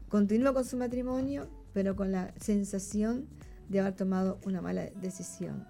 Continúa 0.09 0.53
con 0.53 0.66
su 0.66 0.78
matrimonio, 0.78 1.47
pero 1.74 1.95
con 1.95 2.12
la 2.12 2.34
sensación 2.39 3.28
de 3.70 3.80
haber 3.80 3.95
tomado 3.95 4.39
una 4.45 4.62
mala 4.62 4.86
decisión. 5.01 5.66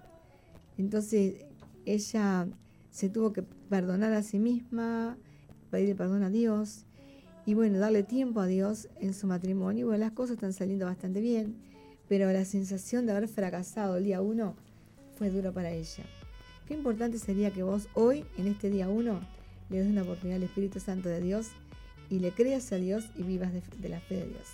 Entonces 0.76 1.44
ella 1.86 2.48
se 2.90 3.08
tuvo 3.08 3.32
que 3.32 3.42
perdonar 3.42 4.12
a 4.12 4.22
sí 4.22 4.38
misma, 4.38 5.16
pedirle 5.70 5.94
perdón 5.94 6.22
a 6.24 6.30
Dios 6.30 6.84
y 7.46 7.54
bueno, 7.54 7.78
darle 7.78 8.02
tiempo 8.02 8.40
a 8.40 8.46
Dios 8.46 8.88
en 9.00 9.14
su 9.14 9.26
matrimonio. 9.26 9.80
Y 9.80 9.84
bueno, 9.88 9.98
las 10.04 10.12
cosas 10.12 10.34
están 10.34 10.52
saliendo 10.52 10.86
bastante 10.86 11.20
bien, 11.20 11.56
pero 12.08 12.30
la 12.32 12.44
sensación 12.44 13.06
de 13.06 13.12
haber 13.12 13.28
fracasado 13.28 13.96
el 13.96 14.04
día 14.04 14.20
uno 14.20 14.54
fue 15.18 15.30
duro 15.30 15.52
para 15.52 15.70
ella. 15.70 16.04
Qué 16.68 16.74
importante 16.74 17.18
sería 17.18 17.50
que 17.50 17.62
vos 17.62 17.88
hoy, 17.94 18.24
en 18.38 18.46
este 18.46 18.70
día 18.70 18.88
uno, 18.88 19.20
le 19.70 19.78
des 19.78 19.88
una 19.88 20.02
oportunidad 20.02 20.36
al 20.36 20.44
Espíritu 20.44 20.78
Santo 20.80 21.08
de 21.08 21.20
Dios 21.20 21.48
y 22.10 22.18
le 22.20 22.30
creas 22.30 22.70
a 22.72 22.76
Dios 22.76 23.04
y 23.16 23.22
vivas 23.22 23.52
de, 23.52 23.62
de 23.78 23.88
la 23.88 24.00
fe 24.00 24.16
de 24.16 24.26
Dios. 24.28 24.46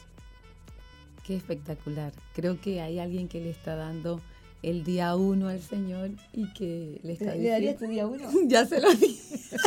Qué 1.27 1.37
espectacular. 1.37 2.13
Creo 2.35 2.61
que 2.61 2.81
hay 2.81 2.99
alguien 2.99 3.29
que 3.29 3.41
le 3.41 3.51
está 3.51 3.75
dando 3.77 4.21
el 4.63 4.83
día 4.85 5.15
uno 5.15 5.49
al 5.49 5.61
Señor 5.61 6.11
y 6.33 6.53
que 6.55 7.01
le 7.03 7.13
está 7.13 7.35
¿Le 7.35 7.49
darías 7.51 7.79
diciendo- 7.79 7.87
tu 8.11 8.19
día 8.21 8.29
uno? 8.31 8.31
ya 8.49 8.65
se 8.67 8.81
lo 8.81 8.93
di. 8.95 9.19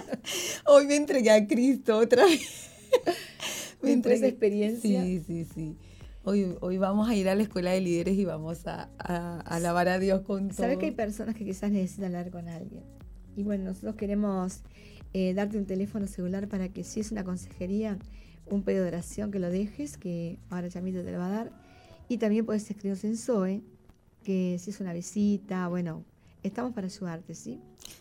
Hoy 0.65 0.87
me 0.87 0.95
entregué 0.95 1.29
a 1.31 1.45
Cristo 1.47 1.97
otra 1.99 2.25
vez. 2.25 2.70
Esa 3.83 4.27
experiencia. 4.27 5.03
Sí, 5.03 5.19
sí, 5.25 5.45
sí. 5.45 5.77
Hoy, 6.23 6.55
hoy 6.61 6.77
vamos 6.77 7.09
a 7.09 7.15
ir 7.15 7.27
a 7.29 7.35
la 7.35 7.41
escuela 7.43 7.71
de 7.71 7.81
líderes 7.81 8.15
y 8.17 8.25
vamos 8.25 8.67
a, 8.67 8.89
a- 8.99 9.39
a 9.39 9.55
alabar 9.55 9.87
a 9.87 9.97
Dios 9.99 10.21
con 10.21 10.49
todo. 10.49 10.57
Sabes 10.57 10.77
que 10.77 10.85
hay 10.87 10.91
personas 10.91 11.35
que 11.35 11.43
quizás 11.45 11.71
necesitan 11.71 12.05
hablar 12.15 12.29
con 12.31 12.47
alguien. 12.47 12.83
Y 13.35 13.43
bueno, 13.43 13.63
nosotros 13.65 13.95
queremos 13.95 14.61
eh, 15.13 15.33
darte 15.33 15.57
un 15.57 15.65
teléfono 15.65 16.05
celular 16.05 16.47
para 16.47 16.69
que 16.69 16.83
si 16.83 16.99
es 16.99 17.11
una 17.11 17.23
consejería, 17.23 17.97
un 18.45 18.61
pedido 18.63 18.83
de 18.83 18.89
oración, 18.89 19.31
que 19.31 19.39
lo 19.39 19.49
dejes, 19.49 19.97
que 19.97 20.37
ahora 20.49 20.69
Chamito 20.69 21.03
te 21.03 21.11
lo 21.11 21.17
va 21.17 21.27
a 21.27 21.31
dar. 21.31 21.51
Y 22.07 22.17
también 22.17 22.45
puedes 22.45 22.69
escribirnos 22.69 23.03
en 23.03 23.13
SOE, 23.17 23.61
que 24.23 24.57
si 24.59 24.69
es 24.69 24.79
una 24.79 24.93
visita, 24.93 25.67
bueno, 25.69 26.03
estamos 26.43 26.73
para 26.73 26.87
ayudarte, 26.87 27.35
¿sí? 27.35 27.59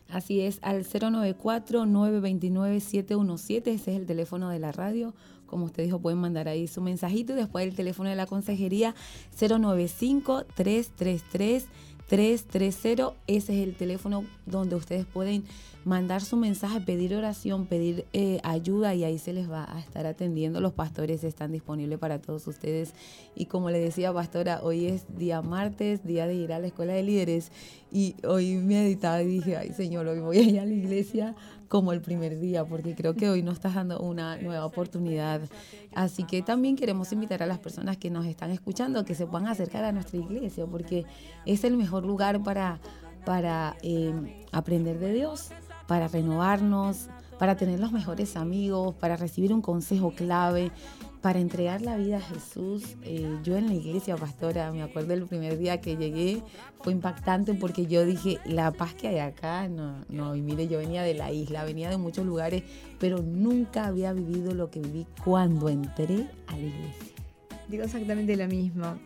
Así 0.09 0.41
es, 0.41 0.59
al 0.62 0.84
094-929-717, 0.84 3.66
ese 3.66 3.72
es 3.72 3.88
el 3.88 4.07
teléfono 4.07 4.49
de 4.49 4.59
la 4.59 4.72
radio. 4.72 5.14
Como 5.47 5.64
usted 5.64 5.84
dijo, 5.84 6.01
pueden 6.01 6.20
mandar 6.20 6.49
ahí 6.49 6.68
su 6.68 6.80
mensajito 6.80 7.32
y 7.32 7.36
después 7.36 7.66
el 7.66 7.74
teléfono 7.74 8.09
de 8.09 8.16
la 8.16 8.26
consejería 8.26 8.95
095-333-330. 12.11 13.14
Ese 13.26 13.61
es 13.61 13.68
el 13.68 13.74
teléfono 13.74 14.24
donde 14.46 14.76
ustedes 14.76 15.06
pueden 15.06 15.44
mandar 15.84 16.20
su 16.22 16.36
mensaje, 16.36 16.80
pedir 16.80 17.14
oración, 17.14 17.66
pedir 17.66 18.04
eh, 18.12 18.40
ayuda 18.42 18.94
y 18.94 19.04
ahí 19.04 19.18
se 19.18 19.32
les 19.32 19.50
va 19.50 19.66
a 19.72 19.80
estar 19.80 20.06
atendiendo. 20.06 20.61
Los 20.61 20.72
pastores 20.72 21.24
están 21.24 21.52
disponibles 21.52 21.98
para 21.98 22.20
todos 22.20 22.46
ustedes. 22.46 22.92
Y 23.34 23.46
como 23.46 23.70
le 23.70 23.78
decía, 23.78 24.12
pastora, 24.12 24.61
hoy 24.62 24.86
es 24.86 25.04
día 25.16 25.40
martes, 25.42 26.04
día 26.04 26.26
de 26.26 26.34
ir 26.34 26.52
a 26.52 26.58
la 26.58 26.66
escuela 26.66 26.92
de 26.92 27.02
líderes. 27.02 27.50
Y 27.90 28.16
hoy 28.26 28.56
me 28.56 28.86
editaba 28.86 29.22
y 29.22 29.26
dije, 29.26 29.56
ay 29.56 29.72
Señor, 29.72 30.06
hoy 30.06 30.20
voy 30.20 30.38
a 30.38 30.42
ir 30.42 30.61
a 30.61 30.66
la 30.66 30.72
iglesia 30.72 31.34
como 31.71 31.93
el 31.93 32.01
primer 32.01 32.41
día, 32.41 32.64
porque 32.64 32.97
creo 32.97 33.14
que 33.14 33.31
hoy 33.31 33.45
nos 33.45 33.55
estás 33.55 33.77
dando 33.77 34.01
una 34.01 34.37
nueva 34.39 34.66
oportunidad. 34.66 35.41
Así 35.95 36.25
que 36.25 36.43
también 36.43 36.75
queremos 36.75 37.12
invitar 37.12 37.45
a 37.45 37.47
las 37.47 37.61
personas 37.61 37.97
que 37.97 38.11
nos 38.11 38.27
están 38.27 38.51
escuchando 38.51 39.05
que 39.05 39.14
se 39.14 39.25
puedan 39.25 39.47
acercar 39.47 39.85
a 39.85 39.93
nuestra 39.93 40.18
iglesia, 40.18 40.66
porque 40.66 41.07
es 41.47 41.62
el 41.62 41.77
mejor 41.77 42.05
lugar 42.05 42.43
para, 42.43 42.81
para 43.25 43.77
eh, 43.83 44.45
aprender 44.51 44.99
de 44.99 45.12
Dios, 45.12 45.51
para 45.87 46.09
renovarnos, 46.09 47.09
para 47.39 47.57
tener 47.57 47.79
los 47.79 47.93
mejores 47.93 48.37
amigos, 48.37 48.97
para 48.97 49.14
recibir 49.14 49.55
un 49.55 49.62
consejo 49.62 50.11
clave, 50.11 50.73
para 51.21 51.39
entregar 51.39 51.83
la 51.83 51.97
vida 51.97 52.18
a 52.18 52.21
Jesús. 52.21 52.97
Eh, 53.03 53.39
yo 53.43 53.57
en 53.57 53.66
la 53.66 53.75
iglesia, 53.75 54.16
pastora, 54.16 54.73
me 54.73 54.83
acuerdo 54.83 55.14
el 55.14 55.27
primer 55.27 55.59
día 55.59 55.81
que 55.81 55.97
llegué, 55.97 56.43
fue 56.83 56.93
impactante 56.93 57.55
porque 57.55 57.87
yo 57.87 58.05
dije, 58.05 58.39
la 58.47 58.71
paz 58.71 58.95
que 58.95 59.09
hay 59.09 59.18
acá, 59.18 59.68
no, 59.68 60.05
no, 60.09 60.35
y 60.35 60.43
mire, 60.43 60.68
yo 60.68 60.79
venía 60.79 61.03
de 61.03 61.14
la 61.14 61.31
isla, 61.31 61.64
venía 61.64 61.91
de 61.91 61.99
muchos 61.99 62.25
lugares, 62.25 62.62
pero 62.99 63.18
nunca 63.23 63.87
había 63.87 64.12
vivido 64.12 64.55
lo 64.55 64.71
que 64.71 64.81
viví 64.81 65.07
cuando 65.25 65.68
entré 65.68 66.29
a 66.47 66.53
la 66.53 66.66
iglesia. 66.66 67.14
Digo 67.68 67.85
exactamente 67.85 68.37
lo 68.37 68.47
mismo. 68.49 68.99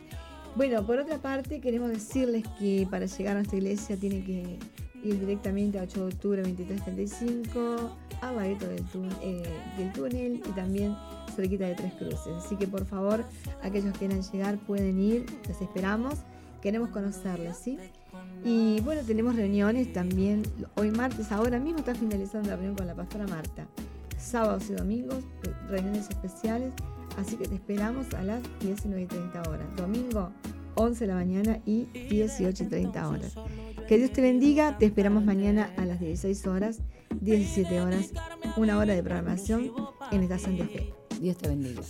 Bueno, 0.56 0.86
por 0.86 0.98
otra 1.00 1.18
parte, 1.18 1.60
queremos 1.60 1.90
decirles 1.90 2.44
que 2.58 2.86
para 2.88 3.06
llegar 3.06 3.32
a 3.32 3.40
nuestra 3.40 3.58
iglesia 3.58 3.96
tienen 3.96 4.24
que 4.24 4.58
ir 5.02 5.18
directamente 5.18 5.78
a 5.78 5.82
8 5.82 6.00
de 6.00 6.14
octubre 6.14 6.42
2335, 6.42 7.90
a 8.20 8.32
Bareto 8.32 8.66
del, 8.68 8.84
eh, 9.20 9.42
del 9.76 9.92
Túnel 9.92 10.42
y 10.48 10.52
también 10.52 10.96
cerquita 11.34 11.66
de 11.66 11.74
Tres 11.74 11.92
Cruces. 11.94 12.34
Así 12.44 12.56
que 12.56 12.66
por 12.66 12.84
favor, 12.84 13.24
aquellos 13.62 13.92
que 13.92 14.00
quieran 14.00 14.22
llegar 14.22 14.58
pueden 14.58 14.98
ir, 15.00 15.26
les 15.46 15.60
esperamos, 15.60 16.14
queremos 16.62 16.90
conocerles, 16.90 17.56
¿sí? 17.56 17.78
Y 18.44 18.80
bueno, 18.80 19.02
tenemos 19.06 19.36
reuniones 19.36 19.92
también, 19.92 20.42
hoy 20.76 20.90
martes, 20.90 21.32
ahora 21.32 21.58
mismo 21.58 21.78
está 21.78 21.94
finalizando 21.94 22.50
la 22.50 22.56
reunión 22.56 22.76
con 22.76 22.86
la 22.86 22.94
pastora 22.94 23.26
Marta. 23.26 23.66
Sábados 24.18 24.70
y 24.70 24.74
domingos, 24.74 25.24
reuniones 25.68 26.08
especiales, 26.08 26.72
así 27.18 27.36
que 27.36 27.48
te 27.48 27.54
esperamos 27.54 28.12
a 28.14 28.22
las 28.22 28.42
19 28.60 29.02
y 29.02 29.06
30 29.06 29.42
horas. 29.50 29.66
Domingo, 29.76 30.30
11 30.76 31.00
de 31.00 31.08
la 31.08 31.14
mañana 31.14 31.60
y 31.64 31.84
18 32.08 32.64
y 32.64 32.66
30 32.66 33.08
horas. 33.08 33.34
Que 33.88 33.98
Dios 33.98 34.12
te 34.12 34.22
bendiga, 34.22 34.78
te 34.78 34.86
esperamos 34.86 35.24
mañana 35.24 35.70
a 35.76 35.84
las 35.84 36.00
16 36.00 36.46
horas, 36.46 36.80
17 37.20 37.80
horas, 37.80 38.12
una 38.56 38.78
hora 38.78 38.94
de 38.94 39.02
programación 39.02 39.70
en 40.10 40.22
Estación 40.22 40.56
de 40.56 40.64
Fe. 40.64 41.03
Dios 41.24 41.38
te 41.38 41.48
bendiga. 41.48 41.80